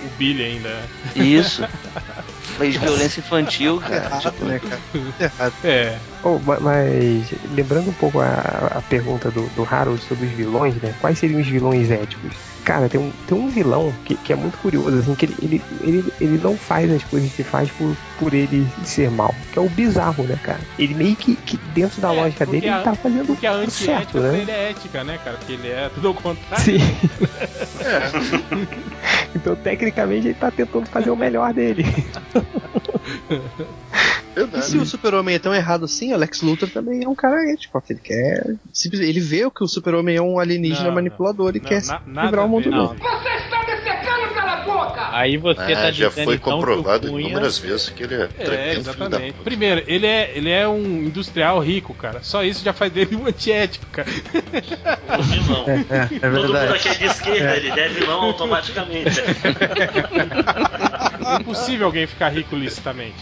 [0.06, 0.74] o Billy ainda.
[1.14, 1.62] Isso.
[2.56, 3.94] Fez violência infantil, cara.
[4.06, 4.80] Errado, Tipo, né, cara?
[5.20, 5.54] Errado.
[5.62, 5.98] É.
[6.24, 8.32] Oh, ma- mas lembrando um pouco a,
[8.78, 10.92] a pergunta do, do Harold sobre os vilões, né?
[11.00, 12.34] Quais seriam os vilões éticos?
[12.64, 15.62] Cara, tem um, tem um vilão que, que é muito curioso, assim, que ele, ele,
[15.80, 19.62] ele, ele não faz as coisas que faz por, por ele ser mal, que é
[19.62, 20.60] o bizarro, né, cara?
[20.78, 23.60] Ele meio que, que dentro da É, lógica dele, a- ele tá fazendo Porque a
[23.60, 24.40] tudo certo, né?
[24.40, 25.38] ele é ética, né, cara?
[25.38, 26.64] Porque ele é tudo ao contrário.
[26.64, 26.78] Sim.
[29.34, 31.84] então, tecnicamente, ele tá tentando fazer o melhor dele.
[34.56, 37.36] E se o super-homem é tão errado assim, o Lex Luthor também é um cara
[37.52, 37.82] ético.
[37.88, 38.44] Ele quer.
[38.92, 42.44] Ele vê que o super-homem é um alienígena Não, manipulador e não, quer na- livrar
[42.44, 42.76] o mundo dele.
[42.76, 42.88] não.
[42.88, 43.96] Você está
[44.34, 45.08] cala a boca!
[45.12, 47.26] Aí você Ah, tá já dizendo foi então, comprovado que o Cunha...
[47.26, 49.32] inúmeras vezes que ele é É, tremendo filho da exatamente.
[49.32, 49.44] puta.
[49.44, 52.22] Primeiro, ele é, ele é um industrial rico, cara.
[52.22, 54.08] Só isso já faz dele um antiético, cara.
[55.18, 55.64] Um vilão.
[55.68, 56.74] É, é Todo mundo verdade.
[56.74, 59.20] aqui é de esquerda, ele já é vilão automaticamente.
[61.28, 63.16] É impossível alguém ficar rico licitamente.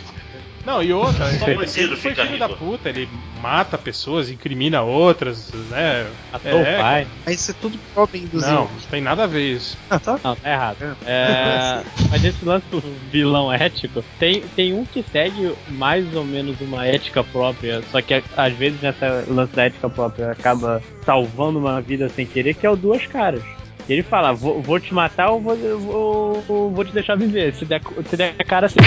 [0.66, 2.58] Não, e outra, ele, foi filho da rico.
[2.58, 3.08] puta, ele
[3.40, 6.06] mata pessoas, incrimina outras, né?
[6.32, 7.06] Matou É, o pai.
[7.24, 8.52] Mas isso é tudo homem induzido.
[8.52, 9.78] Não, não tem nada a ver isso.
[9.88, 10.18] Ah, tá.
[10.24, 10.96] Não, tá errado.
[11.06, 16.60] É, mas esse lance do vilão ético, tem, tem um que segue mais ou menos
[16.60, 21.80] uma ética própria, só que às vezes nessa lance da ética própria acaba salvando uma
[21.80, 23.42] vida sem querer, que é o Duas Caras.
[23.88, 27.54] Ele fala, vou, vou te matar ou vou, vou, vou te deixar viver.
[27.54, 28.80] Se der, se der cara, assim.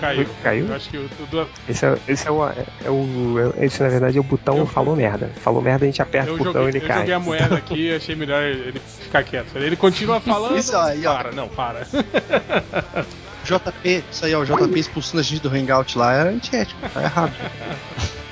[0.00, 0.26] Caiu.
[0.42, 0.66] Caiu?
[0.66, 1.48] Eu acho que o tudo.
[1.68, 3.54] Esse é, esse é, o, é o.
[3.60, 5.30] Esse, na verdade, é o botão Eu- falou merda.
[5.42, 6.98] Falou merda, a gente aperta Eu o botão joguei, e ele eu cai.
[6.98, 9.56] joguei a moeda aqui e achei melhor ele ficar quieto.
[9.56, 10.56] Ele continua falando.
[10.58, 11.14] Isso aí, ó.
[11.16, 11.86] para, não, para.
[13.44, 17.02] JP, isso aí, ó, o JP expulsando a gente do Hangout lá era antiético, tá
[17.02, 17.32] errado.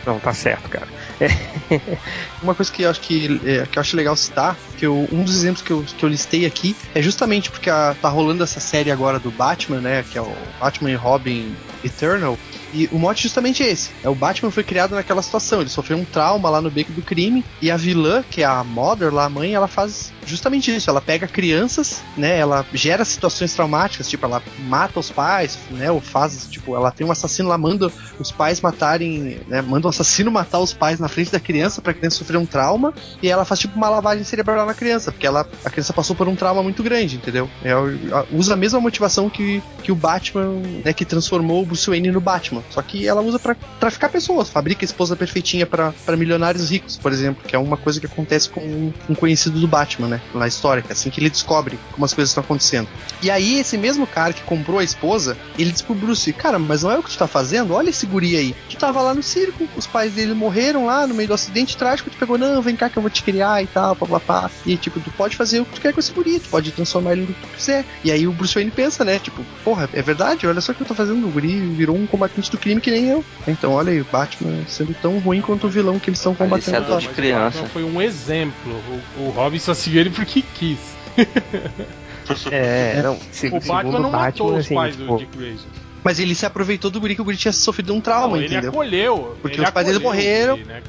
[0.04, 0.88] Não, tá certo, cara.
[2.42, 5.24] Uma coisa que eu acho que, é, que eu acho legal citar, que eu- um
[5.24, 8.60] dos exemplos que eu, que eu listei aqui é justamente porque a- tá rolando essa
[8.60, 10.02] série agora do Batman, né?
[10.02, 12.38] Que é o Batman e Robin Eternal.
[12.74, 13.90] E o mote é justamente esse.
[14.02, 15.60] É o Batman foi criado naquela situação.
[15.60, 17.44] Ele sofreu um trauma lá no beco do crime.
[17.62, 20.90] E a vilã, que é a Mother, lá a mãe, ela faz justamente isso.
[20.90, 22.36] Ela pega crianças, né?
[22.36, 25.90] Ela gera situações traumáticas, tipo, ela mata os pais, né?
[25.90, 29.62] Ou faz, tipo, ela tem um assassino lá, manda os pais matarem, né?
[29.62, 32.92] Manda o assassino matar os pais na frente da criança pra criança sofrer um trauma.
[33.22, 36.26] E ela faz tipo uma lavagem cerebral na criança, porque ela, a criança passou por
[36.26, 37.48] um trauma muito grande, entendeu?
[37.62, 40.92] Ela usa a mesma motivação que, que o Batman, né?
[40.92, 42.62] Que transformou o Bruce Wayne no Batman.
[42.70, 47.42] Só que ela usa pra traficar pessoas, fabrica esposa perfeitinha pra milionários ricos, por exemplo,
[47.46, 50.20] que é uma coisa que acontece com um, um conhecido do Batman, né?
[50.32, 52.88] Na história, assim que ele descobre como as coisas estão acontecendo.
[53.20, 56.82] E aí, esse mesmo cara que comprou a esposa, ele diz pro Bruce, cara, mas
[56.82, 57.74] não é o que tu tá fazendo?
[57.74, 58.54] Olha esse guri aí.
[58.70, 62.10] Tu tava lá no circo, os pais dele morreram lá no meio do acidente trágico,
[62.10, 64.50] tu pegou, não, vem cá que eu vou te criar e tal, papapá.
[64.64, 67.12] E tipo, tu pode fazer o que tu quer com esse guri, tu pode transformar
[67.12, 67.84] ele no que tu quiser.
[68.04, 69.18] E aí o Bruce Wayne pensa, né?
[69.18, 72.06] Tipo, porra, é verdade, olha só o que eu tô fazendo, o guri virou um
[72.06, 73.24] combatente do crime que nem eu.
[73.46, 76.76] Então, olha aí, o Batman sendo tão ruim quanto o vilão que eles estão combatendo.
[76.76, 77.58] Aliciador de Mas o criança.
[77.58, 78.82] Batman foi um exemplo.
[79.18, 80.78] O, o Robin só seguiu ele porque quis.
[82.50, 83.18] É, não.
[83.30, 85.68] Se, O Batman não matou Batman, os assim, pais tipo, do Dick Grayson.
[86.04, 88.46] Mas ele se aproveitou do guri que o guri tinha sofrido um trauma, Não, ele
[88.46, 88.70] entendeu?
[88.70, 89.36] acolheu.
[89.40, 90.56] Porque ele os pais dele morreram.
[90.56, 90.82] guri, né,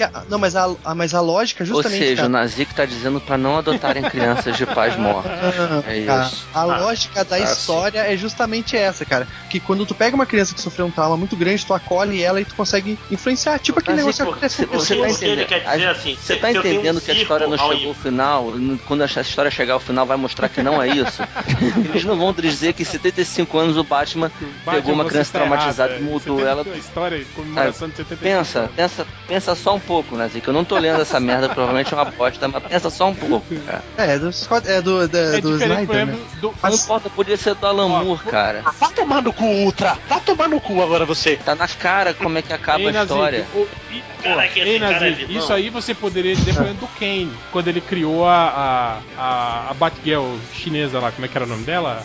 [0.00, 1.98] a- não, mas a, a- mas a lógica Ou justamente.
[1.98, 5.30] seja, cara, o Nazik tá dizendo pra não adotarem crianças de pais mortos.
[5.30, 6.46] Ah, É cara, isso.
[6.54, 9.28] A lógica da Ah, história é justamente essa, cara.
[9.50, 12.40] Que quando tu pega uma criança que sofreu um trauma muito grande, tu acolhe ela
[12.40, 13.58] e tu consegue influenciar.
[13.58, 14.96] Tipo aquele negócio e que acontece com você você.
[14.96, 15.12] tá ele
[15.42, 15.46] entendendo?
[15.46, 17.94] quer A- dizer assim, Você tá tenho um entendendo que a história não chegou ao
[17.94, 18.46] final?
[18.88, 21.22] Quando essa história chegar ao final, vai mostrar que não é isso.
[21.92, 24.32] Eles não vão dizer que em 75 anos o Batman,
[24.64, 26.10] pegou uma criança tá traumatizada errado, e é.
[26.12, 26.62] mudou ela.
[26.72, 28.70] A história comemoração de 75 Pensa, anos.
[28.76, 30.46] pensa, pensa só um pouco, Nazik.
[30.46, 33.54] Eu não tô lendo essa merda, provavelmente é uma bosta, mas pensa só um pouco,
[33.66, 33.82] cara.
[33.96, 36.18] É, do, Scott- é do, da- É do por Snyder, né?
[36.40, 38.62] do, Não importa, podia ser do Alan Ó, Moore, cara.
[38.78, 39.96] Vá tomar no cu, Ultra!
[40.08, 41.36] Vá tomar no cu agora você!
[41.36, 43.46] Tá na cara como é que acaba Ei, a história.
[43.54, 44.02] o- e-
[44.56, 49.20] Ei, cara é isso aí você poderia exemplo, do Kane, quando ele criou a, a,
[49.20, 52.02] a, a Batgirl chinesa lá, como é que era o nome dela?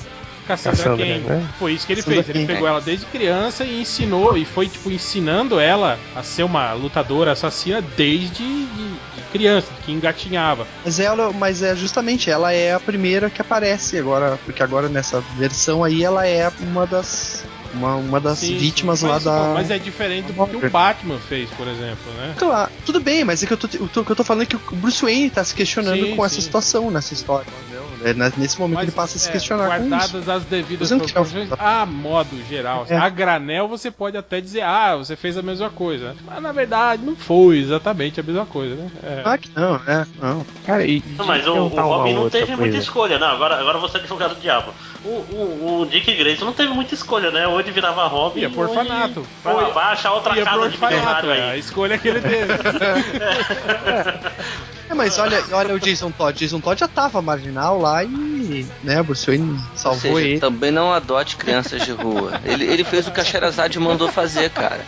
[0.48, 1.20] Cassandra, Cassandra, Kane.
[1.20, 1.50] né?
[1.60, 2.36] Foi isso que ele Cassandra fez.
[2.36, 2.56] Ele Cain.
[2.56, 7.34] pegou ela desde criança e ensinou, e foi, tipo, ensinando ela a ser uma lutadora
[7.34, 10.66] assassina desde de, de criança, que engatinhava.
[10.84, 15.22] Mas ela, mas é justamente ela é a primeira que aparece agora, porque agora nessa
[15.38, 19.08] versão aí ela é uma das uma, uma das Sim, vítimas sim.
[19.08, 22.34] lá mas, da pô, Mas é diferente do que o Batman fez, por exemplo, né?
[22.38, 24.56] Claro, tudo bem, mas é que eu tô, o que eu tô falando é que
[24.56, 26.26] o Bruce Wayne tá se questionando Sim, com sim.
[26.26, 27.77] essa situação, nessa história, entendeu?
[28.04, 29.90] É, né, Nesse momento ele passa a se é, questionar com isso.
[29.90, 32.86] guardadas as devidas proporções, a modo geral.
[32.90, 32.98] É.
[32.98, 36.16] A granel você pode até dizer, ah, você fez a mesma coisa.
[36.26, 38.92] Mas na verdade não foi exatamente a mesma coisa, né?
[39.04, 39.22] É.
[39.26, 40.46] Ah, que não, é, não.
[40.66, 41.04] Cara, e.
[41.18, 42.78] Não, mas o, o Robin não teve muita coisa.
[42.78, 43.28] escolha, não.
[43.28, 44.72] Agora, agora você é advogado do diabo.
[45.04, 47.48] O, o, o Dick Grayson não teve muita escolha, né?
[47.48, 48.42] Ou ele virava Robin.
[48.42, 49.26] Ia por ou orfanato.
[49.44, 51.60] Vai, lá, vai achar outra Ia pro casa de orfanato, milionário é, a aí.
[51.60, 52.54] escolha que ele teve.
[54.90, 56.38] É, Mas olha, olha o Jason Todd.
[56.40, 60.40] Jason Todd já tava marginal lá e, né, Bruce Wayne salvou Ou seja, ele.
[60.40, 62.40] também não adote crianças de rua.
[62.46, 64.80] Ele, ele fez o que a Sherazade mandou fazer, cara.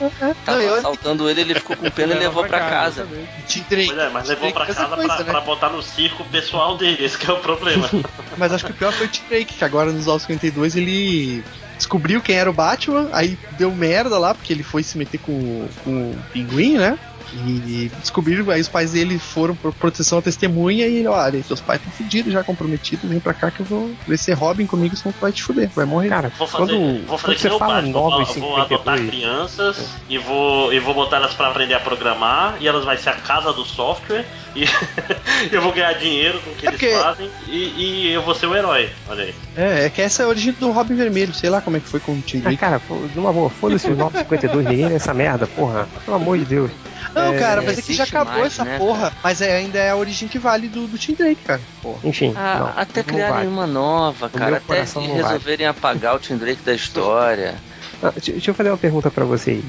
[0.45, 3.05] Tava Não, eu- assaltando ele, ele ficou com pena e levou pra casa.
[3.47, 3.87] Tim Drake.
[3.87, 5.31] Pois é, mas levou pra casa essa pra, coisa, né?
[5.31, 7.89] pra botar no circo pessoal dele, esse que é o problema.
[8.37, 11.43] Mas acho que o pior foi o Tim Drake, que agora nos Novos 52 ele
[11.75, 15.67] descobriu quem era o Batman, aí deu merda lá, porque ele foi se meter com,
[15.83, 16.97] com o pinguim, né?
[17.33, 21.61] E descobriram, aí os pais dele foram por proteção à testemunha e ele, olha, teus
[21.61, 24.95] pais estão fudidos já comprometidos, vem pra cá que eu vou ver ser Robin comigo,
[24.95, 26.09] senão tu vai te fuder, vai morrer.
[26.09, 28.97] Cara, Vou fazer, quando, vou fazer quando que você fala Batman, vou, novos vou adotar
[28.97, 32.97] 52, crianças e vou, e vou botar elas pra aprender a programar e elas vai
[32.97, 34.25] ser a casa do software
[34.55, 34.63] e
[35.51, 37.57] eu vou ganhar dinheiro com o que É eles porque- fazem e,
[38.07, 38.89] e eu vou ser o herói.
[39.07, 39.35] Olha aí.
[39.55, 41.87] É, é que essa é a origem do Robin Vermelho, sei lá como é que
[41.87, 42.81] foi com o Tim Ah, cara,
[43.13, 45.87] de uma boa, foda-se os 952, ninguém vê essa merda, porra.
[46.05, 46.71] Pelo amor de Deus.
[47.19, 49.77] Não, É, cara, mas é que já acabou mais, essa né, porra, mas é- ainda
[49.79, 51.61] é a origem que vale do, do Tim Drake, cara.
[51.81, 51.99] Porra.
[52.03, 53.47] Enfim, Ah, não, até criarem vale.
[53.47, 54.57] uma nova, cara.
[54.57, 57.55] Até resolverem apagar o Tim Drake da história.
[58.01, 59.61] Ah, deixa, eu fazer uma pergunta pra vocês.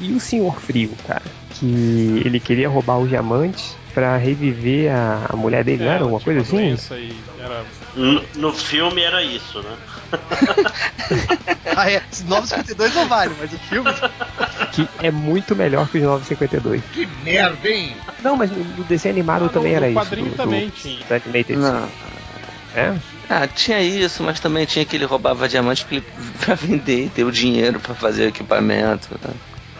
[0.00, 1.22] E, e o Senhor Frio, cara?
[1.54, 6.00] Que ele queria roubar os diamantes pra reviver a, a mulher dele, não era?
[6.02, 7.22] Alguma tinha coisa uma assim?
[7.38, 7.64] era
[7.94, 9.76] No, no filme era isso, né?
[11.76, 12.00] Ah, é.
[12.26, 13.90] 952 não vale, mas o filme.
[14.72, 16.82] Que é muito melhor que os 952.
[16.92, 17.96] Que merda, hein?
[18.22, 20.00] Não, mas no, no desenho animado Ah, também no- era no isso.
[20.00, 21.04] quadrinho do- também do, tinha.
[21.04, 21.56] do Animated.
[21.58, 21.88] Não.
[22.76, 22.94] É?
[23.28, 25.84] Ah, tinha isso, mas também tinha que ele roubava diamante
[26.40, 29.08] pra, vender e ter o dinheiro pra fazer o equipamento.
[29.22, 29.34] né?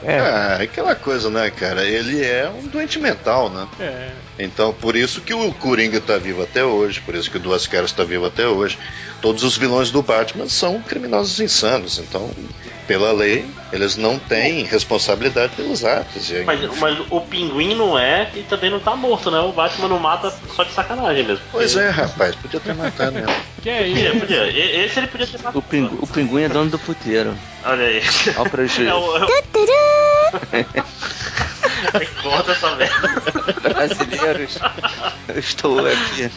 [0.05, 0.19] É.
[0.19, 1.83] Ah, aquela coisa, né, cara?
[1.85, 3.67] Ele é um doente mental, né?
[3.81, 4.11] É.
[4.39, 7.67] Então, por isso que o Coringa tá vivo até hoje, por isso que o Duas
[7.67, 8.79] Caras tá vivo até hoje.
[9.23, 12.31] Todos os vilões do Batman são criminosos insanos, então,
[12.87, 16.31] pela lei, eles não têm responsabilidade pelos atos.
[16.31, 19.39] E aí, Mas, mas o pinguim não é e também não tá morto, né?
[19.39, 21.43] O Batman não mata só de sacanagem mesmo.
[21.51, 23.35] Pois é, rapaz, podia ter matado mesmo.
[23.65, 24.21] Que é Podia, isso?
[24.21, 24.47] podia.
[24.51, 25.59] E- Esse ele podia ter matado.
[25.59, 27.35] O, pingu, o pinguim é dono do puteiro.
[27.65, 28.03] Olha aí.
[28.37, 28.91] Olha o prejuízo.
[28.91, 29.17] É o.
[29.17, 29.23] É
[30.81, 32.23] o...
[32.23, 33.23] Corta essa merda.
[33.63, 34.59] Brasileiros,
[35.29, 36.31] eu estou aqui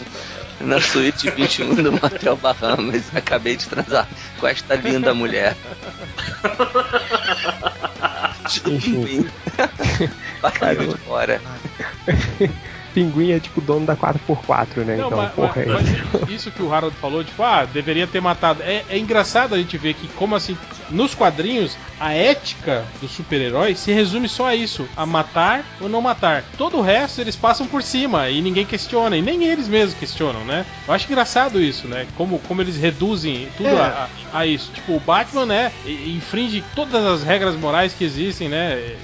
[0.59, 3.03] na suíte 21 do Motel Bahamas.
[3.15, 4.07] Acabei de transar
[4.39, 5.55] com esta linda mulher.
[10.41, 11.41] Bacalhau de fora.
[12.97, 14.95] Pinguim é tipo dono da 4x4, né?
[14.95, 15.53] Não, então, mas, porra.
[15.67, 18.63] mas- é- mas isso que o Harold falou, tipo, ah, deveria ter matado.
[18.63, 20.57] É, é engraçado a gente ver que, como assim,
[20.89, 26.01] nos quadrinhos, a ética do super-herói se resume só a isso: a matar ou não
[26.01, 26.43] matar.
[26.57, 30.43] Todo o resto eles passam por cima e ninguém questiona, e nem eles mesmos questionam,
[30.43, 30.65] né?
[30.87, 32.07] Eu acho engraçado isso, né?
[32.15, 33.79] Como, como eles reduzem tudo É.
[33.79, 34.71] a, a- a isso.
[34.73, 38.95] Tipo, o Batman, né, infringe todas as regras morais que existem, né?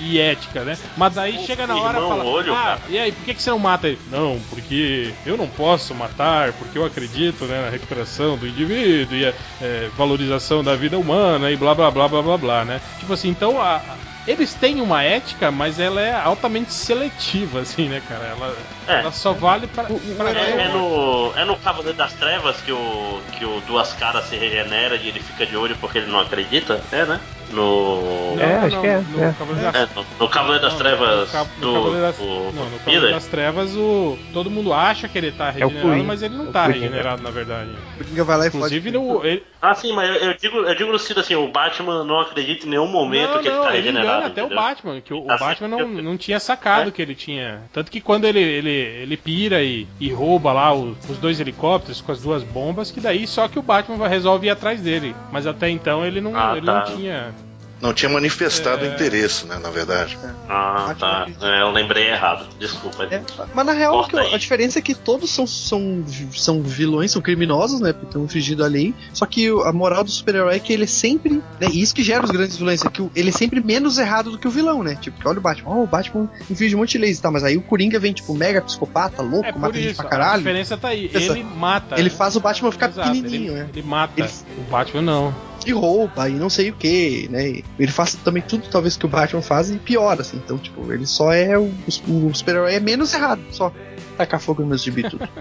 [0.00, 0.76] E- E ética, né?
[0.96, 3.24] Mas daí O chega na hora e irmão fala: olho, Ah, cara." e aí, por
[3.24, 3.98] que, que você não mata ele?
[4.10, 9.26] Não, porque eu não posso matar, porque eu acredito né, na recuperação do indivíduo e
[9.26, 12.80] a é, valorização da vida humana e blá blá blá blá blá blá, né?
[13.00, 13.80] Tipo assim, então a-
[14.26, 18.24] eles têm uma ética, mas ela é altamente seletiva, assim, né, cara?
[18.26, 18.56] Ela,
[18.86, 19.00] É.
[19.00, 19.84] ela só vale pra.
[19.84, 24.24] pra É, é no, é no Cavaleiro das Trevas que o, que o Duas Caras
[24.26, 26.80] se regenera e ele fica de olho porque ele não acredita?
[26.92, 27.20] É, né?
[27.50, 28.36] No.
[28.40, 29.32] É, acho que é, no é.
[29.38, 31.72] Cavaleiro das É, no, no Cavaleiro das Não, Trevas no Ca- no do.
[31.74, 35.46] Cavaleiro das- do- não, no Cavaleiro das Trevas, o, todo mundo acha que ele tá
[35.46, 36.04] É o regenerado, Coringa.
[36.04, 36.80] mas ele não É o tá Coringa.
[36.86, 37.70] regenerado, na verdade.
[37.70, 38.48] O Coringa vai lá e.
[38.48, 41.48] Inclusive, no, ele, Ah, sim, mas eu, eu digo, eu digo no sentido assim: o
[41.48, 44.08] Batman não acredita em nenhum momento não, que ele não, tá ele regenerado.
[44.10, 44.48] engana até o?
[44.48, 46.92] Batman, que o, o Tá Batman não, não tinha sacado É.
[46.92, 47.62] que ele tinha.
[47.72, 48.40] Tanto que quando ele,
[48.74, 53.00] ele, pira e, e rouba lá o- os dois helicópteros com as duas bombas, que
[53.00, 55.14] daí só que o Batman vai- resolve ir atrás dele.
[55.32, 56.84] Mas até então ele não, Ah, ele tá.
[56.88, 57.34] não tinha.
[57.80, 58.88] Não tinha manifestado É.
[58.88, 60.16] interesse, né, na verdade.
[60.48, 61.26] Ah, tá.
[61.42, 62.46] É, eu lembrei errado.
[62.58, 63.04] Desculpa.
[63.04, 63.20] É,
[63.52, 66.02] mas na real, eu- a diferença é que todos são, são,
[66.34, 67.92] são vilões, são criminosos, né?
[67.92, 68.94] Porque estão infringindo a lei.
[69.12, 71.34] Só que a moral do super-herói é que ele é sempre.
[71.60, 74.30] Né, e isso que gera os grandes vilões, é que ele é sempre menos errado
[74.30, 74.96] do que o vilão, né?
[75.00, 77.32] Tipo, que olha o Batman, oh, o Batman infringe um monte de leis e tal,
[77.32, 80.10] mas aí o Coringa vem, tipo, mega psicopata, louco, É mata gente isso, pra a
[80.10, 80.38] caralho.
[80.38, 81.10] diferença tá aí.
[81.12, 81.98] Ele mata.
[81.98, 83.68] Ele faz o Batman ficar Exato, pequenininho, ele, né?
[83.74, 84.12] ele mata.
[84.16, 85.34] Ele- O Batman não.
[85.64, 87.62] E rouba, e não sei o que, né?
[87.78, 90.36] Ele faz também tudo, talvez, que o Batman faz e pior, assim.
[90.44, 91.58] Então, tipo, ele só é.
[91.58, 91.72] O,
[92.08, 93.72] o super-herói é menos errado, só.
[94.16, 95.28] Tacar fogo nos gibi tudo.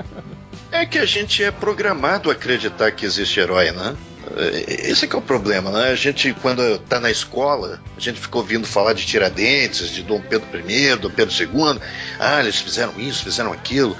[0.71, 3.95] É que a gente é programado a acreditar que existe herói, né?
[4.35, 5.91] É, Esse é que é o problema, né?
[5.91, 10.19] A gente, quando tá na escola, a gente ficou ouvindo falar de Tiradentes, de Dom
[10.19, 11.79] Pedro I, Dom Pedro II.
[12.19, 13.95] Ah, eles fizeram isso, fizeram aquilo.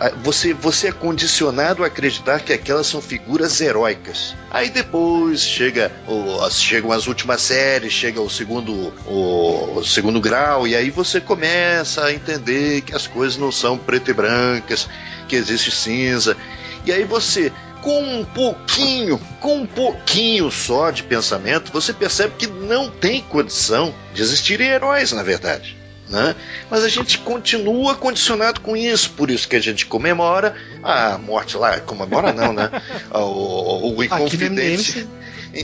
[0.00, 4.34] Ah, Você, você é condicionado a acreditar que aquelas são figuras heróicas.
[4.50, 10.66] Aí depois chega o, chegam as últimas séries, chega o segundo, o, o segundo grau,
[10.66, 14.88] e aí você começa a entender que as coisas não são preto e brancas,
[15.28, 16.36] que existe cinza.
[16.84, 22.46] E aí você, com um pouquinho, com um pouquinho só de pensamento, você percebe que
[22.46, 25.76] não tem condição de existirem heróis, na verdade.
[26.08, 26.34] Né?
[26.70, 31.56] Mas a gente continua condicionado com isso, por isso que a gente comemora a morte
[31.56, 32.70] lá, comemora não, né?
[33.10, 35.08] O, o, Inconfidente.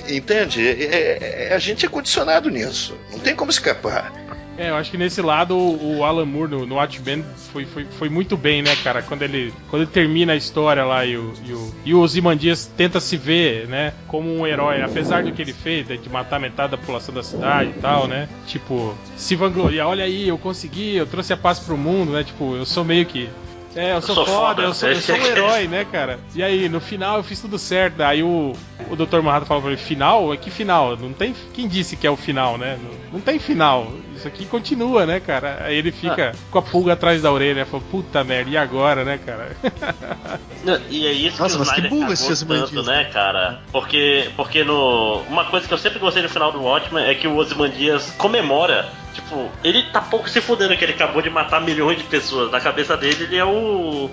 [0.09, 0.67] Entende?
[0.67, 2.97] É- é- a gente é condicionado nisso.
[3.11, 4.13] Não tem como escapar.
[4.61, 8.11] É, eu acho que nesse lado o Alan Moore no, no Watchmen foi, foi, foi
[8.11, 9.01] muito bem, né, cara?
[9.01, 12.67] Quando ele, quando ele termina a história lá e o, e o, e o Ozymandias
[12.77, 16.39] tenta se ver, né, como um herói, apesar do que ele fez, né, de matar
[16.39, 18.29] metade da população da cidade e tal, né?
[18.47, 22.23] Tipo, se vangloriar, olha aí, eu consegui, eu trouxe a paz pro mundo, né?
[22.23, 23.31] Tipo, eu sou meio que.
[23.75, 25.87] É, eu sou, sou foda, foda, eu sou, eu sou um é que- herói, né,
[25.91, 26.19] cara?
[26.35, 28.03] E aí, no final eu fiz tudo certo.
[28.03, 28.53] Aí o,
[28.91, 29.23] o Dr.
[29.23, 30.35] Manhattan falou pra ele, final?
[30.35, 30.97] É que final?
[30.99, 31.35] Não tem.
[31.55, 32.77] Quem disse que é o final, né?
[32.83, 33.91] Não, não tem final.
[34.21, 35.63] Isso aqui continua, né, cara?
[35.65, 39.19] Aí ele fica com a pulga atrás da orelha, fala, puta merda, e agora, né,
[39.25, 39.57] cara?
[40.63, 43.61] Não, E é isso Nossa, que mas que burro esse tanto, Ozymandias, né, cara?
[43.73, 45.23] Porque, porque no...
[45.23, 48.87] Uma coisa que eu sempre gostei no final do Watchmen é que o Ozymandias comemora
[49.15, 52.53] Tipo, ele tá pouco se fudendo que ele acabou de matar milhões de pessoas.
[52.53, 54.11] Na cabeça dele, ele é o.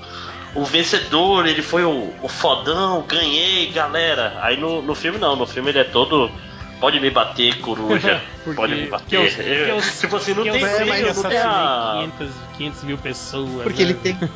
[0.56, 4.40] O vencedor, ele foi o, o fodão, ganhei, galera.
[4.42, 6.32] Aí no, no filme não, no filme ele é todo.
[6.80, 8.20] Pode me bater, coruja.
[8.56, 9.06] Porque- pode me bater.
[9.08, 11.12] que eu- que Eu- tipo assim, não Que tem eu que não tem a...
[11.12, 13.64] assassinei 500, 500 mil pessoas.
[13.64, 13.90] Porque né?
[13.92, 14.18] ele tem.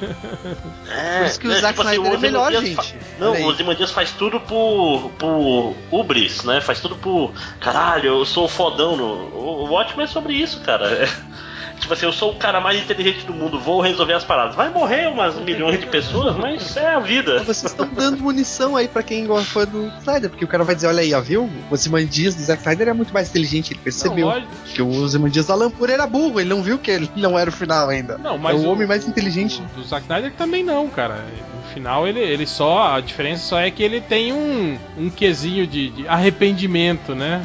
[0.91, 2.95] É, Por isso que o é, Zack tipo assim, Snyder é o melhor, gente.
[3.19, 3.43] Não, Olha aí.
[3.43, 6.59] o Ozymandias faz tudo por, por ubris, né?
[6.61, 7.31] Faz tudo por.
[7.59, 8.95] Caralho, eu sou o fodão.
[8.97, 9.03] No...
[9.05, 10.88] O o Watchmen é sobre isso, cara.
[10.88, 11.05] É,
[11.79, 14.55] tipo assim, eu sou o cara mais inteligente do mundo, vou resolver as paradas.
[14.55, 17.39] Vai morrer umas milhões de pessoas, mas é a vida.
[17.43, 20.75] Vocês estão dando munição aí pra quem gosta fã do Snyder, porque o cara vai
[20.75, 21.43] dizer, olha aí, ó, viu?
[21.69, 23.79] O Ozymandias do Zack Snyder é muito mais inteligente, ele
[24.10, 24.28] percebeu.
[24.28, 27.38] Não, que o Ozymandias do Alan Moore era burro, ele não viu que ele não
[27.38, 28.18] era o final ainda.
[28.18, 29.61] Não, mas é o, homem mais inteligente.
[29.76, 31.23] Do, do Zack Snyder também não, cara.
[31.56, 32.95] No final ele, ele só.
[32.95, 37.41] A diferença só é que ele tem um, um quesinho de, de arrependimento, né?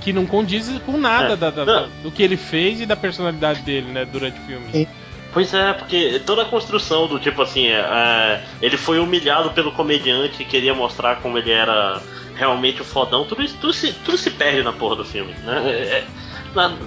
[0.00, 1.36] Que não condiz com nada É.
[1.36, 4.04] da- da- do que ele fez e da personalidade dele, né?
[4.04, 4.66] Durante o filme.
[4.72, 4.86] Sim.
[5.36, 10.38] Pois é, porque toda a construção do tipo assim, é, ele foi humilhado pelo comediante
[10.38, 12.00] que queria mostrar como ele era
[12.34, 15.62] realmente o fodão, tudo isso tudo se, tudo se perde na porra do filme, né?
[15.70, 16.06] É- é-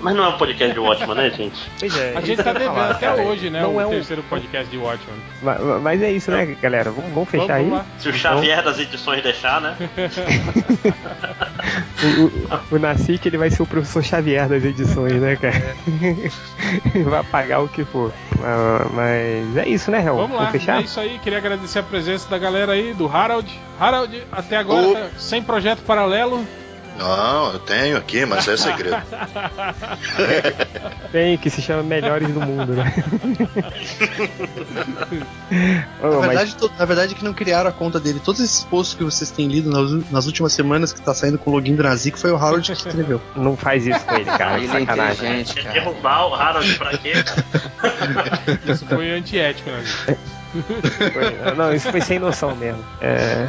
[0.01, 1.59] mas não é um podcast de Watchman, né, gente?
[1.79, 2.13] Pois é.
[2.15, 3.21] A gente tá devendo falar, até cara.
[3.21, 3.61] hoje, né?
[3.61, 5.19] Não o é um- terceiro podcast de Watchmen.
[5.41, 6.91] Ma- ma- Mas é isso, né, galera?
[6.91, 7.69] Vamos, vamos fechar Vamos, aí.
[7.69, 7.85] vamos.
[7.99, 9.75] Se o Xavier das edições deixar, né?
[12.01, 15.75] O, o, o Nacique, ele vai ser o professor Xavier das edições, né, cara?
[17.05, 18.13] vai pagar o que for.
[18.41, 20.15] Ah, mas é isso, né, Hel?
[20.15, 20.79] Vamos lá, fechar?
[20.79, 21.19] é isso aí.
[21.21, 23.51] Queria agradecer a presença da galera aí, do Harold.
[23.79, 24.93] Harold, até agora, Ô.
[24.93, 26.45] tá sem projeto paralelo.
[26.99, 28.97] Não, eu tenho aqui, mas é segredo.
[31.11, 32.93] Tem, que se chama Melhores do Mundo, né?
[36.01, 38.21] Na verdade, to- na verdade, que não criaram a conta dele.
[38.23, 39.69] Todos esses posts que vocês têm lido
[40.11, 42.77] nas, últimas semanas que tá saindo com o login do Nazik foi o Harold que
[42.77, 43.21] escreveu.
[43.35, 44.59] não faz isso com ele, cara.
[44.59, 45.73] Ele é inteligente, Quer cara.
[45.79, 48.59] derrubar o Harold pra quê, cara?
[48.67, 49.83] Isso foi antiético, né?
[51.55, 52.83] Não, isso foi sem noção mesmo.
[53.01, 53.47] É,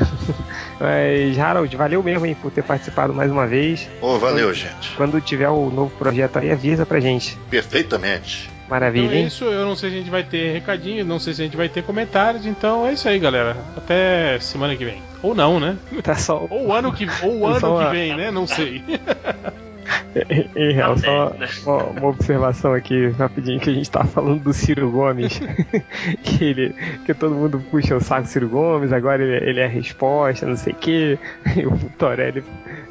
[0.80, 3.86] Mas, Harold, valeu mesmo hein, por ter participado mais uma vez.
[4.00, 4.90] Ô, valeu, gente.
[4.96, 7.36] Quando tiver o novo projeto aí, avisa pra gente.
[7.50, 8.48] Perfeitamente.
[8.68, 9.26] Maravilha, Então é hein?
[9.26, 11.56] isso, eu não sei se a gente vai ter recadinho, não sei se a gente
[11.56, 13.56] vai ter comentários, então é isso aí, galera.
[13.76, 15.02] Até semana que vem.
[15.22, 15.76] Ou não, né?
[16.02, 16.46] Tá só.
[16.48, 18.30] Ou ano que, ou ano que vem, né?
[18.30, 18.82] Não sei.
[20.56, 21.34] Em real, só
[21.64, 25.40] uma, uma observação aqui rapidinho que a gente tava falando do Ciro Gomes.
[26.22, 26.74] que ele.
[27.04, 30.46] Que todo mundo puxa o saco do Ciro Gomes, agora ele, ele é a resposta,
[30.46, 31.18] não sei o que.
[31.56, 32.44] E o Torelli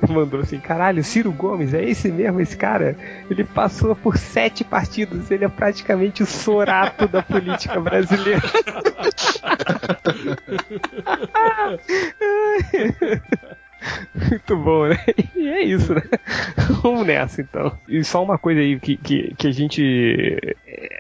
[0.08, 2.96] mandou assim, caralho, Ciro Gomes, é esse mesmo, esse cara?
[3.30, 8.42] Ele passou por sete partidos, ele é praticamente o sorato da política brasileira.
[14.30, 14.98] Muito bom, né?
[15.36, 16.02] E é isso, né?
[16.82, 17.72] Vamos nessa então.
[17.88, 20.56] E só uma coisa aí que, que, que a gente.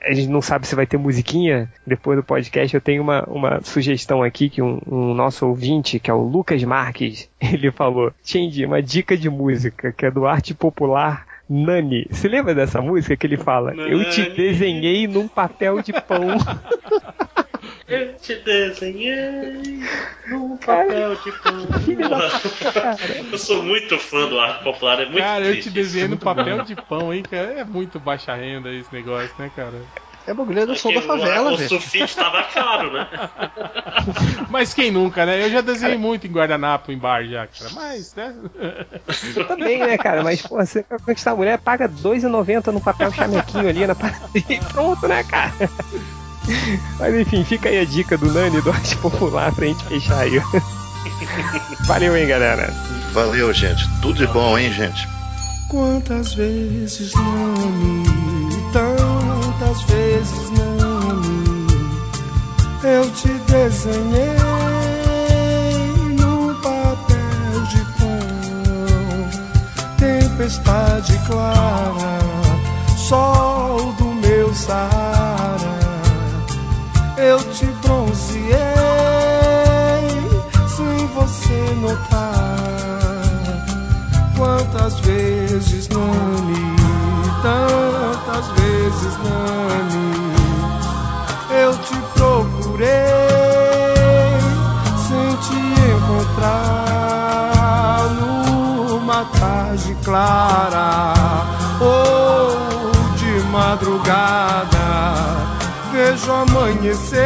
[0.06, 2.73] A gente não sabe se vai ter musiquinha depois do podcast.
[2.73, 6.64] Eu tenho uma, uma sugestão aqui que um, um nosso ouvinte, que é o Lucas
[6.64, 11.27] Marques, ele falou: Change, uma dica de música, que é do arte popular.
[11.51, 13.73] Nani, você lembra dessa música que ele fala?
[13.73, 14.35] Eu te Nani.
[14.35, 16.38] desenhei num papel de pão.
[17.89, 19.81] Eu te desenhei
[20.27, 21.67] num papel de pão.
[22.73, 22.97] Cara.
[23.31, 26.17] Eu sou muito fã do arte popular, é muito cara, eu triste te desenhei no
[26.17, 27.53] papel de pão, hein, cara?
[27.53, 29.81] É muito baixa renda esse negócio, né, cara?
[30.27, 31.69] É bagulho do som da favela, o, o velho.
[31.69, 33.07] sulfite tava caro, né?
[34.51, 35.43] Mas quem nunca, né?
[35.43, 37.71] Eu já desenhei muito em guardanapo em bar já, cara.
[37.73, 38.35] Mas, né?
[39.35, 40.21] Eu também, né, cara?
[40.21, 44.29] Mas, pô, você quer conquistar a mulher, paga R$2,90 no papel chamequinho ali na parada
[44.35, 45.51] e pronto, né, cara?
[46.99, 50.41] Mas enfim, fica aí a dica do Nani do Arte Popular pra gente fechar aí.
[51.85, 52.73] Valeu, hein, galera.
[53.13, 53.88] Valeu, gente.
[54.01, 55.07] Tudo de bom, hein, gente?
[55.69, 58.03] Quantas vezes não me,
[58.73, 61.67] tantas vezes não me,
[62.84, 64.35] eu te desenhei
[66.17, 68.19] num papel de pão,
[69.97, 72.19] tempestade clara,
[72.97, 75.18] sol do meu Saara,
[77.21, 78.49] eu te bronzeei
[80.67, 82.59] sem você notar.
[84.37, 86.75] Quantas vezes, Nani,
[87.41, 90.33] tantas vezes, Nani,
[91.61, 92.87] eu te procurei
[95.07, 95.59] sem te
[95.91, 96.79] encontrar
[98.21, 101.03] numa tarde clara
[101.81, 104.78] ou de madrugada.
[106.10, 107.19] Vejo amanhecer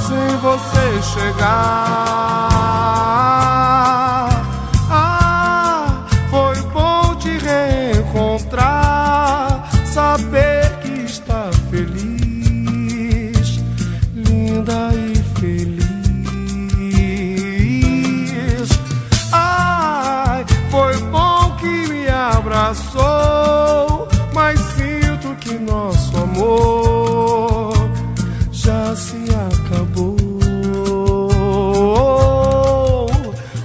[0.00, 1.50] sem você chegar.
[4.90, 8.64] Ah, foi bom te reencontrar,
[9.84, 13.60] saber que está feliz,
[14.14, 15.84] linda e feliz.
[19.32, 23.49] Ai, foi bom que me abraçou,
[26.40, 27.90] amor
[28.50, 30.16] já se acabou.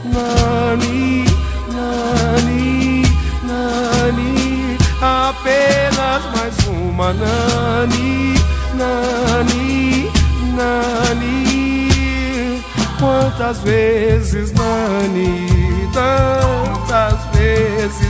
[0.04, 1.26] Nani,
[1.72, 3.04] Nani,
[3.44, 8.36] Nani, apenas mais uma Nani,
[8.76, 10.12] Nani,
[10.56, 11.86] Nani.
[13.00, 18.05] Quantas vezes, Nani, tantas vezes,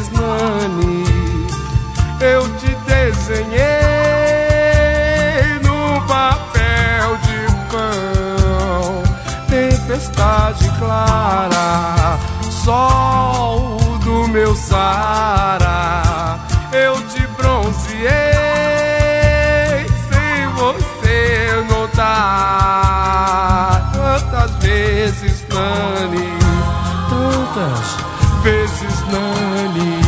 [27.56, 27.96] tantas
[28.44, 30.02] vezes, Nani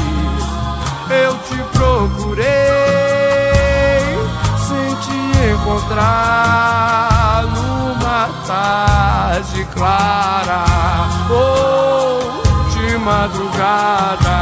[1.09, 2.45] eu te procurei
[4.67, 5.19] sem te
[5.53, 10.65] encontrar numa tarde clara
[11.29, 12.19] ou
[12.73, 14.37] de madrugada.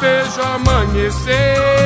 [0.00, 1.83] Vejo amanhecer